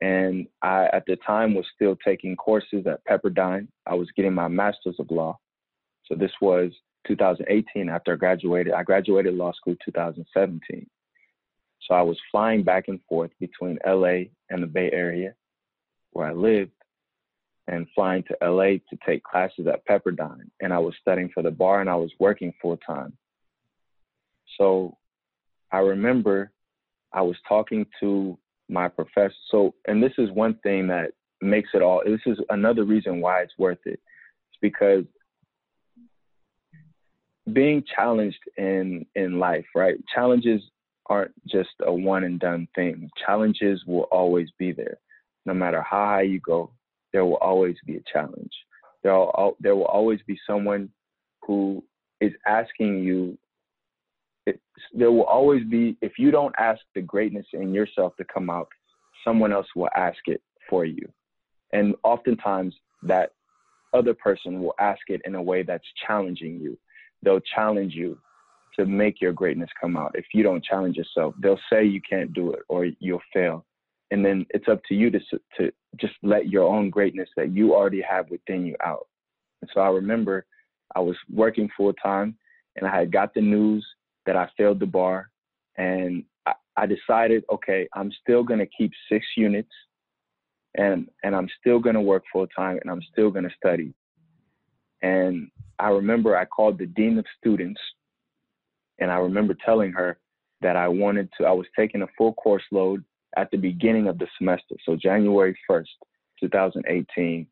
And 0.00 0.48
I, 0.62 0.86
at 0.92 1.04
the 1.06 1.16
time, 1.24 1.54
was 1.54 1.66
still 1.76 1.96
taking 2.04 2.34
courses 2.34 2.86
at 2.86 3.04
Pepperdine. 3.04 3.68
I 3.86 3.94
was 3.94 4.08
getting 4.16 4.34
my 4.34 4.48
master's 4.48 4.98
of 4.98 5.10
law. 5.12 5.38
So 6.06 6.16
this 6.16 6.32
was 6.40 6.72
2018 7.06 7.88
after 7.88 8.14
I 8.14 8.16
graduated. 8.16 8.72
I 8.72 8.82
graduated 8.82 9.34
law 9.34 9.52
school 9.52 9.76
2017. 9.84 10.88
So 11.86 11.94
I 11.94 12.02
was 12.02 12.18
flying 12.30 12.62
back 12.62 12.88
and 12.88 13.00
forth 13.08 13.30
between 13.40 13.78
LA 13.86 14.24
and 14.50 14.62
the 14.62 14.66
Bay 14.66 14.90
Area 14.92 15.34
where 16.12 16.26
I 16.26 16.32
lived 16.32 16.72
and 17.68 17.86
flying 17.94 18.24
to 18.24 18.36
LA 18.42 18.78
to 18.90 18.98
take 19.06 19.22
classes 19.22 19.66
at 19.66 19.86
Pepperdine. 19.86 20.50
And 20.60 20.72
I 20.72 20.78
was 20.78 20.94
studying 21.00 21.30
for 21.32 21.42
the 21.42 21.50
bar 21.50 21.80
and 21.80 21.88
I 21.88 21.94
was 21.94 22.10
working 22.18 22.52
full 22.60 22.76
time. 22.78 23.16
So 24.58 24.96
I 25.70 25.78
remember 25.78 26.50
I 27.12 27.22
was 27.22 27.36
talking 27.48 27.86
to 28.00 28.38
my 28.68 28.88
professor. 28.88 29.34
So, 29.50 29.74
and 29.86 30.02
this 30.02 30.12
is 30.18 30.30
one 30.30 30.58
thing 30.62 30.88
that 30.88 31.12
makes 31.40 31.70
it 31.74 31.82
all, 31.82 32.02
this 32.04 32.20
is 32.26 32.38
another 32.50 32.84
reason 32.84 33.20
why 33.20 33.42
it's 33.42 33.58
worth 33.58 33.78
it. 33.84 34.00
It's 34.50 34.58
because 34.60 35.04
being 37.52 37.82
challenged 37.96 38.38
in 38.58 39.06
in 39.14 39.38
life, 39.38 39.64
right? 39.74 39.96
Challenges 40.14 40.62
aren't 41.10 41.32
just 41.46 41.70
a 41.84 41.92
one 41.92 42.24
and 42.24 42.38
done 42.38 42.68
thing. 42.74 43.10
Challenges 43.26 43.82
will 43.86 44.06
always 44.12 44.48
be 44.58 44.72
there. 44.72 44.96
No 45.44 45.52
matter 45.52 45.82
how 45.82 46.06
high 46.06 46.22
you 46.22 46.40
go, 46.40 46.70
there 47.12 47.24
will 47.24 47.36
always 47.38 47.76
be 47.84 47.96
a 47.96 48.02
challenge. 48.10 48.52
There 49.02 49.12
will, 49.12 49.56
there 49.60 49.74
will 49.74 49.86
always 49.86 50.20
be 50.26 50.38
someone 50.46 50.88
who 51.42 51.82
is 52.20 52.32
asking 52.46 53.02
you. 53.02 53.36
There 54.94 55.10
will 55.10 55.24
always 55.24 55.64
be, 55.64 55.96
if 56.00 56.12
you 56.16 56.30
don't 56.30 56.54
ask 56.58 56.80
the 56.94 57.02
greatness 57.02 57.46
in 57.52 57.74
yourself 57.74 58.16
to 58.16 58.24
come 58.32 58.48
out, 58.48 58.68
someone 59.24 59.52
else 59.52 59.66
will 59.74 59.90
ask 59.96 60.18
it 60.26 60.40
for 60.68 60.84
you. 60.84 61.06
And 61.72 61.94
oftentimes 62.04 62.74
that 63.02 63.32
other 63.92 64.14
person 64.14 64.62
will 64.62 64.74
ask 64.78 65.00
it 65.08 65.20
in 65.24 65.34
a 65.34 65.42
way 65.42 65.64
that's 65.64 65.84
challenging 66.06 66.60
you. 66.60 66.78
They'll 67.22 67.40
challenge 67.40 67.94
you 67.94 68.18
to 68.78 68.86
make 68.86 69.20
your 69.20 69.32
greatness 69.32 69.70
come 69.80 69.96
out. 69.96 70.12
If 70.14 70.26
you 70.32 70.42
don't 70.42 70.64
challenge 70.64 70.96
yourself, 70.96 71.34
they'll 71.40 71.60
say 71.70 71.84
you 71.84 72.00
can't 72.08 72.32
do 72.32 72.52
it 72.52 72.60
or 72.68 72.86
you'll 72.98 73.22
fail. 73.32 73.64
And 74.10 74.24
then 74.24 74.46
it's 74.50 74.68
up 74.68 74.80
to 74.88 74.94
you 74.94 75.10
to 75.10 75.20
to 75.58 75.72
just 75.96 76.14
let 76.22 76.48
your 76.48 76.64
own 76.64 76.90
greatness 76.90 77.28
that 77.36 77.52
you 77.52 77.74
already 77.74 78.02
have 78.02 78.28
within 78.30 78.66
you 78.66 78.76
out. 78.84 79.06
And 79.62 79.70
so 79.72 79.80
I 79.80 79.88
remember 79.88 80.46
I 80.94 81.00
was 81.00 81.16
working 81.32 81.68
full 81.76 81.92
time 81.92 82.36
and 82.76 82.86
I 82.86 82.96
had 82.96 83.12
got 83.12 83.34
the 83.34 83.40
news 83.40 83.86
that 84.26 84.36
I 84.36 84.48
failed 84.56 84.80
the 84.80 84.86
bar 84.86 85.30
and 85.76 86.24
I, 86.46 86.54
I 86.76 86.86
decided, 86.86 87.44
okay, 87.52 87.88
I'm 87.94 88.10
still 88.22 88.42
gonna 88.42 88.66
keep 88.66 88.92
six 89.10 89.24
units 89.36 89.70
and 90.74 91.08
and 91.22 91.34
I'm 91.34 91.48
still 91.60 91.78
gonna 91.78 92.02
work 92.02 92.24
full 92.32 92.46
time 92.48 92.78
and 92.82 92.90
I'm 92.90 93.02
still 93.12 93.30
gonna 93.30 93.50
study. 93.56 93.94
And 95.02 95.50
I 95.78 95.88
remember 95.88 96.36
I 96.36 96.44
called 96.44 96.78
the 96.78 96.86
dean 96.86 97.18
of 97.18 97.24
students, 97.38 97.80
and 99.00 99.10
I 99.10 99.16
remember 99.16 99.54
telling 99.54 99.92
her 99.92 100.18
that 100.60 100.76
I 100.76 100.88
wanted 100.88 101.30
to. 101.38 101.46
I 101.46 101.52
was 101.52 101.66
taking 101.76 102.02
a 102.02 102.08
full 102.18 102.34
course 102.34 102.62
load 102.70 103.04
at 103.36 103.50
the 103.50 103.56
beginning 103.56 104.08
of 104.08 104.18
the 104.18 104.26
semester, 104.38 104.76
so 104.84 104.96
January 104.96 105.56
1st, 105.70 105.86
2018. 106.40 107.46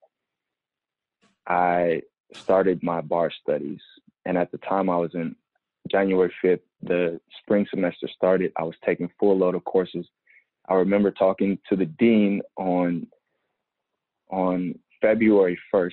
I 1.46 2.03
started 2.34 2.82
my 2.82 3.01
bar 3.01 3.30
studies, 3.42 3.80
and 4.26 4.36
at 4.36 4.53
the 4.53 4.59
time 4.59 4.90
I 4.90 4.96
was 4.96 5.14
in 5.14 5.34
January 5.90 6.32
5th. 6.44 6.61
The 6.82 7.20
spring 7.42 7.66
semester 7.70 8.09
started. 8.14 8.53
I 8.57 8.62
was 8.62 8.76
taking 8.84 9.11
full 9.18 9.36
load 9.36 9.55
of 9.55 9.64
courses 9.64 10.07
I 10.68 10.74
remember 10.74 11.11
talking 11.11 11.59
to 11.68 11.76
the 11.76 11.86
dean 11.86 12.42
on 12.57 13.07
on 14.30 14.78
February 15.01 15.59
1st 15.72 15.92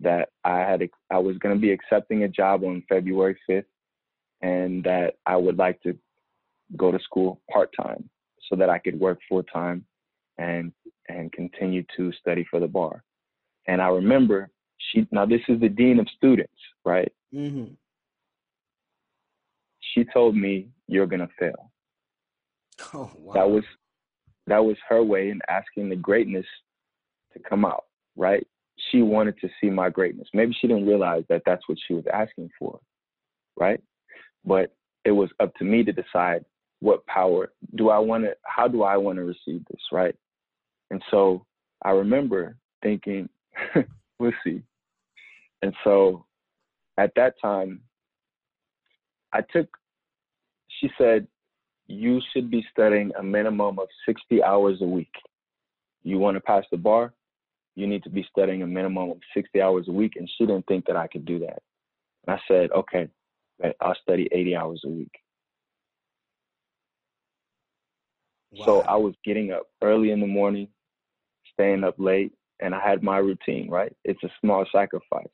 that 0.00 0.30
I 0.44 0.58
had 0.58 0.88
I 1.10 1.18
was 1.18 1.38
going 1.38 1.54
to 1.54 1.60
be 1.60 1.70
accepting 1.70 2.24
a 2.24 2.28
job 2.28 2.64
on 2.64 2.82
February 2.88 3.38
5th 3.48 3.64
and 4.42 4.82
that 4.84 5.14
I 5.26 5.36
would 5.36 5.58
like 5.58 5.80
to 5.82 5.96
go 6.76 6.92
to 6.92 6.98
school 7.00 7.40
part-time 7.52 8.08
so 8.48 8.56
that 8.56 8.70
I 8.70 8.78
could 8.78 8.98
work 8.98 9.18
full-time 9.28 9.84
and 10.38 10.72
and 11.08 11.32
continue 11.32 11.84
to 11.96 12.12
study 12.12 12.46
for 12.48 12.60
the 12.60 12.68
bar. 12.68 13.02
And 13.66 13.82
I 13.82 13.88
remember 13.88 14.50
she 14.78 15.06
now 15.10 15.26
this 15.26 15.40
is 15.48 15.60
the 15.60 15.68
dean 15.68 15.98
of 15.98 16.06
students, 16.16 16.52
right? 16.84 17.12
Mm-hmm. 17.34 17.74
She 19.94 20.04
told 20.12 20.36
me 20.36 20.68
you're 20.86 21.06
gonna 21.06 21.28
fail. 21.38 21.70
Oh, 22.94 23.10
wow. 23.18 23.34
That 23.34 23.50
was 23.50 23.64
that 24.46 24.64
was 24.64 24.76
her 24.88 25.02
way 25.02 25.28
in 25.28 25.40
asking 25.48 25.90
the 25.90 25.96
greatness 25.96 26.46
to 27.34 27.38
come 27.38 27.64
out, 27.64 27.84
right? 28.16 28.46
She 28.90 29.02
wanted 29.02 29.38
to 29.40 29.50
see 29.60 29.68
my 29.68 29.90
greatness. 29.90 30.28
Maybe 30.32 30.56
she 30.58 30.66
didn't 30.66 30.86
realize 30.86 31.24
that 31.28 31.42
that's 31.44 31.68
what 31.68 31.76
she 31.86 31.92
was 31.92 32.04
asking 32.12 32.48
for, 32.58 32.80
right? 33.58 33.80
But 34.44 34.74
it 35.04 35.12
was 35.12 35.30
up 35.40 35.54
to 35.56 35.64
me 35.64 35.82
to 35.84 35.92
decide 35.92 36.44
what 36.80 37.06
power 37.06 37.52
do 37.74 37.90
I 37.90 37.98
want 37.98 38.24
to, 38.24 38.34
how 38.44 38.68
do 38.68 38.82
I 38.82 38.96
want 38.96 39.18
to 39.18 39.24
receive 39.24 39.64
this, 39.70 39.80
right? 39.92 40.14
And 40.90 41.02
so 41.10 41.46
I 41.84 41.90
remember 41.90 42.56
thinking, 42.82 43.28
we'll 44.18 44.32
see. 44.44 44.62
And 45.62 45.74
so 45.84 46.24
at 46.96 47.12
that 47.16 47.34
time, 47.40 47.80
I 49.32 49.42
took, 49.52 49.68
she 50.80 50.90
said, 50.98 51.26
you 51.86 52.20
should 52.32 52.50
be 52.50 52.64
studying 52.70 53.12
a 53.18 53.22
minimum 53.22 53.78
of 53.78 53.88
60 54.06 54.42
hours 54.42 54.78
a 54.80 54.86
week. 54.86 55.12
You 56.02 56.18
want 56.18 56.36
to 56.36 56.40
pass 56.40 56.64
the 56.70 56.76
bar, 56.76 57.12
you 57.74 57.86
need 57.86 58.02
to 58.04 58.10
be 58.10 58.26
studying 58.30 58.62
a 58.62 58.66
minimum 58.66 59.10
of 59.10 59.18
60 59.34 59.60
hours 59.60 59.86
a 59.88 59.92
week. 59.92 60.14
And 60.16 60.28
she 60.36 60.46
didn't 60.46 60.66
think 60.66 60.86
that 60.86 60.96
I 60.96 61.06
could 61.06 61.24
do 61.24 61.38
that. 61.40 61.62
And 62.26 62.36
I 62.36 62.40
said, 62.48 62.70
okay, 62.72 63.08
I'll 63.80 63.96
study 64.02 64.28
80 64.32 64.56
hours 64.56 64.82
a 64.84 64.88
week. 64.88 65.12
Wow. 68.52 68.64
So 68.66 68.80
I 68.82 68.96
was 68.96 69.14
getting 69.24 69.52
up 69.52 69.66
early 69.82 70.10
in 70.10 70.20
the 70.20 70.26
morning, 70.26 70.68
staying 71.52 71.84
up 71.84 71.94
late, 71.98 72.32
and 72.60 72.74
I 72.74 72.80
had 72.80 73.02
my 73.02 73.18
routine, 73.18 73.70
right? 73.70 73.94
It's 74.04 74.22
a 74.24 74.30
small 74.40 74.64
sacrifice. 74.72 75.26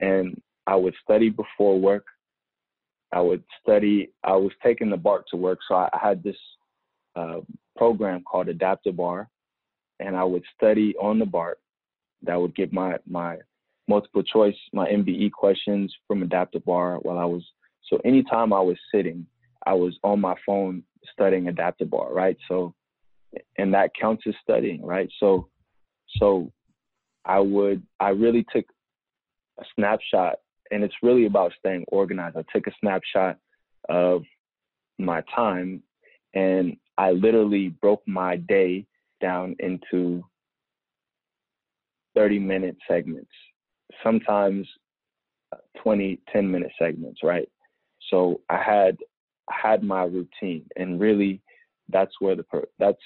And 0.00 0.40
I 0.66 0.76
would 0.76 0.94
study 1.02 1.30
before 1.30 1.78
work. 1.78 2.06
I 3.12 3.20
would 3.20 3.42
study. 3.60 4.10
I 4.24 4.32
was 4.32 4.52
taking 4.62 4.90
the 4.90 4.96
BART 4.96 5.24
to 5.30 5.36
work, 5.36 5.58
so 5.68 5.74
I, 5.74 5.88
had 6.00 6.22
this 6.22 6.36
uh, 7.14 7.40
program 7.76 8.22
called 8.22 8.46
AdaptiBar, 8.46 9.26
and 10.00 10.16
I 10.16 10.24
would 10.24 10.44
study 10.56 10.94
on 11.00 11.18
the 11.18 11.26
BART. 11.26 11.58
That 12.22 12.40
would 12.40 12.54
get 12.54 12.72
my 12.72 12.96
my 13.06 13.36
multiple 13.88 14.22
choice, 14.22 14.56
my 14.72 14.86
MBE 14.88 15.32
questions 15.32 15.94
from 16.06 16.26
AdaptiBar 16.26 17.04
while 17.04 17.18
I 17.18 17.24
was. 17.24 17.44
So 17.88 17.98
anytime 18.04 18.52
I 18.52 18.60
was 18.60 18.76
sitting, 18.94 19.26
I 19.66 19.74
was 19.74 19.98
on 20.02 20.20
my 20.20 20.34
phone 20.46 20.82
studying 21.12 21.44
AdaptiBar, 21.44 22.10
right? 22.10 22.36
So, 22.48 22.74
and 23.58 23.74
that 23.74 23.90
counts 23.98 24.24
as 24.26 24.34
studying, 24.42 24.82
right? 24.84 25.08
So, 25.18 25.48
so 26.18 26.52
I 27.24 27.40
would. 27.40 27.82
I 28.00 28.10
really 28.10 28.44
took 28.52 28.64
a 29.58 29.64
snapshot 29.74 30.36
and 30.70 30.82
it's 30.82 30.94
really 31.02 31.26
about 31.26 31.52
staying 31.58 31.84
organized. 31.88 32.36
I 32.36 32.44
took 32.52 32.66
a 32.66 32.72
snapshot 32.80 33.36
of 33.88 34.22
my 34.98 35.22
time 35.34 35.82
and 36.34 36.76
I 36.98 37.12
literally 37.12 37.68
broke 37.68 38.02
my 38.06 38.36
day 38.36 38.86
down 39.20 39.54
into 39.60 40.24
30 42.16 42.38
minute 42.38 42.76
segments, 42.88 43.30
sometimes 44.02 44.66
20, 45.82 46.18
10 46.32 46.50
minute 46.50 46.72
segments, 46.78 47.20
right? 47.22 47.48
So 48.10 48.40
I 48.48 48.62
had 48.62 48.98
had 49.50 49.82
my 49.82 50.04
routine 50.04 50.64
and 50.76 51.00
really 51.00 51.40
that's 51.88 52.12
where 52.20 52.36
the 52.36 52.44
that's 52.78 53.02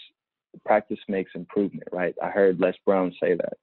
practice 0.65 0.99
makes 1.09 1.33
improvement, 1.35 1.89
right? 1.93 2.15
I 2.23 2.29
heard 2.29 2.61
Les 2.61 2.75
Brown 2.85 3.13
say 3.21 3.35
that. 3.35 3.59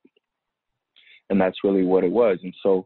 And 1.29 1.39
that's 1.39 1.63
really 1.63 1.83
what 1.83 2.03
it 2.03 2.11
was. 2.11 2.37
And 2.43 2.53
so 2.61 2.85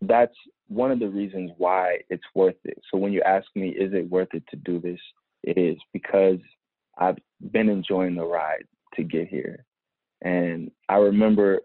that's 0.00 0.34
one 0.68 0.90
of 0.90 0.98
the 0.98 1.08
reasons 1.08 1.50
why 1.58 1.98
it's 2.08 2.24
worth 2.34 2.56
it. 2.64 2.80
So 2.90 2.98
when 2.98 3.12
you 3.12 3.22
ask 3.22 3.46
me, 3.54 3.70
is 3.70 3.92
it 3.92 4.08
worth 4.08 4.28
it 4.32 4.44
to 4.50 4.56
do 4.56 4.80
this? 4.80 5.00
It 5.42 5.58
is 5.58 5.76
because 5.92 6.38
I've 6.98 7.18
been 7.52 7.68
enjoying 7.68 8.14
the 8.14 8.24
ride 8.24 8.64
to 8.94 9.04
get 9.04 9.28
here. 9.28 9.64
And 10.22 10.70
I 10.88 10.96
remember 10.96 11.60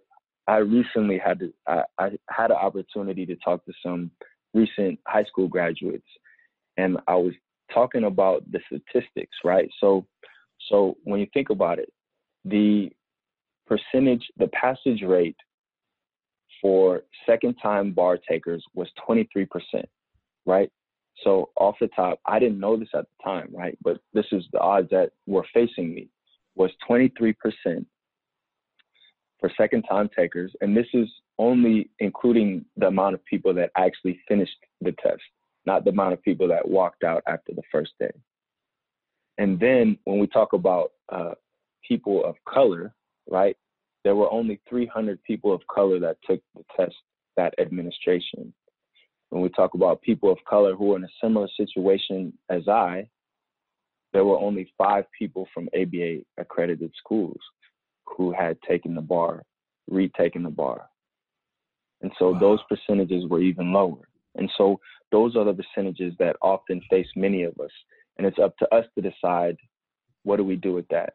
I 0.52 0.58
recently 0.58 1.18
had 1.18 1.39
to, 1.39 1.54
I, 1.66 1.84
I 1.97 2.10
had 2.30 2.52
an 2.52 2.58
opportunity 2.58 3.26
to 3.26 3.38
talk 3.38 3.64
to 3.64 3.72
some 3.82 4.12
recent 4.54 4.99
high 5.08 5.24
school 5.24 5.47
graduates, 5.47 6.08
and 6.76 6.97
I 7.08 7.16
was 7.16 7.32
talking 7.74 8.04
about 8.04 8.43
the 8.52 8.60
statistics, 8.66 9.38
right? 9.45 9.70
So, 9.80 10.06
so 10.68 10.97
when 11.06 11.22
you 11.22 11.28
think 11.34 11.52
about 11.52 11.80
it, 11.80 11.88
the 12.43 12.91
percentage, 13.66 14.28
the 14.39 14.47
passage 14.47 15.04
rate 15.04 15.38
for 16.62 17.04
second 17.26 17.56
time 17.64 17.93
bar 17.93 18.18
takers 18.18 18.62
was 18.74 18.89
23%, 19.08 19.47
right? 20.45 20.70
So 21.24 21.47
off 21.56 21.76
the 21.80 21.88
top, 21.95 22.20
I 22.26 22.39
didn't 22.39 22.60
know 22.60 22.76
this 22.76 22.89
at 22.93 23.06
the 23.06 23.24
time, 23.24 23.47
right? 23.54 23.78
But 23.82 24.02
this 24.14 24.26
is 24.34 24.43
the 24.52 24.60
odds 24.60 24.89
that 24.89 25.12
were 25.28 25.45
facing 25.54 25.95
me 25.95 26.10
was 26.56 26.72
23% 26.89 27.36
for 29.42 29.52
second 29.58 29.84
time 29.84 30.10
takers. 30.16 30.54
And 30.62 30.76
this 30.76 30.88
is 30.94 31.10
only 31.38 31.89
including 32.00 32.64
the 32.78 32.88
amount 32.88 33.16
of 33.16 33.26
people 33.26 33.54
that 33.56 33.72
actually 33.76 34.22
finished 34.28 34.56
the 34.80 34.94
test, 35.04 35.22
not 35.66 35.84
the 35.84 35.89
amount 35.89 36.14
of 36.14 36.22
people 36.22 36.48
that 36.48 36.70
walked 36.70 37.04
out 37.04 37.24
after 37.28 37.54
the 37.54 37.64
first 37.72 37.92
day. 38.00 38.12
And 39.38 39.60
then 39.60 39.98
when 40.06 40.20
we 40.20 40.28
talk 40.28 40.54
about 40.54 40.92
uh, 41.12 41.34
people 41.86 42.24
of 42.24 42.36
color, 42.48 42.94
right? 43.30 43.58
there 44.04 44.16
were 44.16 44.32
only 44.32 44.60
300 44.70 45.22
people 45.24 45.54
of 45.54 45.62
color 45.68 46.00
that 46.00 46.18
took 46.28 46.42
the 46.56 46.64
test 46.76 46.96
that 47.38 47.54
administration. 47.60 48.54
When 49.30 49.42
we 49.42 49.50
talk 49.50 49.74
about 49.74 50.02
people 50.02 50.32
of 50.32 50.38
color 50.50 50.76
who 50.76 50.94
are 50.94 50.98
in 50.98 51.04
a 51.04 51.18
similar 51.24 51.48
situation 51.56 52.34
as 52.50 52.68
I, 52.68 53.08
there 54.12 54.26
were 54.26 54.38
only 54.38 54.74
five 54.78 55.06
people 55.18 55.48
from 55.54 55.70
ABA 55.80 56.20
accredited 56.38 56.92
schools 56.98 57.39
who 58.18 58.32
had 58.32 58.57
taken 58.68 58.95
the 58.95 59.01
bar, 59.01 59.43
retaken 59.89 60.43
the 60.43 60.49
bar. 60.49 60.88
And 62.01 62.12
so 62.18 62.32
wow. 62.32 62.39
those 62.39 62.59
percentages 62.70 63.28
were 63.28 63.41
even 63.41 63.74
lower. 63.74 64.07
And 64.36 64.49
so 64.57 64.80
those 65.12 65.36
are 65.36 65.45
the 65.45 65.53
percentages 65.53 66.14
that 66.20 66.36
often 66.41 66.82
face 66.89 67.07
many 67.16 67.43
of 67.43 67.59
us. 67.59 67.72
And 68.18 68.26
it's 68.26 68.39
up 68.39 68.57
to 68.57 68.76
us 68.76 68.86
to 68.95 69.01
decide 69.01 69.57
what 70.24 70.38
do 70.38 70.43
we 70.43 70.55
do 70.55 70.74
with 70.74 70.88
that. 70.89 71.14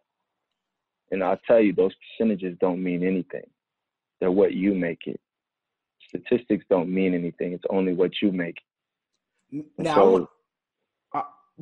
And 1.10 1.22
I'll 1.22 1.40
tell 1.46 1.60
you, 1.60 1.72
those 1.72 1.92
percentages 2.18 2.56
don't 2.60 2.82
mean 2.82 3.04
anything. 3.04 3.44
They're 4.20 4.30
what 4.30 4.54
you 4.54 4.74
make 4.74 5.06
it. 5.06 5.20
Statistics 6.08 6.64
don't 6.68 6.92
mean 6.92 7.14
anything. 7.14 7.52
It's 7.52 7.64
only 7.70 7.94
what 7.94 8.10
you 8.22 8.32
make. 8.32 8.56
Now, 9.78 9.94
so, 9.94 10.30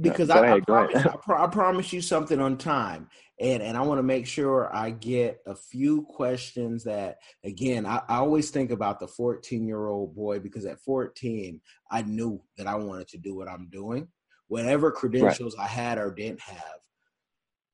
because 0.00 0.30
I, 0.30 0.44
ahead, 0.44 0.56
I, 0.56 0.60
promise, 0.60 1.06
I, 1.06 1.16
pro- 1.22 1.44
I, 1.44 1.46
promise 1.46 1.92
you 1.92 2.00
something 2.00 2.40
on 2.40 2.56
time 2.56 3.08
and 3.40 3.62
and 3.62 3.76
i 3.76 3.80
want 3.80 3.98
to 3.98 4.02
make 4.02 4.26
sure 4.26 4.74
i 4.74 4.90
get 4.90 5.40
a 5.46 5.54
few 5.54 6.02
questions 6.02 6.84
that 6.84 7.18
again 7.44 7.86
I, 7.86 8.02
I 8.08 8.16
always 8.16 8.50
think 8.50 8.70
about 8.70 8.98
the 9.00 9.06
14 9.06 9.66
year 9.66 9.86
old 9.86 10.14
boy 10.14 10.40
because 10.40 10.64
at 10.66 10.80
14 10.80 11.60
i 11.90 12.02
knew 12.02 12.42
that 12.56 12.66
i 12.66 12.74
wanted 12.74 13.08
to 13.08 13.18
do 13.18 13.34
what 13.34 13.48
i'm 13.48 13.68
doing. 13.70 14.08
Whatever 14.48 14.90
credentials 14.90 15.56
right. 15.56 15.64
i 15.64 15.68
had 15.68 15.98
or 15.98 16.12
didn't 16.12 16.40
have. 16.40 16.78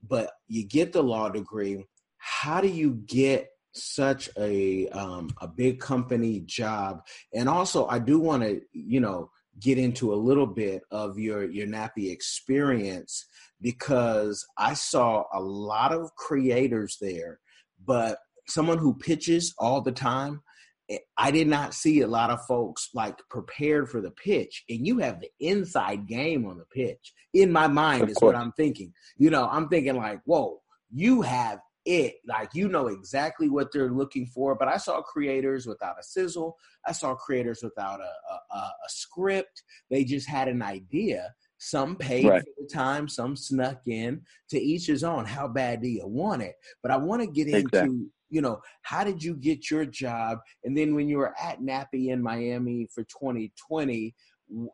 But 0.07 0.31
you 0.47 0.65
get 0.65 0.93
the 0.93 1.03
law 1.03 1.29
degree. 1.29 1.85
How 2.17 2.61
do 2.61 2.69
you 2.69 3.03
get 3.07 3.51
such 3.73 4.31
a 4.39 4.89
um, 4.89 5.31
a 5.41 5.49
big 5.49 5.81
company 5.81 6.41
job? 6.41 7.03
And 7.35 7.49
also 7.49 7.87
i 7.87 7.99
do 7.99 8.19
want 8.19 8.43
to 8.45 8.61
you 8.73 9.01
know 9.01 9.31
get 9.61 9.79
into 9.79 10.13
a 10.13 10.17
little 10.17 10.47
bit 10.47 10.83
of 10.91 11.19
your 11.19 11.51
your 11.51 11.67
NATPE 11.67 12.11
experience 12.11 13.27
because 13.61 14.45
I 14.59 14.75
saw 14.75 15.25
a 15.33 15.41
lot 15.41 15.93
of 15.93 16.15
creators 16.17 16.97
there, 17.01 17.41
but 17.85 18.19
someone 18.47 18.79
who 18.79 18.95
pitches 18.95 19.55
all 19.59 19.81
the 19.81 19.93
time. 19.93 20.43
Eh, 20.89 20.99
I 21.17 21.31
did 21.31 21.47
not 21.47 21.75
see 21.75 22.01
a 22.01 22.07
lot 22.07 22.31
of 22.31 22.45
folks 22.47 22.89
like 22.95 23.17
prepared 23.29 23.89
for 23.89 24.01
the 24.01 24.11
pitch, 24.11 24.65
and 24.69 24.87
you 24.87 24.99
have 24.99 25.21
the 25.21 25.31
inside 25.41 26.07
game 26.07 26.47
on 26.47 26.59
the 26.59 26.65
pitch. 26.67 27.13
In 27.35 27.53
my 27.53 27.69
mind, 27.69 28.05
of 28.05 28.11
is 28.11 28.17
course. 28.17 28.35
what 28.35 28.41
I'm 28.41 28.53
thinking. 28.53 28.93
You 29.17 29.31
know, 29.31 29.47
I'm 29.47 29.69
thinking 29.69 29.97
like, 29.97 30.21
whoa, 30.25 30.61
you 30.93 31.23
have 31.23 31.61
it. 31.85 32.15
Like 32.27 32.51
you 32.55 32.69
know 32.69 32.89
exactly 32.89 33.49
what 33.49 33.73
they're 33.73 33.91
looking 33.91 34.27
for. 34.27 34.55
But 34.55 34.69
I 34.69 34.77
saw 34.77 35.03
creators 35.03 35.67
without 35.67 35.99
a 35.99 36.03
sizzle. 36.03 36.57
I 36.87 36.93
saw 36.93 37.15
creators 37.15 37.63
without 37.63 38.01
a, 38.01 38.55
a, 38.55 38.59
a 38.59 38.89
script. 38.89 39.63
They 39.91 40.05
just 40.05 40.29
had 40.29 40.49
an 40.49 40.63
idea. 40.63 41.35
Some 41.59 41.97
paid 41.97 42.27
right. 42.27 42.43
for 42.43 42.51
the 42.59 42.69
time, 42.73 43.09
some 43.09 43.37
snuck 43.37 43.83
in. 43.87 44.23
To 44.51 44.61
each 44.61 44.87
his 44.87 45.05
own. 45.05 45.25
How 45.25 45.49
bad 45.49 45.83
do 45.83 45.89
you 45.89 46.07
want 46.07 46.43
it? 46.43 46.55
But 46.83 46.93
I 46.93 46.97
want 46.97 47.23
to 47.23 47.29
get 47.29 47.49
exactly. 47.49 47.81
into 47.81 48.11
you 48.31 48.41
know 48.41 48.61
how 48.83 49.03
did 49.03 49.23
you 49.23 49.35
get 49.35 49.71
your 49.71 49.85
job 49.85 50.39
and 50.63 50.79
then 50.79 50.95
when 50.95 51.09
you 51.09 51.19
were 51.19 51.35
at 51.43 51.61
NATPE 51.61 52.11
in 52.11 52.23
miami 52.23 52.87
for 52.95 53.03
2020 53.03 54.15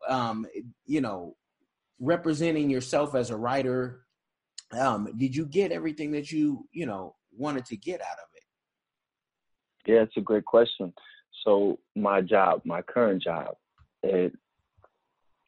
um, 0.07 0.45
you 0.85 1.01
know 1.01 1.35
representing 1.99 2.69
yourself 2.69 3.15
as 3.15 3.31
a 3.31 3.35
writer 3.35 4.05
um, 4.71 5.07
did 5.17 5.35
you 5.35 5.45
get 5.45 5.71
everything 5.71 6.11
that 6.11 6.31
you 6.31 6.67
you 6.71 6.85
know 6.85 7.15
wanted 7.31 7.65
to 7.65 7.77
get 7.77 8.01
out 8.01 8.17
of 8.17 8.29
it? 8.35 9.91
Yeah 9.91 10.01
it's 10.01 10.17
a 10.17 10.21
great 10.21 10.45
question. 10.45 10.93
So 11.43 11.79
my 11.95 12.21
job 12.21 12.61
my 12.65 12.81
current 12.81 13.21
job 13.23 13.55
it 14.03 14.33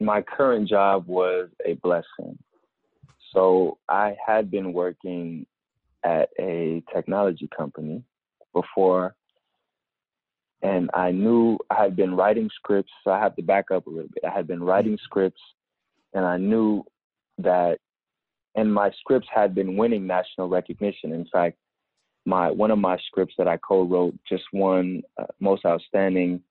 my 0.00 0.22
current 0.22 0.68
job 0.68 1.06
was 1.06 1.48
a 1.64 1.74
blessing. 1.74 2.38
So 3.32 3.78
i 3.88 4.16
had 4.26 4.50
been 4.50 4.72
working 4.72 5.46
at 6.04 6.30
a 6.38 6.82
technology 6.92 7.48
company 7.54 8.02
before 8.54 9.14
and 10.62 10.90
i 10.94 11.10
knew 11.10 11.58
i 11.70 11.74
had 11.74 11.94
been 11.94 12.14
writing 12.14 12.48
scripts 12.54 12.90
so 13.04 13.10
i 13.10 13.18
have 13.18 13.36
to 13.36 13.42
back 13.42 13.70
up 13.70 13.86
a 13.86 13.90
little 13.90 14.08
bit. 14.14 14.24
I 14.24 14.30
had 14.30 14.46
been 14.46 14.62
writing 14.62 14.98
scripts 15.04 15.40
and 16.14 16.24
i 16.24 16.36
knew 16.38 16.84
that 17.38 17.78
and 18.54 18.72
my 18.72 18.90
scripts 18.98 19.28
had 19.32 19.54
been 19.54 19.76
winning 19.76 20.06
national 20.06 20.48
recognition. 20.48 21.12
In 21.12 21.26
fact, 21.32 21.56
my 22.26 22.50
one 22.50 22.70
of 22.70 22.78
my 22.78 22.98
scripts 23.06 23.34
that 23.38 23.48
I 23.48 23.56
co-wrote 23.58 24.14
just 24.28 24.44
won 24.52 25.02
uh, 25.20 25.26
most 25.40 25.64
outstanding 25.64 26.42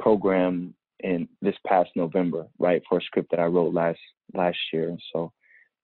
program 0.00 0.74
in 1.00 1.28
this 1.42 1.56
past 1.66 1.90
November, 1.94 2.46
right, 2.58 2.82
for 2.88 2.98
a 2.98 3.02
script 3.02 3.30
that 3.30 3.40
I 3.40 3.44
wrote 3.44 3.74
last 3.74 3.98
last 4.34 4.58
year. 4.72 4.96
So 5.12 5.32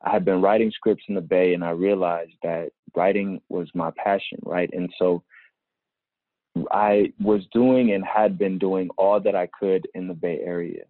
I 0.02 0.10
had 0.10 0.24
been 0.24 0.42
writing 0.42 0.70
scripts 0.72 1.04
in 1.08 1.14
the 1.14 1.20
Bay, 1.20 1.54
and 1.54 1.64
I 1.64 1.70
realized 1.70 2.32
that 2.42 2.70
writing 2.96 3.40
was 3.48 3.68
my 3.74 3.90
passion, 4.02 4.38
right, 4.44 4.70
and 4.72 4.92
so 4.98 5.22
I 6.70 7.12
was 7.20 7.42
doing 7.52 7.92
and 7.92 8.04
had 8.04 8.38
been 8.38 8.58
doing 8.58 8.90
all 8.98 9.20
that 9.20 9.34
I 9.34 9.48
could 9.58 9.86
in 9.94 10.08
the 10.08 10.14
Bay 10.14 10.40
Area, 10.44 10.84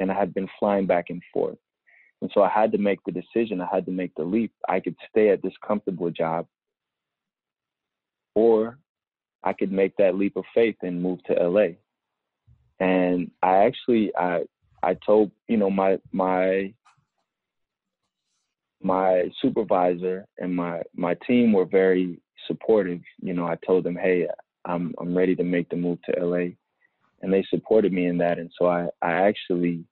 and 0.00 0.10
I 0.10 0.14
had 0.14 0.34
been 0.34 0.48
flying 0.58 0.86
back 0.86 1.06
and 1.10 1.22
forth. 1.32 1.58
And 2.20 2.30
so 2.32 2.42
I 2.42 2.48
had 2.48 2.72
to 2.72 2.78
make 2.78 3.00
the 3.04 3.12
decision, 3.12 3.60
I 3.60 3.68
had 3.72 3.84
to 3.86 3.92
make 3.92 4.14
the 4.14 4.24
leap. 4.24 4.52
I 4.68 4.80
could 4.80 4.96
stay 5.10 5.30
at 5.30 5.42
this 5.42 5.52
comfortable 5.66 6.10
job, 6.10 6.46
or 8.34 8.78
I 9.42 9.52
could 9.52 9.70
make 9.70 9.96
that 9.98 10.14
leap 10.14 10.36
of 10.36 10.44
faith 10.54 10.76
and 10.82 11.02
move 11.02 11.22
to 11.24 11.34
LA. 11.34 11.74
And 12.80 13.30
I 13.42 13.64
actually 13.66 14.10
I 14.16 14.44
I 14.82 14.94
told, 15.06 15.30
you 15.48 15.56
know, 15.56 15.70
my 15.70 15.98
my 16.12 16.72
my 18.82 19.24
supervisor 19.40 20.26
and 20.38 20.54
my 20.54 20.82
my 20.94 21.14
team 21.26 21.52
were 21.52 21.64
very 21.64 22.20
supportive. 22.46 23.00
You 23.20 23.34
know, 23.34 23.46
I 23.46 23.56
told 23.66 23.84
them, 23.84 23.96
"Hey, 23.96 24.28
I'm 24.64 24.94
I'm 24.98 25.16
ready 25.16 25.34
to 25.36 25.44
make 25.44 25.68
the 25.68 25.76
move 25.76 25.98
to 26.02 26.24
LA." 26.24 26.54
And 27.22 27.32
they 27.32 27.44
supported 27.48 27.92
me 27.92 28.06
in 28.06 28.18
that. 28.18 28.38
And 28.38 28.50
so 28.58 28.66
I 28.66 28.88
I 29.02 29.12
actually 29.12 29.84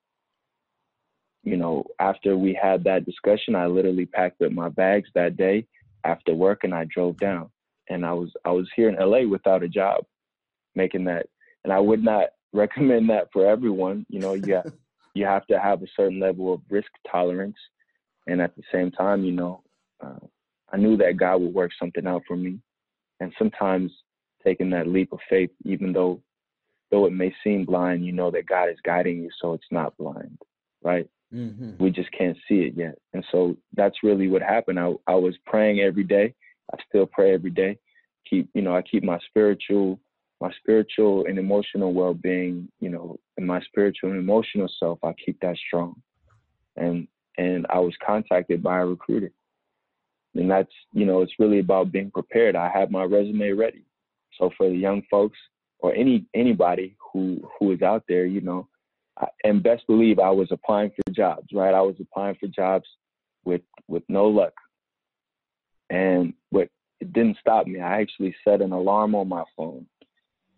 you 1.45 1.57
know, 1.57 1.85
after 1.99 2.37
we 2.37 2.59
had 2.61 2.85
that 2.85 3.05
discussion, 3.05 3.55
I 3.55 3.67
literally 3.67 4.07
packed 4.07 4.43
up 4.43 4.53
my 4.53 4.69
bags 4.69 5.09
that 5.15 5.37
day 5.37 5.67
after 6.05 6.35
work 6.35 6.61
and 6.65 6.75
I 6.75 6.85
drove 6.85 7.19
down. 7.19 7.51
And 7.89 8.07
I 8.07 8.13
was 8.13 8.31
I 8.45 8.51
was 8.51 8.69
here 8.77 8.89
in 8.89 8.97
LA 8.97 9.29
without 9.29 9.63
a 9.63 9.69
job, 9.69 10.05
making 10.75 11.05
that. 11.05 11.27
And 11.65 11.73
I 11.73 11.81
would 11.81 12.03
not 12.03 12.29
recommend 12.53 13.11
that 13.11 13.29
for 13.33 13.47
everyone. 13.47 14.07
You 14.09 14.21
know, 14.21 14.35
you 14.35 14.55
have, 14.55 14.73
you 15.15 15.25
have 15.27 15.47
to 15.49 15.59
have 15.59 15.83
a 15.83 15.87
certain 15.97 16.21
level 16.21 16.55
of 16.55 16.61
risk 16.71 16.91
tolerance, 17.11 17.57
and 18.27 18.41
at 18.41 18.55
the 18.57 18.63
same 18.73 18.91
time, 18.91 19.25
you 19.25 19.33
know, 19.33 19.63
uh, 20.01 20.27
I 20.73 20.77
knew 20.77 20.97
that 20.99 21.17
God 21.17 21.41
would 21.41 21.55
work 21.55 21.73
something 21.79 22.07
out 22.07 22.23
for 22.27 22.37
me. 22.37 22.59
And 23.21 23.33
sometimes 23.39 23.93
taking 24.45 24.71
that 24.71 24.89
leap 24.89 25.13
of 25.13 25.21
faith, 25.29 25.51
even 25.65 25.93
though 25.93 26.23
though 26.91 27.07
it 27.07 27.13
may 27.13 27.35
seem 27.43 27.65
blind, 27.65 28.05
you 28.05 28.13
know 28.13 28.31
that 28.31 28.47
God 28.47 28.69
is 28.69 28.77
guiding 28.85 29.23
you, 29.23 29.31
so 29.41 29.55
it's 29.55 29.65
not 29.71 29.97
blind, 29.97 30.39
right? 30.83 31.09
Mm-hmm. 31.35 31.83
We 31.83 31.91
just 31.91 32.13
can't 32.13 32.37
see 32.49 32.61
it 32.61 32.75
yet. 32.77 32.99
And 33.15 33.25
so 33.33 33.57
that's 33.75 34.03
really 34.03 34.29
what 34.29 34.43
happened. 34.43 34.79
I, 34.79 34.93
I 35.07 35.15
was 35.15 35.35
praying 35.47 35.81
every 35.81 36.05
day. 36.05 36.35
I 36.73 36.79
still 36.89 37.07
pray 37.07 37.33
every 37.35 37.51
day. 37.51 37.79
Keep, 38.29 38.51
you 38.55 38.63
know, 38.63 38.77
I 38.77 38.83
keep 38.83 39.03
my 39.03 39.19
spiritual, 39.29 39.99
my 40.41 40.51
spiritual 40.61 41.27
and 41.27 41.39
emotional 41.39 41.93
well-being, 41.93 42.69
you 42.81 42.91
know, 42.91 43.19
and 43.37 43.47
my 43.47 43.61
spiritual 43.63 44.11
and 44.11 44.19
emotional 44.19 44.69
self. 44.79 44.99
I 45.03 45.15
keep 45.25 45.41
that 45.41 45.57
strong. 45.67 45.97
And 46.77 47.09
and 47.39 47.67
I 47.71 47.79
was 47.79 47.95
contacted 48.05 48.63
by 48.63 48.81
a 48.81 48.87
recruiter. 48.87 49.33
And 50.35 50.51
that's, 50.51 50.73
you 50.93 51.07
know, 51.07 51.23
it's 51.23 51.39
really 51.39 51.59
about 51.59 51.93
being 51.93 52.11
prepared. 52.11 52.57
I 52.57 52.71
have 52.71 52.91
my 52.91 53.05
resume 53.05 53.53
ready. 53.53 53.85
So 54.39 54.51
for 54.57 54.69
the 54.69 54.77
young 54.77 55.03
folks 55.11 55.39
or 55.79 55.95
any 55.95 56.27
anybody 56.35 56.97
who 57.13 57.41
who 57.59 57.73
is 57.73 57.83
out 57.83 58.05
there, 58.09 58.27
you 58.27 58.41
know, 58.41 58.69
and 59.45 59.63
best 59.63 59.87
believe 59.87 60.19
I 60.19 60.31
was 60.31 60.49
applying 60.51 60.91
for 60.91 61.13
jobs, 61.13 61.49
right? 61.53 61.75
I 61.75 61.81
was 61.81 61.97
applying 62.01 62.37
for 62.37 62.49
jobs 62.49 62.87
with 63.45 63.63
with 63.89 64.03
no 64.09 64.27
luck. 64.27 64.55
And 65.91 66.35
what 66.51 66.69
it 67.01 67.13
didn't 67.13 67.39
stop 67.41 67.67
me. 67.67 67.81
I 67.81 68.01
actually 68.01 68.35
set 68.47 68.63
an 68.63 68.73
alarm 68.73 69.15
on 69.15 69.29
my 69.29 69.45
phone. 69.57 69.87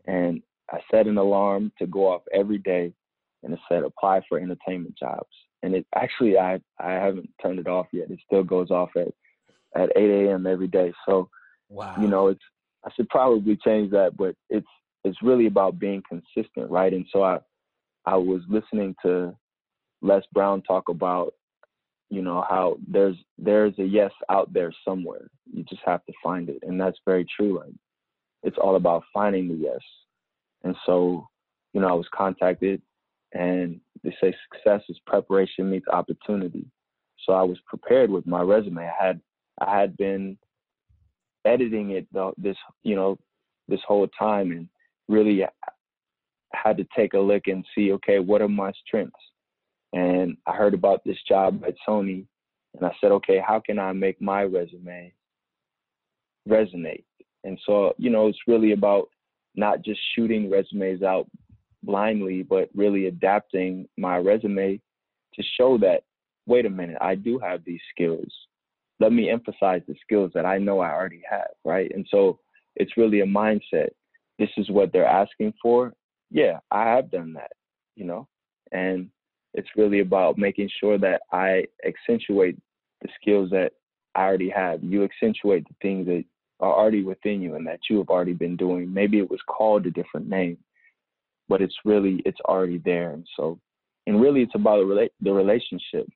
And 0.07 0.43
I 0.71 0.79
set 0.91 1.07
an 1.07 1.19
alarm 1.19 1.73
to 1.79 1.87
go 1.87 2.13
off 2.13 2.23
every 2.33 2.59
day 2.59 2.93
and 3.43 3.53
it 3.53 3.59
said 3.69 3.83
apply 3.83 4.23
for 4.29 4.39
entertainment 4.39 4.97
jobs. 4.99 5.29
And 5.63 5.75
it 5.75 5.87
actually 5.95 6.39
I 6.39 6.61
I 6.79 6.93
haven't 6.93 7.31
turned 7.43 7.59
it 7.59 7.67
off 7.67 7.87
yet. 7.93 8.11
It 8.11 8.21
still 8.25 8.45
goes 8.45 8.71
off 8.71 8.91
at 8.97 9.09
at 9.75 9.91
8 9.97 10.29
a.m. 10.29 10.47
every 10.47 10.69
day. 10.69 10.93
So 11.07 11.29
wow. 11.69 11.95
you 12.01 12.09
know, 12.09 12.29
it's 12.29 12.45
I 12.85 12.91
should 12.95 13.09
probably 13.09 13.57
change 13.57 13.91
that, 13.93 14.17
but 14.17 14.37
it's 14.51 14.69
it's 15.05 15.23
really 15.23 15.47
about 15.47 15.79
being 15.79 16.03
consistent, 16.09 16.71
right? 16.71 16.93
And 16.93 17.07
so 17.13 17.23
I 17.23 17.39
I 18.07 18.17
was 18.17 18.43
listening 18.49 18.95
to 19.03 19.35
Les 20.03 20.23
Brown 20.33 20.63
talk 20.63 20.89
about, 20.89 21.35
you 22.11 22.23
know, 22.23 22.45
how 22.49 22.77
there's 22.87 23.17
there's 23.39 23.79
a 23.79 23.85
yes 23.85 24.13
out 24.31 24.53
there 24.53 24.73
somewhere. 24.87 25.29
You 25.53 25.65
just 25.65 25.83
have 25.85 26.05
to 26.07 26.13
find 26.23 26.49
it, 26.49 26.59
and 26.63 26.81
that's 26.81 26.99
very 27.05 27.27
true. 27.37 27.59
Like, 27.59 27.75
it's 28.43 28.59
all 28.59 28.77
about 28.77 29.05
finding 29.13 29.49
the 29.49 29.55
yes. 29.55 29.81
And 30.63 30.77
so, 30.87 31.29
you 31.73 31.81
know, 31.81 31.89
I 31.89 31.93
was 31.93 32.09
contacted, 32.15 32.83
and 33.33 33.81
they 34.03 34.15
say 34.21 34.35
success 34.53 34.83
is 34.89 34.99
preparation 35.07 35.71
meets 35.71 35.89
opportunity. 35.89 36.67
So 37.25 37.33
I 37.33 37.43
was 37.43 37.59
prepared 37.67 38.11
with 38.11 38.27
my 38.27 38.43
resume. 38.43 38.83
I 38.87 39.05
had 39.07 39.21
I 39.61 39.81
had 39.81 39.97
been 39.97 40.37
editing 41.45 41.91
it 41.91 42.07
this 42.39 42.57
you 42.83 42.97
know 42.97 43.19
this 43.69 43.81
whole 43.87 44.09
time 44.19 44.51
and 44.51 44.69
really 45.09 45.45
had 46.63 46.77
to 46.79 46.87
take 46.97 47.15
a 47.15 47.19
look 47.19 47.43
and 47.47 47.65
see, 47.75 47.93
okay, 47.93 48.19
what 48.19 48.43
are 48.43 48.49
my 48.49 48.73
strengths? 48.87 49.15
And 49.93 50.37
I 50.47 50.53
heard 50.53 50.75
about 50.75 51.05
this 51.05 51.19
job 51.29 51.63
at 51.67 51.75
Sony, 51.87 52.27
and 52.75 52.85
I 52.85 52.93
said, 53.01 53.13
okay, 53.13 53.41
how 53.47 53.61
can 53.61 53.79
I 53.79 53.93
make 53.93 54.21
my 54.21 54.43
resume 54.43 55.13
resonate? 56.49 57.05
And 57.45 57.59
so, 57.65 57.95
you 57.99 58.11
know, 58.11 58.27
it's 58.27 58.39
really 58.47 58.73
about 58.73 59.09
not 59.55 59.83
just 59.83 60.01
shooting 60.15 60.51
resumes 60.51 61.03
out 61.03 61.29
blindly, 61.83 62.43
but 62.43 62.71
really 62.75 63.07
adapting 63.07 63.87
my 63.97 64.17
resume 64.17 64.81
to 65.35 65.43
show 65.57 65.79
that, 65.79 66.03
wait 66.47 66.67
a 66.67 66.71
minute, 66.71 66.99
I 67.01 67.15
do 67.15 67.39
have 67.39 67.65
these 67.65 67.81
skills. 67.95 68.33
Let 69.01 69.13
me 69.13 69.31
emphasize 69.31 69.83
the 69.87 69.95
skills 70.03 70.33
that 70.35 70.47
I 70.47 70.59
know 70.59 70.81
I 70.81 70.93
already 70.93 71.23
have, 71.29 71.51
right? 71.65 71.91
And 71.95 72.07
so 72.11 72.39
it's 72.77 72.97
really 72.97 73.21
a 73.21 73.27
mindset. 73.27 73.91
This 74.39 74.51
is 74.57 74.71
what 74.71 74.93
they're 74.93 75.07
asking 75.07 75.55
for. 75.63 75.93
Yeah, 76.31 76.59
I 76.71 76.85
have 76.91 77.11
done 77.11 77.33
that, 77.35 77.53
you 77.97 78.05
know, 78.05 78.27
and 78.73 79.09
it's 79.55 79.69
really 79.77 80.01
about 80.01 80.39
making 80.39 80.69
sure 80.81 80.99
that 80.99 81.23
I 81.33 81.65
accentuate 81.87 82.59
the 83.03 83.09
skills 83.21 83.51
that 83.51 83.73
I 84.15 84.25
already 84.25 84.51
have. 84.51 84.83
You 84.83 85.05
accentuate 85.05 85.67
the 85.69 85.75
things 85.81 86.07
that 86.07 86.25
are 86.61 86.73
already 86.73 87.03
within 87.05 87.41
you 87.41 87.55
and 87.55 87.67
that 87.67 87.81
you 87.89 87.99
have 87.99 88.09
already 88.09 88.33
been 88.33 88.57
doing. 88.57 88.93
Maybe 88.93 89.19
it 89.19 89.31
was 89.31 89.41
called 89.47 89.87
a 89.87 89.91
different 89.91 90.29
name, 90.29 90.59
but 91.49 91.63
it's 91.63 91.77
really 91.85 92.23
it's 92.25 92.41
already 92.43 92.79
there. 92.79 93.11
And 93.13 93.27
so, 93.37 93.59
and 94.07 94.21
really, 94.21 94.43
it's 94.43 94.55
about 94.55 94.79
the, 94.79 94.85
rela- 94.85 95.11
the 95.21 95.33
relationship. 95.33 96.07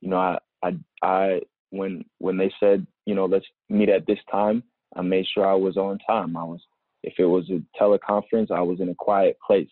You 0.00 0.10
know, 0.10 0.18
I, 0.18 0.38
I, 0.62 0.76
I, 1.02 1.40
when 1.70 2.04
when 2.18 2.36
they 2.36 2.52
said, 2.60 2.86
you 3.06 3.14
know, 3.14 3.26
let's 3.26 3.46
meet 3.68 3.88
at 3.88 4.06
this 4.06 4.18
time, 4.30 4.62
I 4.96 5.02
made 5.02 5.26
sure 5.32 5.46
I 5.46 5.54
was 5.54 5.76
on 5.76 5.98
time. 6.06 6.36
I 6.36 6.44
was, 6.44 6.60
if 7.02 7.14
it 7.18 7.26
was 7.26 7.48
a 7.50 7.62
teleconference, 7.80 8.50
I 8.50 8.60
was 8.60 8.80
in 8.80 8.88
a 8.88 8.94
quiet 8.94 9.36
place. 9.44 9.70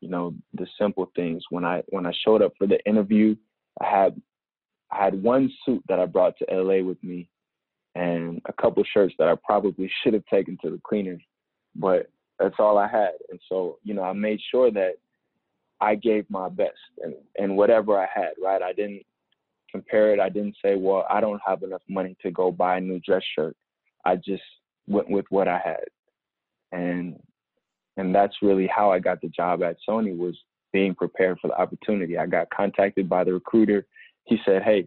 You 0.00 0.08
know, 0.08 0.34
the 0.54 0.66
simple 0.78 1.10
things. 1.16 1.42
When 1.50 1.64
I 1.64 1.82
when 1.88 2.06
I 2.06 2.12
showed 2.24 2.42
up 2.42 2.52
for 2.56 2.66
the 2.66 2.78
interview, 2.86 3.34
I 3.80 3.86
had 3.86 4.20
I 4.90 5.04
had 5.04 5.22
one 5.22 5.50
suit 5.64 5.82
that 5.88 5.98
I 5.98 6.06
brought 6.06 6.34
to 6.38 6.46
LA 6.54 6.82
with 6.82 7.02
me 7.02 7.28
and 7.94 8.40
a 8.46 8.52
couple 8.52 8.82
shirts 8.84 9.14
that 9.18 9.28
I 9.28 9.34
probably 9.44 9.90
should 10.02 10.14
have 10.14 10.26
taken 10.26 10.56
to 10.62 10.70
the 10.70 10.80
cleaners, 10.84 11.22
but 11.74 12.10
that's 12.38 12.56
all 12.58 12.78
I 12.78 12.88
had. 12.88 13.12
And 13.30 13.40
so, 13.48 13.78
you 13.82 13.94
know, 13.94 14.02
I 14.02 14.12
made 14.12 14.40
sure 14.50 14.70
that 14.70 14.92
I 15.80 15.94
gave 15.94 16.28
my 16.30 16.48
best 16.48 16.78
and, 17.02 17.14
and 17.36 17.56
whatever 17.56 17.98
I 17.98 18.06
had, 18.12 18.30
right? 18.42 18.62
I 18.62 18.72
didn't 18.72 19.02
compare 19.70 20.12
it. 20.12 20.20
I 20.20 20.28
didn't 20.28 20.56
say, 20.62 20.76
well, 20.76 21.06
I 21.10 21.20
don't 21.20 21.40
have 21.46 21.62
enough 21.62 21.82
money 21.88 22.16
to 22.22 22.30
go 22.30 22.50
buy 22.50 22.78
a 22.78 22.80
new 22.80 23.00
dress 23.00 23.22
shirt. 23.34 23.56
I 24.04 24.16
just 24.16 24.42
went 24.86 25.10
with 25.10 25.26
what 25.30 25.48
I 25.48 25.60
had. 25.64 25.84
And 26.72 27.18
and 27.96 28.14
that's 28.14 28.36
really 28.42 28.68
how 28.68 28.92
I 28.92 29.00
got 29.00 29.20
the 29.20 29.28
job 29.28 29.62
at 29.62 29.76
Sony 29.88 30.16
was 30.16 30.38
being 30.72 30.94
prepared 30.94 31.38
for 31.40 31.48
the 31.48 31.60
opportunity. 31.60 32.16
I 32.16 32.26
got 32.26 32.50
contacted 32.50 33.08
by 33.08 33.24
the 33.24 33.32
recruiter. 33.32 33.86
He 34.24 34.38
said, 34.44 34.62
"Hey, 34.62 34.86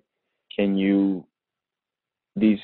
can 0.55 0.77
you 0.77 1.25
these 2.35 2.59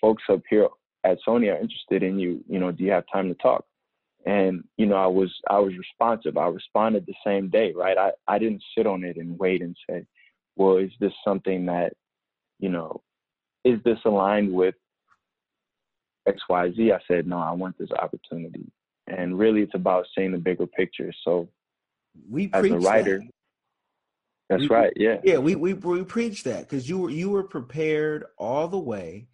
folks 0.00 0.22
up 0.28 0.42
here 0.48 0.68
at 1.04 1.18
Sony 1.26 1.52
are 1.52 1.60
interested 1.60 2.02
in 2.02 2.18
you. 2.18 2.44
You 2.48 2.58
know, 2.58 2.72
do 2.72 2.84
you 2.84 2.90
have 2.90 3.04
time 3.12 3.28
to 3.28 3.34
talk? 3.34 3.64
And 4.26 4.64
you 4.76 4.86
know, 4.86 4.96
I 4.96 5.06
was 5.06 5.32
I 5.48 5.58
was 5.58 5.72
responsive. 5.76 6.36
I 6.36 6.48
responded 6.48 7.06
the 7.06 7.14
same 7.24 7.48
day, 7.48 7.72
right? 7.74 7.96
I 7.96 8.10
I 8.26 8.38
didn't 8.38 8.62
sit 8.76 8.86
on 8.86 9.04
it 9.04 9.16
and 9.16 9.38
wait 9.38 9.62
and 9.62 9.76
say, 9.88 10.04
well, 10.56 10.76
is 10.76 10.90
this 11.00 11.12
something 11.24 11.66
that, 11.66 11.92
you 12.58 12.68
know, 12.68 13.00
is 13.64 13.80
this 13.84 13.98
aligned 14.04 14.52
with 14.52 14.74
X 16.28 16.40
Y 16.48 16.72
Z? 16.72 16.92
I 16.92 17.00
said, 17.08 17.26
no, 17.26 17.38
I 17.38 17.52
want 17.52 17.76
this 17.78 17.90
opportunity. 17.90 18.70
And 19.06 19.38
really, 19.38 19.62
it's 19.62 19.74
about 19.74 20.06
seeing 20.14 20.32
the 20.32 20.38
bigger 20.38 20.66
picture. 20.66 21.12
So, 21.24 21.48
we 22.28 22.50
as 22.52 22.64
a 22.64 22.78
writer, 22.78 23.18
that. 23.18 23.30
that's 24.48 24.62
we, 24.62 24.68
right. 24.68 24.92
Yeah. 24.96 25.20
Yeah, 25.24 25.38
we 25.38 25.54
we 25.54 25.74
we 25.74 26.04
preach 26.04 26.44
that 26.44 26.60
because 26.60 26.88
you 26.88 26.98
were 26.98 27.10
you 27.10 27.30
were 27.30 27.44
prepared 27.44 28.24
all 28.36 28.68
the 28.68 28.78
way 28.78 29.28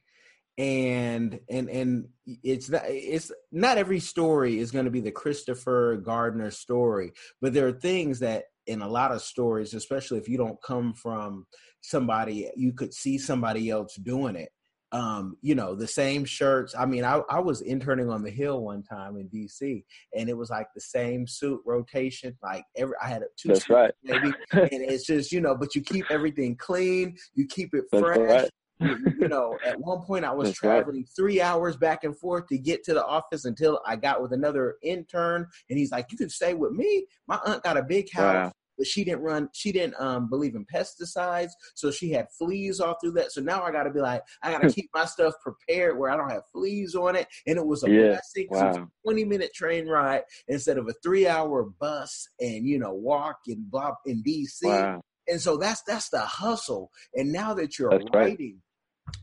and 0.57 1.41
and 1.51 1.69
and 1.69 2.09
it's 2.27 2.71
not 2.71 2.83
it's 2.87 3.33
not 3.51 3.79
every 3.79 3.99
story 3.99 4.59
is 4.59 4.71
going 4.71 4.85
to 4.85 4.91
be 4.91 5.01
the 5.01 5.11
Christopher 5.11 5.97
Gardner 5.97 6.51
story, 6.51 7.13
but 7.41 7.53
there 7.53 7.67
are 7.67 7.73
things 7.73 8.21
that 8.21 8.45
in 8.67 8.81
a 8.81 8.89
lot 8.89 9.13
of 9.13 9.21
stories, 9.21 9.75
especially 9.75 10.19
if 10.19 10.29
you 10.29 10.39
don't 10.39 10.63
come 10.63 10.95
from 10.95 11.47
somebody, 11.81 12.51
you 12.57 12.73
could 12.73 12.95
see 12.95 13.19
somebody 13.19 13.69
else 13.69 13.97
doing 13.97 14.37
it. 14.37 14.51
Um, 14.95 15.37
you 15.43 15.55
know, 15.55 15.75
the 15.75 15.89
same 15.89 16.25
shirts. 16.25 16.75
I 16.79 16.87
mean, 16.87 17.05
I, 17.05 17.21
I 17.29 17.41
was 17.41 17.61
interning 17.63 18.11
on 18.11 18.23
the 18.23 18.31
Hill 18.31 18.61
one 18.61 18.83
time 18.83 19.17
in 19.17 19.29
DC, 19.29 19.83
and 20.17 20.29
it 20.29 20.37
was 20.37 20.51
like 20.51 20.69
the 20.75 20.81
same 20.81 21.27
suit 21.27 21.61
rotation. 21.67 22.37
Like 22.43 22.65
every, 22.77 22.95
I 23.03 23.09
had 23.09 23.23
two. 23.37 23.49
That's 23.49 23.69
right. 23.69 23.93
Maybe, 24.05 24.33
and 24.53 24.69
it's 24.71 25.05
just 25.05 25.33
you 25.33 25.41
know, 25.41 25.57
but 25.57 25.75
you 25.75 25.83
keep 25.83 26.11
everything 26.11 26.57
clean. 26.57 27.17
You 27.35 27.47
keep 27.47 27.75
it 27.75 27.85
That's 27.91 28.03
fresh. 28.03 28.19
right 28.19 28.51
you 28.81 29.29
know, 29.29 29.57
at 29.65 29.79
one 29.79 30.03
point 30.03 30.25
I 30.25 30.33
was 30.33 30.49
That's 30.49 30.59
traveling 30.59 30.97
right. 30.99 31.09
three 31.17 31.41
hours 31.41 31.77
back 31.77 32.05
and 32.05 32.17
forth 32.19 32.47
to 32.49 32.59
get 32.59 32.85
to 32.85 32.95
the 32.95 33.05
office 33.05 33.45
until 33.45 33.81
I 33.87 33.97
got 33.97 34.21
with 34.23 34.33
another 34.33 34.77
intern, 34.83 35.47
and 35.71 35.79
he's 35.79 35.93
like, 35.93 36.07
"You 36.11 36.19
can 36.19 36.29
stay 36.29 36.55
with 36.55 36.73
me." 36.73 37.07
My 37.27 37.39
aunt 37.47 37.63
got 37.63 37.77
a 37.77 37.83
big 37.83 38.11
house. 38.13 38.47
Wow. 38.47 38.53
But 38.77 38.87
she 38.87 39.05
didn't 39.05 39.23
run. 39.23 39.49
She 39.53 39.73
didn't 39.73 39.95
um, 40.01 40.29
believe 40.29 40.55
in 40.55 40.67
pesticides, 40.67 41.51
so 41.75 41.91
she 41.91 42.11
had 42.11 42.29
fleas 42.39 42.81
all 42.81 42.97
through 43.01 43.13
that. 43.13 43.33
So 43.33 43.41
now 43.41 43.63
I 43.63 43.71
got 43.71 43.85
to 43.85 43.91
be 43.91 44.01
like, 44.01 44.23
I 44.43 44.51
got 44.51 44.63
to 44.63 44.67
keep 44.75 44.91
my 44.95 45.05
stuff 45.05 45.35
prepared 45.43 45.99
where 45.99 46.11
I 46.11 46.17
don't 46.17 46.31
have 46.31 46.43
fleas 46.53 46.95
on 46.95 47.17
it. 47.17 47.29
And 47.47 47.59
it 47.59 47.67
was 47.67 47.83
a 47.83 47.89
Yeah. 47.89 48.09
blessing. 48.09 48.45
It 48.45 48.51
was 48.51 48.63
a 48.63 48.87
twenty 49.05 49.25
minute 49.25 49.53
train 49.55 49.87
ride 49.87 50.23
instead 50.49 50.79
of 50.79 50.89
a 50.89 50.95
three 51.03 51.27
hour 51.29 51.65
bus 51.65 52.29
and 52.41 52.67
you 52.67 52.79
know 52.79 52.93
walk 52.93 53.39
and 53.47 53.71
blah 53.71 53.93
in 54.07 54.23
DC 54.23 54.63
Wow. 54.63 55.01
and 55.29 55.41
so 55.41 55.57
that's 55.57 55.83
that's 55.83 56.09
the 56.09 56.21
hustle 56.21 56.91
and 57.15 57.33
now 57.33 57.55
that 57.55 57.79
you're 57.79 57.91
That's 57.91 58.05
right. 58.13 58.29
writing 58.29 58.61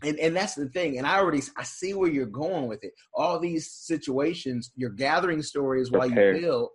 and 0.03 0.17
and 0.19 0.35
that's 0.35 0.55
the 0.55 0.67
thing 0.69 0.97
and 0.97 1.07
i 1.07 1.17
already 1.17 1.41
i 1.57 1.63
see 1.63 1.93
where 1.93 2.09
you're 2.09 2.25
going 2.25 2.67
with 2.67 2.83
it 2.83 2.93
all 3.13 3.39
these 3.39 3.71
situations 3.71 4.71
you're 4.75 4.89
gathering 4.91 5.41
stories 5.41 5.91
while 5.91 6.07
you 6.07 6.15
build 6.39 6.69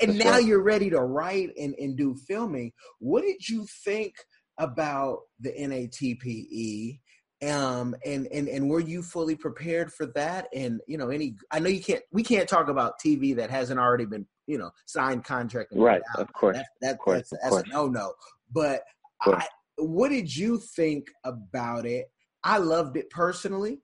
and 0.00 0.10
That's 0.12 0.24
now 0.24 0.30
right. 0.32 0.44
you're 0.44 0.62
ready 0.62 0.90
to 0.90 1.00
write 1.00 1.50
and, 1.58 1.74
and 1.78 1.96
do 1.96 2.14
filming 2.26 2.72
what 2.98 3.22
did 3.22 3.48
you 3.48 3.66
think 3.84 4.14
about 4.58 5.20
the 5.40 5.50
natpe 5.50 7.00
um 7.42 7.94
and 8.06 8.26
and 8.28 8.48
and 8.48 8.70
were 8.70 8.80
you 8.80 9.02
fully 9.02 9.34
prepared 9.34 9.92
for 9.92 10.06
that 10.06 10.48
and 10.54 10.80
you 10.86 10.96
know 10.96 11.10
any 11.10 11.34
i 11.50 11.58
know 11.58 11.68
you 11.68 11.82
can't 11.82 12.02
we 12.12 12.22
can't 12.22 12.48
talk 12.48 12.68
about 12.68 12.94
tv 13.04 13.34
that 13.36 13.50
hasn't 13.50 13.78
already 13.78 14.06
been 14.06 14.26
you 14.46 14.56
know 14.56 14.70
signed 14.86 15.24
contract 15.24 15.72
and 15.72 15.82
Right. 15.82 16.02
Of 16.16 16.32
course. 16.32 16.56
That, 16.56 16.66
that, 16.80 16.92
Of 16.92 16.98
course, 16.98 17.30
that's, 17.30 17.54
that's 17.54 17.68
a 17.68 17.72
no 17.72 17.88
no. 17.88 18.12
But. 18.52 18.82
I, 19.26 19.46
what 19.76 20.10
did 20.10 20.34
you 20.34 20.58
think 20.58 21.06
about 21.24 21.86
it? 21.86 22.06
I 22.44 22.58
loved 22.58 22.96
it 22.96 23.08
personally, 23.10 23.80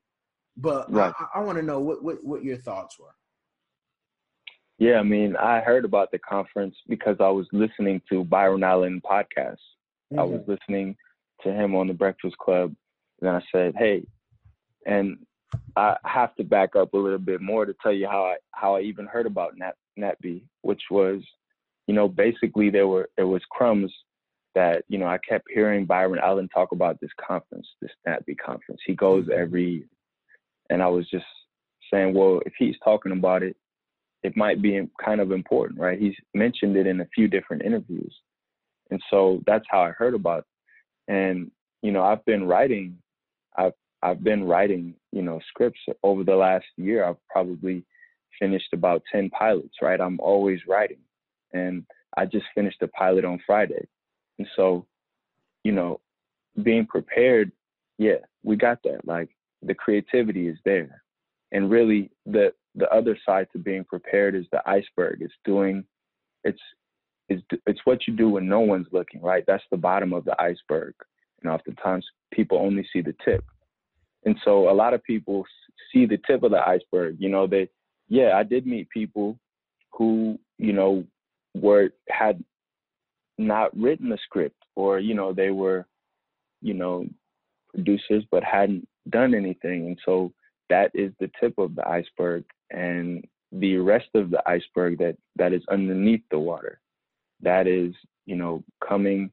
but 0.56 0.92
Right. 0.92 1.14
I, 1.18 1.38
I 1.38 1.42
want 1.42 1.56
to 1.56 1.62
know 1.64 1.80
what, 1.80 2.04
what 2.04 2.22
what 2.22 2.44
your 2.44 2.58
thoughts 2.58 2.98
were. 2.98 3.14
Yeah, 4.80 4.98
I 4.98 5.02
mean, 5.02 5.36
I 5.36 5.60
heard 5.60 5.84
about 5.84 6.10
the 6.10 6.18
conference 6.18 6.74
because 6.88 7.16
I 7.20 7.28
was 7.28 7.46
listening 7.52 8.00
to 8.10 8.24
Byron 8.24 8.64
Allen 8.64 9.02
podcast. 9.08 9.58
I 10.18 10.22
was 10.22 10.40
mm-hmm. 10.40 10.52
listening 10.52 10.96
to 11.42 11.52
him 11.52 11.76
on 11.76 11.86
the 11.86 11.92
Breakfast 11.92 12.38
Club, 12.38 12.74
and 13.20 13.28
I 13.28 13.42
said, 13.52 13.74
"Hey," 13.76 14.06
and 14.86 15.18
I 15.76 15.98
have 16.06 16.34
to 16.36 16.44
back 16.44 16.76
up 16.76 16.94
a 16.94 16.96
little 16.96 17.18
bit 17.18 17.42
more 17.42 17.66
to 17.66 17.74
tell 17.82 17.92
you 17.92 18.08
how 18.08 18.24
I 18.24 18.36
how 18.52 18.76
I 18.76 18.80
even 18.80 19.04
heard 19.04 19.26
about 19.26 19.58
Nat 19.58 19.74
NATPE, 19.98 20.44
which 20.62 20.82
was, 20.90 21.20
you 21.86 21.94
know, 21.94 22.08
basically 22.08 22.70
there 22.70 22.88
were 22.88 23.10
there 23.18 23.26
was 23.26 23.42
crumbs 23.50 23.92
that 24.54 24.84
you 24.88 24.96
know 24.96 25.06
I 25.06 25.18
kept 25.18 25.46
hearing 25.52 25.84
Byron 25.84 26.20
Allen 26.22 26.48
talk 26.48 26.72
about 26.72 26.98
this 27.02 27.12
conference, 27.20 27.68
this 27.82 27.92
NATPE 28.08 28.38
conference. 28.42 28.80
He 28.86 28.94
goes 28.94 29.24
mm-hmm. 29.26 29.42
every 29.42 29.84
and 30.70 30.82
I 30.82 30.86
was 30.86 31.06
just 31.10 31.26
saying, 31.92 32.14
well, 32.14 32.40
if 32.46 32.54
he's 32.58 32.76
talking 32.82 33.12
about 33.12 33.42
it, 33.42 33.56
it 34.22 34.36
might 34.36 34.60
be 34.60 34.86
kind 35.02 35.20
of 35.20 35.32
important, 35.32 35.80
right? 35.80 35.98
He's 35.98 36.14
mentioned 36.34 36.76
it 36.76 36.86
in 36.86 37.00
a 37.00 37.08
few 37.14 37.28
different 37.28 37.62
interviews. 37.62 38.14
And 38.90 39.00
so 39.10 39.42
that's 39.46 39.64
how 39.68 39.80
I 39.80 39.90
heard 39.90 40.14
about 40.14 40.40
it. 40.40 41.12
And, 41.12 41.50
you 41.82 41.92
know, 41.92 42.02
I've 42.02 42.24
been 42.24 42.46
writing, 42.46 42.98
I've, 43.56 43.72
I've 44.02 44.22
been 44.22 44.44
writing, 44.44 44.94
you 45.12 45.22
know, 45.22 45.40
scripts 45.48 45.80
over 46.02 46.24
the 46.24 46.36
last 46.36 46.66
year. 46.76 47.04
I've 47.04 47.24
probably 47.30 47.84
finished 48.38 48.72
about 48.72 49.02
10 49.12 49.30
pilots, 49.30 49.74
right? 49.80 50.00
I'm 50.00 50.20
always 50.20 50.60
writing. 50.68 51.00
And 51.52 51.84
I 52.16 52.26
just 52.26 52.46
finished 52.54 52.82
a 52.82 52.88
pilot 52.88 53.24
on 53.24 53.40
Friday. 53.46 53.86
And 54.38 54.48
so, 54.56 54.86
you 55.64 55.72
know, 55.72 56.00
being 56.62 56.86
prepared, 56.86 57.52
yeah, 57.98 58.18
we 58.42 58.56
got 58.56 58.82
that. 58.84 59.06
Like 59.06 59.30
the 59.62 59.74
creativity 59.74 60.48
is 60.48 60.58
there. 60.64 61.02
And 61.52 61.70
really 61.70 62.10
the 62.26 62.52
the 62.74 62.88
other 62.90 63.18
side 63.26 63.48
to 63.52 63.58
being 63.58 63.84
prepared 63.84 64.34
is 64.34 64.46
the 64.52 64.62
iceberg. 64.68 65.18
It's 65.20 65.34
doing 65.44 65.84
it's 66.44 66.60
it's 67.28 67.42
it's 67.66 67.80
what 67.84 68.06
you 68.06 68.14
do 68.14 68.28
when 68.30 68.48
no 68.48 68.60
one's 68.60 68.88
looking, 68.92 69.20
right? 69.22 69.44
That's 69.46 69.64
the 69.70 69.76
bottom 69.76 70.12
of 70.12 70.24
the 70.24 70.40
iceberg. 70.40 70.94
And 71.42 71.50
oftentimes 71.50 72.06
people 72.32 72.58
only 72.58 72.86
see 72.92 73.00
the 73.00 73.14
tip. 73.24 73.44
And 74.24 74.36
so 74.44 74.70
a 74.70 74.74
lot 74.74 74.94
of 74.94 75.02
people 75.04 75.44
see 75.92 76.06
the 76.06 76.18
tip 76.26 76.42
of 76.42 76.50
the 76.50 76.66
iceberg. 76.66 77.16
You 77.18 77.28
know, 77.28 77.46
they 77.46 77.68
yeah, 78.08 78.32
I 78.36 78.42
did 78.42 78.66
meet 78.66 78.90
people 78.90 79.38
who, 79.92 80.38
you 80.58 80.72
know, 80.72 81.04
were 81.54 81.90
had 82.08 82.42
not 83.38 83.76
written 83.76 84.12
a 84.12 84.18
script 84.18 84.56
or 84.76 84.98
you 84.98 85.14
know 85.14 85.32
they 85.32 85.50
were 85.50 85.86
you 86.60 86.74
know 86.74 87.06
producers 87.72 88.22
but 88.30 88.44
hadn't 88.44 88.86
done 89.08 89.34
anything 89.34 89.86
and 89.86 89.98
so 90.04 90.30
that 90.68 90.90
is 90.94 91.10
the 91.18 91.30
tip 91.40 91.54
of 91.58 91.74
the 91.74 91.88
iceberg 91.88 92.44
and 92.70 93.24
the 93.52 93.76
rest 93.76 94.08
of 94.14 94.30
the 94.30 94.42
iceberg 94.48 94.98
that 94.98 95.16
that 95.36 95.52
is 95.52 95.62
underneath 95.70 96.22
the 96.30 96.38
water 96.38 96.80
that 97.40 97.66
is 97.66 97.92
you 98.26 98.36
know 98.36 98.62
coming 98.86 99.30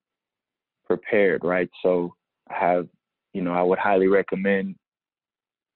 prepared 0.85 1.43
right? 1.43 1.69
So 1.83 2.15
i 2.49 2.57
have 2.57 2.87
you 3.33 3.41
know 3.41 3.53
i 3.53 3.61
would 3.61 3.79
highly 3.79 4.07
recommend 4.07 4.75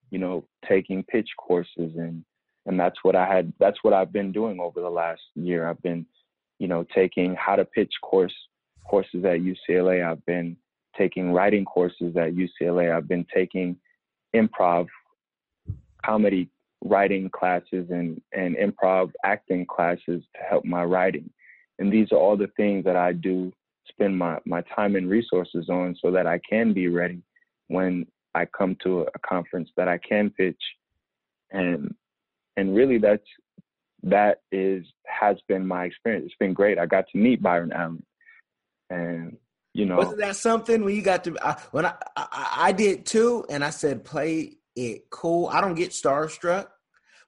you 0.10 0.20
know 0.20 0.46
taking 0.68 1.04
pitch 1.04 1.30
courses 1.38 1.92
and 1.98 2.24
and 2.66 2.80
that's 2.80 2.98
what 3.04 3.16
i 3.16 3.26
had 3.26 3.52
that's 3.60 3.78
what 3.82 3.94
i've 3.94 4.14
been 4.14 4.32
doing 4.32 4.60
over 4.60 4.82
the 4.82 4.90
last 4.90 5.22
year. 5.36 5.68
I've 5.68 5.82
been 5.82 6.06
you 6.60 6.68
know 6.68 6.86
taking 6.94 7.36
how 7.36 7.56
to 7.56 7.66
pitch 7.66 7.94
course 8.02 8.34
courses 8.86 9.26
at 9.26 9.40
ucla 9.40 10.06
i've 10.10 10.26
been 10.26 10.56
taking 10.98 11.32
writing 11.32 11.66
courses 11.66 12.16
at 12.16 12.34
ucla 12.34 12.96
i've 12.96 13.08
been 13.08 13.26
taking 13.34 13.76
improv 14.36 14.88
comedy 16.06 16.50
writing 16.84 17.30
classes 17.30 17.88
and, 17.90 18.22
and 18.34 18.56
improv 18.56 19.12
acting 19.24 19.66
classes 19.66 20.24
to 20.36 20.42
help 20.50 20.66
my 20.66 20.84
writing. 20.84 21.30
And 21.80 21.92
these 21.92 22.12
are 22.12 22.18
all 22.18 22.38
the 22.38 22.52
things 22.58 22.84
that 22.86 22.96
I 22.96 23.14
do 23.14 23.52
spend 23.88 24.18
my, 24.18 24.40
my 24.46 24.62
time 24.76 24.96
and 24.96 25.10
resources 25.10 25.70
on 25.70 25.96
so 26.02 26.12
that 26.12 26.28
I 26.28 26.40
can 26.48 26.74
be 26.74 26.88
ready 26.88 27.22
when 27.68 28.06
I 28.34 28.46
come 28.46 28.78
to 28.84 29.02
a 29.02 29.20
conference 29.28 29.70
that 29.78 29.88
I 29.88 29.98
can 29.98 30.30
pitch. 30.30 30.62
And 31.52 31.94
and 32.58 32.76
really 32.76 32.98
that's 32.98 33.24
that 34.04 34.42
is 34.52 34.86
has 35.06 35.38
been 35.48 35.66
my 35.66 35.86
experience. 35.86 36.26
It's 36.26 36.36
been 36.40 36.54
great. 36.54 36.80
I 36.80 36.86
got 36.86 37.06
to 37.12 37.18
meet 37.18 37.42
Byron 37.42 37.72
Allen. 37.74 38.04
And 38.90 39.38
you 39.74 39.86
know 39.86 39.98
wasn't 39.98 40.20
that 40.20 40.36
something 40.36 40.84
when 40.84 40.96
you 40.96 41.02
got 41.02 41.24
to 41.24 41.36
I, 41.42 41.58
when 41.72 41.86
I, 41.86 41.94
I 42.16 42.56
I 42.58 42.72
did 42.74 43.06
too 43.06 43.46
and 43.50 43.64
I 43.64 43.70
said 43.70 44.04
play 44.04 44.58
it 44.76 45.10
cool. 45.10 45.48
I 45.48 45.62
don't 45.62 45.76
get 45.76 45.92
starstruck, 45.92 46.68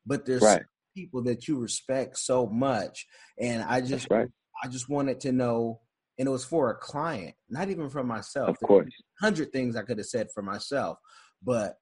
but 0.06 0.26
there's 0.26 0.42
right. 0.42 0.64
people 0.96 1.24
that 1.24 1.48
you 1.48 1.60
respect 1.60 2.18
so 2.18 2.48
much, 2.48 3.06
and 3.40 3.64
I 3.64 3.82
just 3.82 4.08
right. 4.10 4.28
I 4.64 4.68
just 4.68 4.90
wanted 4.90 5.20
to 5.22 5.32
know, 5.32 5.82
and 6.18 6.28
it 6.28 6.32
was 6.32 6.46
for 6.46 6.70
a 6.70 6.76
client, 6.76 7.36
not 7.50 7.70
even 7.70 7.90
for 7.90 8.04
myself. 8.04 8.50
Of 8.50 8.60
course, 8.60 8.90
hundred 9.20 9.52
things 9.52 9.76
I 9.76 9.84
could 9.84 9.98
have 9.98 10.08
said 10.08 10.28
for 10.34 10.42
myself, 10.42 10.98
but 11.44 11.78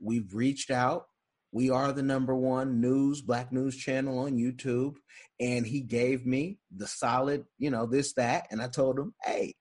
we've 0.00 0.34
reached 0.34 0.70
out. 0.70 1.06
We 1.50 1.70
are 1.70 1.92
the 1.92 2.02
number 2.02 2.34
one 2.34 2.80
news, 2.80 3.22
black 3.22 3.52
news 3.52 3.76
channel 3.76 4.18
on 4.18 4.36
YouTube. 4.36 4.96
And 5.40 5.66
he 5.66 5.80
gave 5.80 6.26
me 6.26 6.58
the 6.76 6.86
solid, 6.86 7.44
you 7.56 7.70
know, 7.70 7.86
this, 7.86 8.12
that. 8.14 8.48
And 8.50 8.60
I 8.60 8.68
told 8.68 8.98
him, 8.98 9.14
hey, 9.24 9.54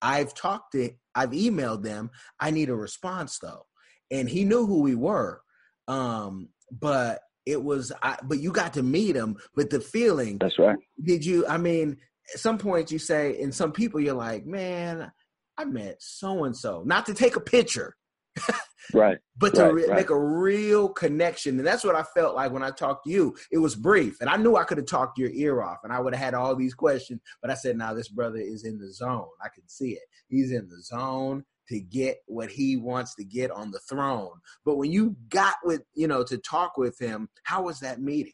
I've 0.00 0.32
talked 0.32 0.72
to, 0.72 0.90
I've 1.14 1.30
emailed 1.30 1.82
them. 1.82 2.10
I 2.38 2.50
need 2.52 2.68
a 2.68 2.76
response 2.76 3.38
though 3.40 3.66
and 4.10 4.28
he 4.28 4.44
knew 4.44 4.66
who 4.66 4.80
we 4.80 4.94
were. 4.94 5.40
Um, 5.86 6.48
but 6.70 7.20
it 7.46 7.62
was, 7.62 7.92
I, 8.02 8.18
but 8.22 8.40
you 8.40 8.52
got 8.52 8.74
to 8.74 8.82
meet 8.82 9.16
him. 9.16 9.36
But 9.54 9.70
the 9.70 9.80
feeling, 9.80 10.38
that's 10.38 10.58
right. 10.58 10.76
Did 11.02 11.24
you? 11.24 11.46
I 11.46 11.56
mean, 11.56 11.96
at 12.32 12.40
some 12.40 12.58
point 12.58 12.90
you 12.90 12.98
say, 12.98 13.40
and 13.40 13.54
some 13.54 13.72
people 13.72 14.00
you're 14.00 14.14
like, 14.14 14.46
man, 14.46 15.10
I 15.56 15.64
met 15.64 15.96
so 16.00 16.44
and 16.44 16.56
so. 16.56 16.82
Not 16.84 17.06
to 17.06 17.14
take 17.14 17.36
a 17.36 17.40
picture, 17.40 17.96
right? 18.94 19.18
But 19.36 19.54
to 19.54 19.64
right, 19.64 19.74
re- 19.74 19.86
right. 19.86 19.96
make 19.96 20.10
a 20.10 20.18
real 20.18 20.90
connection, 20.90 21.58
and 21.58 21.66
that's 21.66 21.84
what 21.84 21.96
I 21.96 22.02
felt 22.02 22.34
like 22.34 22.52
when 22.52 22.62
I 22.62 22.70
talked 22.70 23.04
to 23.04 23.10
you. 23.10 23.34
It 23.50 23.58
was 23.58 23.74
brief, 23.74 24.20
and 24.20 24.28
I 24.28 24.36
knew 24.36 24.56
I 24.56 24.64
could 24.64 24.78
have 24.78 24.86
talked 24.86 25.18
your 25.18 25.30
ear 25.30 25.62
off, 25.62 25.78
and 25.84 25.92
I 25.92 26.00
would 26.00 26.14
have 26.14 26.22
had 26.22 26.34
all 26.34 26.54
these 26.54 26.74
questions. 26.74 27.20
But 27.40 27.50
I 27.50 27.54
said, 27.54 27.78
"Now 27.78 27.94
this 27.94 28.08
brother 28.08 28.38
is 28.38 28.64
in 28.64 28.78
the 28.78 28.92
zone. 28.92 29.28
I 29.42 29.48
can 29.48 29.66
see 29.66 29.92
it. 29.92 30.04
He's 30.28 30.52
in 30.52 30.68
the 30.68 30.82
zone 30.82 31.44
to 31.68 31.80
get 31.80 32.18
what 32.26 32.50
he 32.50 32.76
wants 32.76 33.14
to 33.16 33.24
get 33.24 33.50
on 33.50 33.70
the 33.70 33.80
throne. 33.80 34.40
But 34.64 34.76
when 34.76 34.90
you 34.90 35.16
got 35.28 35.56
with, 35.64 35.82
you 35.94 36.08
know, 36.08 36.24
to 36.24 36.38
talk 36.38 36.76
with 36.76 36.98
him, 36.98 37.28
how 37.44 37.62
was 37.62 37.80
that 37.80 38.00
meeting? 38.00 38.32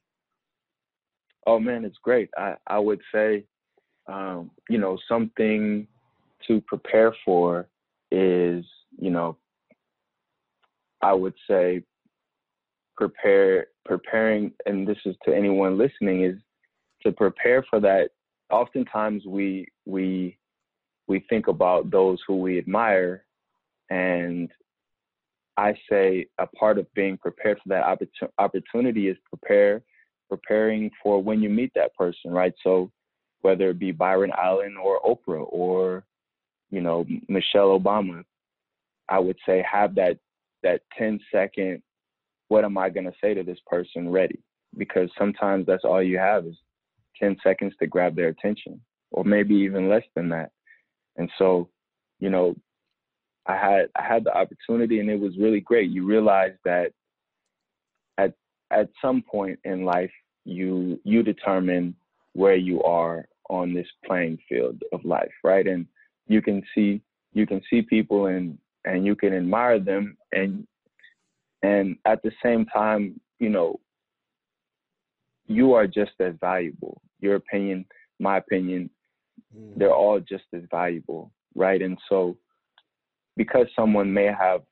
Oh 1.47 1.59
man, 1.59 1.85
it's 1.85 1.99
great. 2.03 2.31
I, 2.39 2.55
I 2.67 2.79
would 2.79 3.01
say, 3.13 3.45
um, 4.07 4.51
you 4.69 4.79
know, 4.79 4.99
something 5.09 5.87
to 6.47 6.61
prepare 6.63 7.15
for 7.25 7.69
is, 8.11 8.65
you 8.99 9.11
know, 9.11 9.37
I 11.03 11.13
would 11.13 11.35
say 11.49 11.83
prepare 12.97 13.67
preparing 13.85 14.53
and 14.67 14.87
this 14.87 14.97
is 15.05 15.17
to 15.25 15.35
anyone 15.35 15.77
listening 15.77 16.25
is 16.25 16.37
to 17.05 17.13
prepare 17.13 17.65
for 17.69 17.81
that 17.81 18.11
oftentimes 18.51 19.27
we 19.27 19.67
we 19.85 20.39
we 21.07 21.25
think 21.29 21.49
about 21.49 21.91
those 21.91 22.19
who 22.27 22.37
we 22.39 22.59
admire. 22.59 23.24
And 23.95 24.51
I 25.57 25.73
say 25.89 26.27
a 26.39 26.49
part 26.49 26.79
of 26.79 26.93
being 26.95 27.17
prepared 27.17 27.59
for 27.59 27.69
that 27.69 27.85
opportunity 28.39 29.07
is 29.07 29.17
prepare, 29.29 29.83
preparing 30.29 30.91
for 31.01 31.23
when 31.23 31.41
you 31.41 31.49
meet 31.49 31.71
that 31.77 31.95
person, 31.95 32.33
right? 32.33 32.53
So 32.65 32.91
whether 33.43 33.71
it 33.71 33.79
be 33.79 33.93
Byron 33.93 34.33
Allen 34.37 34.77
or 34.77 35.01
Oprah 35.03 35.47
or, 35.49 36.05
you 36.71 36.81
know, 36.81 37.07
Michelle 37.29 37.79
Obama, 37.79 38.25
I 39.09 39.21
would 39.21 39.37
say 39.47 39.65
have 39.71 39.95
that 39.95 40.19
that 40.65 40.81
10 40.99 41.21
second, 41.33 41.81
what 42.49 42.65
am 42.65 42.77
I 42.77 42.91
gonna 42.91 43.13
say 43.23 43.33
to 43.33 43.45
this 43.45 43.61
person 43.65 44.11
ready? 44.11 44.41
Because 44.77 45.09
sometimes 45.17 45.67
that's 45.67 45.85
all 45.85 46.03
you 46.03 46.19
have 46.19 46.47
is 46.47 46.57
10 47.21 47.37
seconds 47.45 47.75
to 47.79 47.87
grab 47.87 48.17
their 48.17 48.29
attention, 48.29 48.81
or 49.13 49.23
maybe 49.23 49.55
even 49.55 49.89
less 49.89 50.03
than 50.17 50.31
that. 50.31 50.51
And 51.17 51.31
so, 51.39 51.69
you 52.19 52.31
know, 52.31 52.57
I 53.47 53.57
had 53.57 53.89
I 53.97 54.03
had 54.03 54.25
the 54.25 54.37
opportunity 54.37 55.01
and 55.01 55.11
it 55.11 55.21
was 55.21 55.37
really 55.39 55.61
great. 55.61 55.91
You 55.91 56.07
realize 56.07 56.55
that 56.65 56.93
at 58.19 58.35
at 58.71 58.89
some 59.03 59.23
point 59.23 59.59
in 59.65 59.85
life 59.85 60.11
you 60.45 61.01
you 61.05 61.23
determine 61.23 61.95
where 62.33 62.57
you 62.57 62.83
are 62.83 63.27
on 63.51 63.75
this 63.75 63.87
playing 64.05 64.39
field 64.49 64.83
of 64.93 65.05
life, 65.05 65.33
right? 65.43 65.67
And 65.67 65.87
you 66.27 66.41
can 66.41 66.63
see 66.75 67.01
you 67.33 67.47
can 67.47 67.61
see 67.69 67.83
people 67.83 68.27
and 68.27 68.59
and 68.85 69.05
you 69.05 69.15
can 69.17 69.35
admire 69.35 69.79
them 69.79 70.17
and 70.33 70.67
and 71.63 71.97
at 72.05 72.23
the 72.23 72.33
same 72.43 72.67
time, 72.67 73.21
you 73.39 73.49
know, 73.49 73.81
you 75.47 75.73
are 75.75 75.87
just 75.87 76.13
as 76.21 76.35
valuable. 76.41 77.01
Your 77.21 77.37
opinion, 77.37 77.87
my 78.19 78.39
opinion, 78.39 78.91
Mm. 79.57 79.77
they're 79.77 79.95
all 79.95 80.21
just 80.21 80.45
as 80.53 80.63
valuable, 80.71 81.33
right? 81.55 81.81
And 81.83 81.99
so, 82.09 82.37
because 83.37 83.67
someone 83.77 84.13
may 84.13 84.27
have 84.27 84.63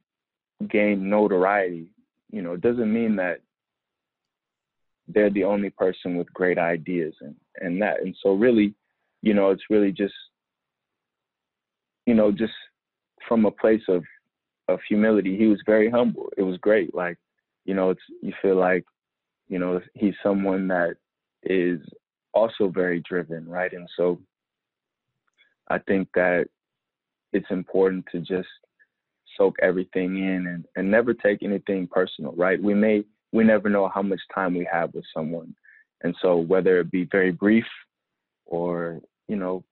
gained 0.68 1.02
notoriety, 1.02 1.86
you 2.30 2.42
know, 2.42 2.56
doesn't 2.56 2.92
mean 2.92 3.16
that 3.16 3.40
they're 5.08 5.30
the 5.30 5.44
only 5.44 5.70
person 5.70 6.16
with 6.16 6.32
great 6.32 6.58
ideas 6.58 7.14
and 7.20 7.34
and 7.56 7.80
that. 7.82 8.00
And 8.02 8.16
so, 8.22 8.32
really, 8.32 8.74
you 9.20 9.34
know, 9.34 9.50
it's 9.50 9.70
really 9.70 9.92
just, 9.92 10.14
you 12.06 12.14
know, 12.14 12.32
just 12.32 12.52
from 13.28 13.44
a 13.44 13.50
place 13.50 13.82
of 13.88 14.04
of 14.68 14.80
humility. 14.88 15.36
He 15.36 15.46
was 15.46 15.60
very 15.66 15.90
humble. 15.90 16.32
It 16.36 16.42
was 16.42 16.56
great. 16.58 16.94
Like, 16.94 17.18
you 17.64 17.74
know, 17.74 17.90
it's 17.90 18.02
you 18.22 18.32
feel 18.40 18.56
like, 18.56 18.84
you 19.48 19.58
know, 19.58 19.80
he's 19.94 20.14
someone 20.22 20.68
that 20.68 20.96
is 21.42 21.80
also 22.32 22.68
very 22.68 23.00
driven, 23.00 23.48
right? 23.48 23.72
And 23.72 23.88
so 23.96 24.20
I 25.68 25.78
think 25.78 26.08
that 26.14 26.46
it's 27.32 27.50
important 27.50 28.04
to 28.12 28.20
just 28.20 28.48
soak 29.36 29.56
everything 29.62 30.18
in 30.18 30.46
and, 30.46 30.64
and 30.76 30.90
never 30.90 31.14
take 31.14 31.42
anything 31.42 31.86
personal, 31.86 32.32
right? 32.36 32.62
We 32.62 32.74
may, 32.74 33.04
we 33.32 33.44
never 33.44 33.68
know 33.68 33.90
how 33.92 34.02
much 34.02 34.20
time 34.34 34.54
we 34.54 34.68
have 34.70 34.92
with 34.94 35.04
someone. 35.14 35.54
And 36.02 36.14
so 36.20 36.36
whether 36.36 36.78
it 36.80 36.90
be 36.90 37.08
very 37.10 37.30
brief 37.30 37.64
or, 38.44 39.00
you 39.28 39.36
know, 39.36 39.64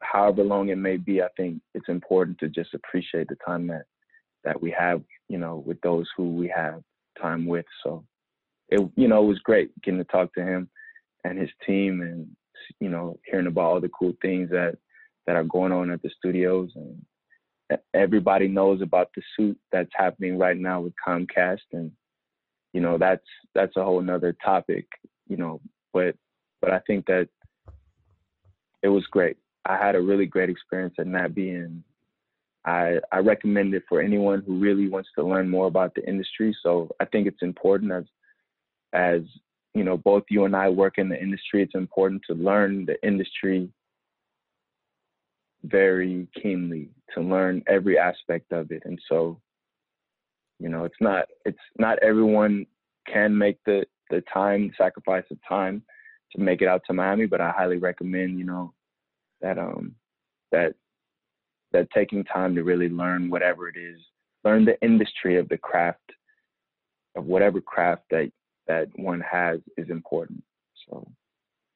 however 0.00 0.44
long 0.44 0.68
it 0.68 0.76
may 0.76 0.96
be, 0.96 1.22
I 1.22 1.28
think 1.36 1.60
it's 1.74 1.88
important 1.88 2.38
to 2.38 2.48
just 2.48 2.74
appreciate 2.74 3.28
the 3.28 3.36
time 3.46 3.66
that, 3.68 3.84
that 4.44 4.60
we 4.60 4.74
have, 4.78 5.02
you 5.28 5.38
know, 5.38 5.62
with 5.66 5.80
those 5.80 6.06
who 6.16 6.34
we 6.34 6.52
have 6.54 6.82
time 7.20 7.46
with. 7.46 7.66
So 7.82 8.04
it, 8.68 8.86
you 8.96 9.08
know, 9.08 9.22
it 9.22 9.26
was 9.26 9.38
great 9.40 9.70
getting 9.82 9.98
to 9.98 10.04
talk 10.04 10.34
to 10.34 10.42
him 10.42 10.68
and 11.24 11.38
his 11.38 11.50
team 11.66 12.02
and 12.02 12.28
you 12.80 12.88
know, 12.88 13.18
hearing 13.24 13.46
about 13.46 13.64
all 13.64 13.80
the 13.80 13.88
cool 13.88 14.12
things 14.22 14.50
that 14.50 14.76
that 15.28 15.36
are 15.36 15.44
going 15.44 15.72
on 15.72 15.90
at 15.90 16.00
the 16.00 16.08
studios 16.16 16.70
and 16.74 17.78
everybody 17.92 18.48
knows 18.48 18.80
about 18.80 19.10
the 19.14 19.20
suit 19.36 19.58
that's 19.70 19.90
happening 19.92 20.38
right 20.38 20.56
now 20.56 20.80
with 20.80 20.94
Comcast 21.06 21.68
and 21.74 21.92
you 22.72 22.80
know 22.80 22.96
that's 22.96 23.26
that's 23.54 23.76
a 23.76 23.84
whole 23.84 24.00
nother 24.00 24.34
topic 24.42 24.86
you 25.28 25.36
know 25.36 25.60
but 25.92 26.14
but 26.62 26.72
I 26.72 26.80
think 26.86 27.04
that 27.06 27.28
it 28.82 28.88
was 28.88 29.04
great. 29.10 29.36
I 29.66 29.76
had 29.76 29.96
a 29.96 30.00
really 30.00 30.24
great 30.24 30.48
experience 30.48 30.94
at 30.98 31.06
NATPE 31.06 31.62
and 31.62 31.84
I 32.64 32.94
I 33.12 33.18
recommend 33.18 33.74
it 33.74 33.82
for 33.86 34.00
anyone 34.00 34.42
who 34.46 34.58
really 34.58 34.88
wants 34.88 35.10
to 35.18 35.26
learn 35.26 35.46
more 35.46 35.66
about 35.66 35.94
the 35.94 36.08
industry 36.08 36.56
so 36.62 36.88
I 37.00 37.04
think 37.04 37.26
it's 37.26 37.42
important 37.42 37.92
as 37.92 38.04
as 38.94 39.20
you 39.74 39.84
know, 39.84 39.98
both 39.98 40.24
you 40.30 40.46
and 40.46 40.56
I 40.56 40.70
work 40.70 40.96
in 40.96 41.10
the 41.10 41.22
industry, 41.22 41.62
it's 41.62 41.74
important 41.74 42.22
to 42.28 42.34
learn 42.34 42.86
the 42.86 42.96
industry 43.06 43.70
very 45.64 46.28
keenly, 46.40 46.90
to 47.14 47.20
learn 47.20 47.62
every 47.68 47.98
aspect 47.98 48.52
of 48.52 48.70
it. 48.70 48.82
And 48.84 48.98
so, 49.08 49.40
you 50.58 50.68
know, 50.68 50.84
it's 50.84 51.00
not 51.00 51.26
it's 51.44 51.58
not 51.78 51.98
everyone 52.02 52.66
can 53.06 53.36
make 53.36 53.58
the 53.64 53.84
the 54.10 54.22
time, 54.32 54.72
sacrifice 54.78 55.24
of 55.30 55.38
time 55.48 55.82
to 56.32 56.40
make 56.40 56.62
it 56.62 56.68
out 56.68 56.82
to 56.86 56.92
Miami, 56.92 57.26
but 57.26 57.40
I 57.40 57.50
highly 57.50 57.76
recommend, 57.76 58.38
you 58.38 58.44
know, 58.44 58.72
that 59.40 59.58
um 59.58 59.94
that 60.52 60.74
that 61.72 61.88
taking 61.94 62.24
time 62.24 62.54
to 62.54 62.62
really 62.62 62.88
learn 62.88 63.30
whatever 63.30 63.68
it 63.68 63.76
is, 63.76 64.00
learn 64.44 64.64
the 64.64 64.80
industry 64.80 65.38
of 65.38 65.48
the 65.48 65.58
craft 65.58 66.00
of 67.16 67.26
whatever 67.26 67.60
craft 67.60 68.02
that 68.10 68.30
that 68.66 68.88
one 68.96 69.20
has 69.20 69.60
is 69.76 69.90
important. 69.90 70.42
So 70.88 71.10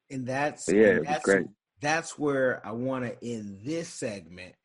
and 0.09 0.25
that's 0.25 0.67
yeah, 0.71 0.87
and 0.87 0.97
it 0.97 0.99
was 0.99 1.07
that's, 1.07 1.25
great. 1.25 1.47
That's 1.83 2.17
where 2.17 2.65
I 2.65 2.71
want 2.71 3.05
to 3.05 3.25
end 3.25 3.59
this 3.63 3.89
segment 3.89 4.55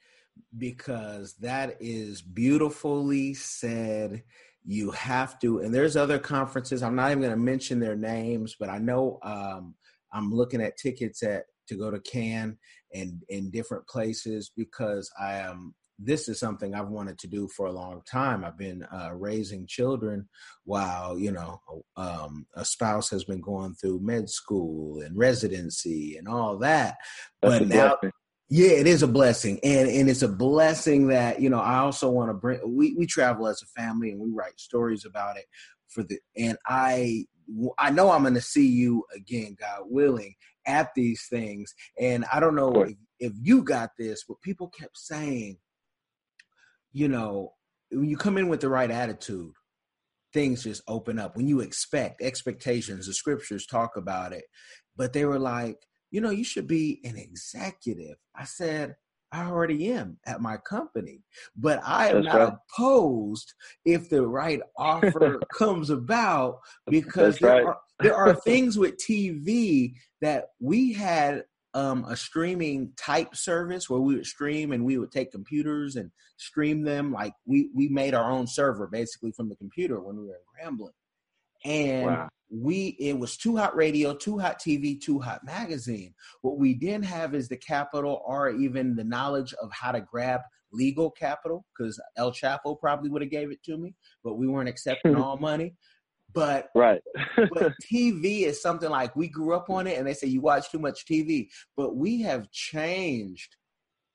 because 0.56 1.34
that 1.40 1.76
is 1.80 2.22
beautifully 2.22 3.34
said. 3.34 4.22
You 4.64 4.90
have 4.90 5.38
to, 5.40 5.60
and 5.60 5.74
there's 5.74 5.96
other 5.96 6.18
conferences. 6.18 6.82
I'm 6.82 6.94
not 6.94 7.10
even 7.10 7.22
going 7.22 7.32
to 7.32 7.38
mention 7.38 7.80
their 7.80 7.96
names, 7.96 8.54
but 8.58 8.68
I 8.68 8.78
know 8.78 9.18
um, 9.22 9.74
I'm 10.12 10.30
looking 10.32 10.60
at 10.60 10.76
tickets 10.76 11.22
at 11.22 11.44
to 11.68 11.76
go 11.76 11.90
to 11.90 12.00
Cannes 12.00 12.58
and 12.94 13.22
in 13.28 13.50
different 13.50 13.86
places 13.86 14.50
because 14.56 15.10
I 15.20 15.34
am. 15.34 15.74
This 15.98 16.28
is 16.28 16.38
something 16.38 16.74
I've 16.74 16.88
wanted 16.88 17.18
to 17.18 17.26
do 17.26 17.48
for 17.48 17.66
a 17.66 17.72
long 17.72 18.02
time. 18.10 18.44
I've 18.44 18.58
been 18.58 18.84
uh, 18.84 19.10
raising 19.14 19.66
children 19.66 20.28
while 20.64 21.18
you 21.18 21.32
know 21.32 21.60
um, 21.96 22.46
a 22.54 22.64
spouse 22.64 23.10
has 23.10 23.24
been 23.24 23.40
going 23.40 23.74
through 23.74 24.00
med 24.00 24.30
school 24.30 25.00
and 25.00 25.16
residency 25.16 26.16
and 26.16 26.28
all 26.28 26.58
that. 26.58 26.96
That's 27.42 27.58
but 27.58 27.68
now, 27.68 27.96
blessing. 28.00 28.12
yeah, 28.48 28.70
it 28.70 28.86
is 28.86 29.02
a 29.02 29.08
blessing, 29.08 29.58
and 29.64 29.88
and 29.88 30.08
it's 30.08 30.22
a 30.22 30.28
blessing 30.28 31.08
that 31.08 31.40
you 31.40 31.50
know 31.50 31.60
I 31.60 31.78
also 31.78 32.10
want 32.10 32.30
to 32.30 32.34
bring. 32.34 32.60
We 32.64 32.94
we 32.94 33.06
travel 33.06 33.48
as 33.48 33.62
a 33.62 33.80
family 33.80 34.10
and 34.10 34.20
we 34.20 34.30
write 34.30 34.60
stories 34.60 35.04
about 35.04 35.36
it 35.36 35.46
for 35.88 36.02
the. 36.04 36.18
And 36.36 36.56
I 36.66 37.26
I 37.78 37.90
know 37.90 38.10
I'm 38.10 38.22
going 38.22 38.34
to 38.34 38.40
see 38.40 38.66
you 38.66 39.04
again, 39.14 39.56
God 39.58 39.82
willing, 39.84 40.34
at 40.66 40.90
these 40.94 41.26
things. 41.30 41.74
And 41.98 42.24
I 42.32 42.40
don't 42.40 42.54
know 42.54 42.72
if, 42.82 42.94
if 43.18 43.32
you 43.40 43.62
got 43.62 43.90
this, 43.98 44.24
but 44.28 44.40
people 44.42 44.68
kept 44.68 44.96
saying, 44.96 45.56
you 46.92 47.08
know, 47.08 47.52
when 47.90 48.08
you 48.08 48.16
come 48.16 48.38
in 48.38 48.48
with 48.48 48.60
the 48.60 48.68
right 48.68 48.90
attitude, 48.90 49.52
things 50.32 50.64
just 50.64 50.82
open 50.88 51.18
up. 51.18 51.36
When 51.36 51.48
you 51.48 51.60
expect 51.60 52.22
expectations, 52.22 53.06
the 53.06 53.14
scriptures 53.14 53.66
talk 53.66 53.96
about 53.96 54.32
it. 54.32 54.44
But 54.96 55.12
they 55.12 55.24
were 55.24 55.38
like, 55.38 55.78
you 56.10 56.20
know, 56.20 56.30
you 56.30 56.44
should 56.44 56.66
be 56.66 57.00
an 57.04 57.16
executive. 57.16 58.16
I 58.34 58.44
said, 58.44 58.96
I 59.30 59.44
already 59.44 59.92
am 59.92 60.18
at 60.26 60.40
my 60.40 60.56
company, 60.56 61.22
but 61.54 61.80
I 61.84 62.08
am 62.08 62.22
That's 62.22 62.26
not 62.26 62.40
right. 62.40 62.52
opposed 62.78 63.52
if 63.84 64.08
the 64.08 64.26
right 64.26 64.60
offer 64.78 65.40
comes 65.54 65.90
about 65.90 66.60
because 66.88 67.38
That's 67.38 67.42
there 67.42 67.54
right. 67.54 67.66
are 67.66 67.76
there 68.00 68.14
are 68.14 68.34
things 68.34 68.78
with 68.78 68.96
TV 68.96 69.94
that 70.20 70.46
we 70.60 70.92
had 70.92 71.44
um, 71.74 72.04
a 72.08 72.16
streaming 72.16 72.92
type 72.96 73.36
service 73.36 73.88
where 73.90 74.00
we 74.00 74.16
would 74.16 74.26
stream 74.26 74.72
and 74.72 74.84
we 74.84 74.98
would 74.98 75.12
take 75.12 75.30
computers 75.32 75.96
and 75.96 76.10
stream 76.36 76.82
them 76.82 77.12
like 77.12 77.32
we 77.46 77.70
we 77.74 77.88
made 77.88 78.14
our 78.14 78.30
own 78.30 78.46
server 78.46 78.86
basically 78.86 79.32
from 79.32 79.48
the 79.48 79.56
computer 79.56 80.00
when 80.00 80.16
we 80.16 80.26
were 80.26 80.36
in 80.36 80.76
Grambling, 80.76 80.90
and 81.64 82.06
Wow. 82.06 82.28
we 82.50 82.96
it 82.98 83.18
was 83.18 83.36
too 83.36 83.56
hot 83.56 83.76
radio, 83.76 84.14
too 84.14 84.38
hot 84.38 84.58
TV, 84.60 85.00
too 85.00 85.18
hot 85.20 85.44
magazine. 85.44 86.14
What 86.42 86.58
we 86.58 86.74
didn't 86.74 87.04
have 87.04 87.34
is 87.34 87.48
the 87.48 87.56
capital 87.56 88.22
or 88.24 88.50
even 88.50 88.96
the 88.96 89.04
knowledge 89.04 89.52
of 89.62 89.70
how 89.72 89.92
to 89.92 90.00
grab 90.00 90.40
legal 90.72 91.10
capital 91.10 91.64
because 91.76 92.00
El 92.16 92.32
Chapo 92.32 92.78
probably 92.78 93.10
would 93.10 93.22
have 93.22 93.30
gave 93.30 93.50
it 93.50 93.62
to 93.64 93.76
me, 93.76 93.94
but 94.22 94.34
we 94.34 94.46
weren't 94.46 94.68
accepting 94.68 95.16
all 95.22 95.36
money. 95.38 95.74
But 96.32 96.68
Right. 96.74 97.00
but 97.50 97.72
TV 97.92 98.42
is 98.42 98.60
something 98.62 98.90
like 98.90 99.16
we 99.16 99.28
grew 99.28 99.54
up 99.54 99.70
on 99.70 99.86
it, 99.86 99.98
and 99.98 100.06
they 100.06 100.14
say 100.14 100.26
you 100.26 100.40
watch 100.40 100.70
too 100.70 100.78
much 100.78 101.06
TV, 101.06 101.48
but 101.76 101.96
we 101.96 102.22
have 102.22 102.50
changed 102.50 103.56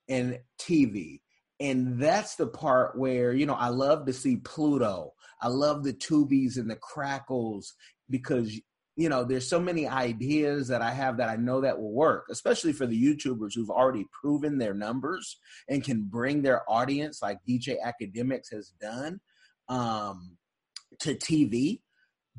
in 0.08 0.38
TV. 0.58 1.20
And 1.60 2.00
that's 2.00 2.34
the 2.34 2.46
part 2.46 2.98
where, 2.98 3.32
you 3.32 3.46
know, 3.46 3.54
I 3.54 3.68
love 3.68 4.06
to 4.06 4.12
see 4.12 4.36
Pluto. 4.36 5.12
I 5.40 5.48
love 5.48 5.84
the 5.84 5.92
Tubis 5.92 6.56
and 6.56 6.68
the 6.68 6.76
Crackles 6.76 7.74
because, 8.10 8.52
you 8.96 9.08
know, 9.08 9.24
there's 9.24 9.48
so 9.48 9.60
many 9.60 9.86
ideas 9.86 10.68
that 10.68 10.82
I 10.82 10.90
have 10.90 11.16
that 11.18 11.28
I 11.28 11.36
know 11.36 11.60
that 11.60 11.78
will 11.78 11.92
work, 11.92 12.26
especially 12.30 12.72
for 12.72 12.86
the 12.86 13.00
YouTubers 13.00 13.54
who've 13.54 13.70
already 13.70 14.06
proven 14.20 14.58
their 14.58 14.74
numbers 14.74 15.38
and 15.68 15.84
can 15.84 16.02
bring 16.02 16.42
their 16.42 16.68
audience, 16.70 17.22
like 17.22 17.38
DJ 17.48 17.76
Akademiks 17.84 18.52
has 18.52 18.72
done, 18.80 19.20
um, 19.68 20.36
to 21.00 21.14
TV 21.14 21.80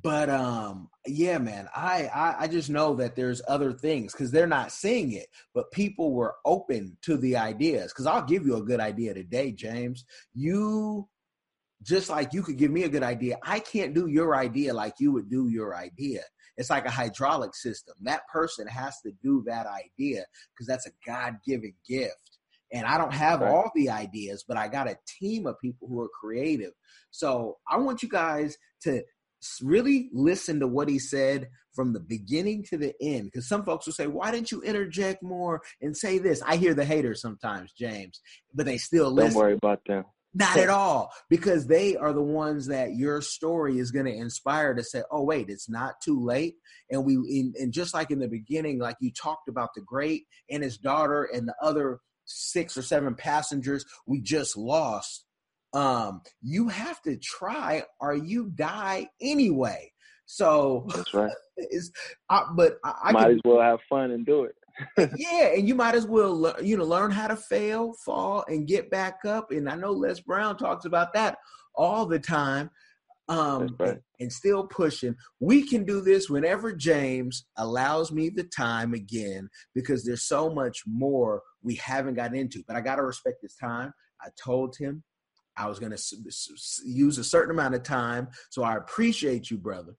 but 0.06 0.30
um 0.30 0.88
yeah 1.08 1.39
man 1.39 1.68
I, 1.76 2.03
I 2.14 2.36
i 2.41 2.47
just 2.47 2.70
know 2.70 2.93
that 2.95 3.16
there's 3.16 3.41
other 3.47 3.74
things 3.74 4.14
because 4.14 4.30
they're 4.32 4.45
not 4.45 4.72
seeing 4.72 5.14
it 5.14 5.26
but 5.56 5.72
people 5.72 6.14
were 6.14 6.36
open 6.45 6.95
to 7.01 7.18
the 7.18 7.36
ideas. 7.38 7.91
Because 7.91 8.06
i'll 8.06 8.22
give 8.26 8.45
you 8.45 8.56
a 8.58 8.62
good 8.64 8.80
idea 8.80 9.16
today 9.16 9.51
james. 9.51 10.06
You 10.36 11.10
just 11.82 12.10
like 12.10 12.34
you 12.34 12.43
could 12.43 12.58
give 12.58 12.70
me 12.72 12.84
a 12.84 12.89
good 12.89 13.01
idea 13.03 13.38
i 13.43 13.60
can't 13.60 13.95
do 13.95 14.06
your 14.08 14.36
idea 14.36 14.74
like 14.76 14.93
you 14.99 15.12
would 15.12 15.30
do 15.30 15.49
your 15.49 15.76
idea. 15.76 16.22
It's 16.58 16.70
like 16.70 16.86
a 16.86 16.91
hydraulic 16.91 17.53
system. 17.53 17.95
That 18.03 18.22
person 18.32 18.66
has 18.68 19.01
to 19.01 19.12
do 19.22 19.43
that 19.47 19.66
idea 19.68 20.24
because 20.53 20.68
that's 20.68 20.88
a 20.88 20.91
god-given 21.06 21.74
gift. 21.89 22.32
And 22.72 22.86
i 22.86 22.95
don't 22.99 23.14
have 23.14 23.41
Right. 23.41 23.49
all 23.51 23.72
the 23.76 23.89
ideas 23.89 24.45
but 24.47 24.56
i 24.58 24.68
got 24.68 24.88
a 24.88 24.97
team 25.20 25.47
of 25.47 25.56
people 25.60 25.88
who 25.88 25.99
are 26.01 26.10
creative. 26.22 26.74
So 27.10 27.58
i 27.68 27.76
want 27.78 28.03
you 28.03 28.10
guys 28.10 28.56
to 28.84 29.01
really 29.62 30.10
listen 30.14 30.60
to 30.60 30.68
what 30.68 30.89
he 30.89 31.00
said 31.00 31.50
from 31.74 31.93
the 31.93 32.00
beginning 32.00 32.64
to 32.64 32.78
the 32.78 32.93
end 33.02 33.26
because 33.26 33.48
some 33.48 33.64
folks 33.64 33.86
will 33.86 33.93
say 33.93 34.08
why 34.08 34.32
didn't 34.32 34.52
you 34.52 34.62
interject 34.62 35.22
more 35.22 35.62
and 35.82 35.96
say 35.96 36.18
this 36.18 36.41
i 36.43 36.56
hear 36.56 36.74
the 36.74 36.86
haters 36.86 37.22
sometimes 37.22 37.72
james 37.74 38.22
but 38.54 38.66
they 38.66 38.78
still 38.78 39.12
listen. 39.12 39.34
Don't 39.34 39.41
worry 39.41 39.54
about 39.54 39.82
them. 39.86 40.06
not 40.34 40.58
at 40.58 40.70
all 40.70 41.12
because 41.30 41.68
they 41.68 41.98
are 41.98 42.14
the 42.14 42.22
ones 42.22 42.68
that 42.68 42.96
your 42.96 43.22
story 43.22 43.78
is 43.78 43.91
going 43.91 44.06
to 44.06 44.14
inspire 44.14 44.74
to 44.74 44.84
say 44.84 45.04
oh 45.12 45.24
wait 45.24 45.50
it's 45.50 45.70
not 45.70 45.96
too 46.02 46.24
late 46.24 46.56
and 46.89 47.04
we 47.06 47.16
in, 47.16 47.54
and 47.60 47.74
just 47.74 47.93
like 47.93 48.12
in 48.12 48.20
the 48.20 48.28
beginning 48.28 48.80
like 48.80 48.98
you 49.02 49.12
talked 49.12 49.50
about 49.50 49.74
the 49.76 49.82
great 49.82 50.24
and 50.50 50.64
his 50.64 50.78
daughter 50.78 51.24
and 51.24 51.48
the 51.48 51.56
other 51.62 52.00
six 52.26 52.78
or 52.78 52.82
seven 52.82 53.16
passengers 53.16 53.86
we 54.08 54.22
just 54.22 54.58
lost 54.58 55.24
um 55.76 56.21
you 56.41 56.67
have 56.69 57.01
to 57.01 57.15
try 57.17 57.84
or 57.99 58.15
you 58.15 58.49
die 58.55 59.07
anyway 59.21 59.91
so 60.26 60.88
That's 60.95 61.13
right. 61.13 61.32
I, 62.30 62.43
but 62.55 62.78
i, 62.84 62.93
I 63.05 63.11
Might 63.11 63.21
can 63.23 63.32
as 63.36 63.41
well 63.45 63.61
have 63.61 63.80
fun 63.89 64.11
and 64.11 64.26
do 64.26 64.45
it. 64.45 64.55
yeah, 65.17 65.53
and 65.55 65.67
you 65.67 65.76
might 65.76 65.95
as 65.95 66.05
well 66.05 66.53
you 66.61 66.76
know 66.76 66.84
learn 66.84 67.11
how 67.11 67.28
to 67.28 67.36
fail, 67.36 67.93
fall, 68.03 68.43
and 68.47 68.67
get 68.67 68.89
back 68.89 69.19
up. 69.26 69.51
And 69.51 69.69
I 69.69 69.76
know 69.76 69.91
Les 69.91 70.19
Brown 70.19 70.57
talks 70.57 70.86
about 70.86 71.13
that 71.13 71.38
all 71.76 72.05
the 72.05 72.19
time. 72.19 72.69
Um, 73.28 73.76
right. 73.80 73.89
and, 73.89 73.99
and 74.19 74.32
still 74.32 74.67
pushing. 74.67 75.15
We 75.39 75.67
can 75.67 75.84
do 75.84 75.99
this 75.99 76.30
whenever 76.30 76.71
James 76.71 77.47
allows 77.57 78.11
me 78.11 78.30
the 78.30 78.43
time 78.43 78.93
again 78.93 79.49
because 79.73 80.05
there's 80.05 80.28
so 80.28 80.53
much 80.53 80.84
more 80.86 81.41
we 81.63 81.73
haven't 81.76 82.13
gotten 82.15 82.36
into. 82.36 82.63
But 82.67 82.76
I 82.76 82.82
got 82.82 82.97
to 82.97 83.03
respect 83.03 83.41
his 83.41 83.55
time. 83.55 83.93
I 84.21 84.28
told 84.39 84.76
him 84.78 85.03
I 85.58 85.68
was 85.68 85.80
going 85.80 85.95
to 85.95 86.16
use 86.86 87.18
a 87.18 87.24
certain 87.24 87.51
amount 87.51 87.76
of 87.76 87.84
time, 87.84 88.30
so 88.49 88.64
I 88.64 88.76
appreciate 88.78 89.49
you, 89.49 89.58
brother. 89.58 89.95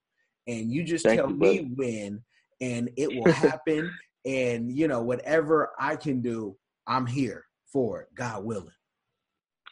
And 0.47 0.71
you 0.71 0.85
just 0.85 1.05
Thank 1.05 1.21
tell 1.21 1.31
you, 1.31 1.37
me 1.37 1.71
when, 1.75 2.23
and 2.61 2.91
it 2.97 3.09
will 3.13 3.33
happen. 3.33 3.91
and 4.25 4.77
you 4.77 4.89
know, 4.89 5.03
whatever 5.03 5.71
I 5.79 5.97
can 5.97 6.21
do, 6.21 6.57
I'm 6.87 7.07
here 7.07 7.45
for 7.73 8.03
it, 8.03 8.09
God 8.15 8.45
willing. 8.45 8.71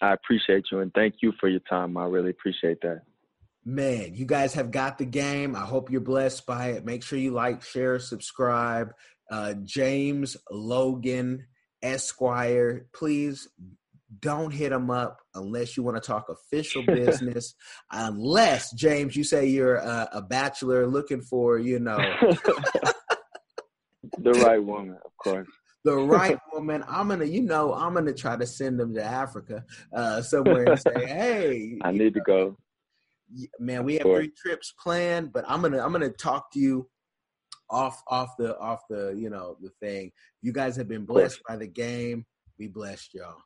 I 0.03 0.13
appreciate 0.13 0.65
you 0.71 0.81
and 0.81 0.93
thank 0.95 1.17
you 1.23 1.33
for 1.41 1.49
your 1.49 1.61
time. 1.61 1.97
I 1.97 2.05
really 2.07 2.31
appreciate 2.31 2.81
that. 2.83 3.03
Man, 3.65 4.15
you 4.15 4.27
guys 4.27 4.53
have 4.55 4.71
got 4.71 4.99
the 4.99 5.07
game. 5.07 5.57
I 5.57 5.61
hope 5.61 5.91
you're 5.91 6.01
blessed 6.01 6.45
by 6.45 6.71
it. 6.71 6.85
Make 6.85 7.03
sure 7.03 7.19
you 7.19 7.31
like, 7.31 7.63
share, 7.63 7.99
subscribe. 7.99 8.93
Uh, 9.31 9.55
James 9.63 10.37
Logan 10.51 11.47
Esquire, 11.83 12.87
please 12.93 13.49
don't 14.21 14.53
hit 14.53 14.71
them 14.71 14.91
up 14.91 15.19
unless 15.35 15.77
you 15.77 15.83
want 15.83 16.01
to 16.01 16.07
talk 16.07 16.29
official 16.29 16.83
business. 16.87 17.55
unless 17.91 18.73
James, 18.75 19.17
you 19.17 19.25
say 19.25 19.47
you're 19.47 19.77
a, 19.77 20.09
a 20.13 20.23
bachelor 20.23 20.87
looking 20.87 21.21
for, 21.21 21.59
you 21.59 21.79
know, 21.79 21.99
the 24.19 24.33
right 24.33 24.63
woman, 24.63 24.97
of 25.05 25.17
course. 25.23 25.49
the 25.85 25.97
right 25.97 26.39
woman. 26.53 26.85
I'm 26.89 27.09
gonna, 27.09 27.25
you 27.25 27.43
know, 27.43 27.75
I'm 27.75 27.95
gonna 27.95 28.13
try 28.15 28.37
to 28.37 28.47
send 28.47 28.79
them 28.79 28.95
to 28.95 29.03
Africa 29.03 29.65
uh, 29.93 30.23
somewhere 30.23 30.71
and 30.71 30.81
say, 30.81 31.07
hey, 31.07 31.79
I 31.85 31.91
need 31.93 32.15
to 32.15 32.21
go. 32.21 32.57
man, 33.59 33.85
we 33.85 33.95
have 33.95 34.03
three 34.03 34.33
trips 34.37 34.73
planned, 34.79 35.33
but 35.33 35.45
I'm 35.49 35.63
gonna 35.63 35.85
I'm 35.85 35.93
gonna 35.93 36.11
talk 36.11 36.53
to 36.53 36.61
you 36.61 36.89
off 37.71 38.03
off 38.09 38.37
the 38.39 38.59
off 38.59 38.83
the 38.91 39.15
you 39.17 39.31
know 39.31 39.57
the 39.61 39.71
thing. 39.81 40.13
You 40.43 40.53
guys 40.53 40.77
have 40.77 40.89
been 40.89 41.07
blessed 41.07 41.41
by 41.49 41.57
the 41.57 41.67
game. 41.67 42.27
Be 42.59 42.69
blessed, 42.69 43.15
y'all. 43.15 43.39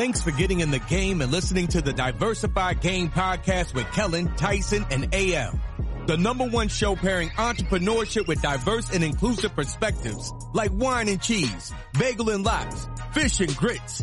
Thanks 0.00 0.22
for 0.22 0.30
getting 0.30 0.60
in 0.60 0.70
the 0.70 0.78
game 0.78 1.20
and 1.20 1.30
listening 1.30 1.68
to 1.68 1.82
the 1.82 1.92
Diversified 1.92 2.80
Game 2.80 3.10
Podcast 3.10 3.74
with 3.74 3.84
Kellen, 3.92 4.34
Tyson, 4.34 4.86
and 4.90 5.14
AL. 5.14 5.60
The 6.06 6.16
number 6.16 6.46
one 6.46 6.68
show 6.68 6.96
pairing 6.96 7.28
entrepreneurship 7.28 8.26
with 8.26 8.40
diverse 8.40 8.90
and 8.94 9.04
inclusive 9.04 9.54
perspectives 9.54 10.32
like 10.54 10.70
wine 10.72 11.10
and 11.10 11.20
cheese, 11.20 11.70
bagel 11.98 12.30
and 12.30 12.46
lox, 12.46 12.88
fish 13.12 13.40
and 13.40 13.54
grits. 13.54 14.02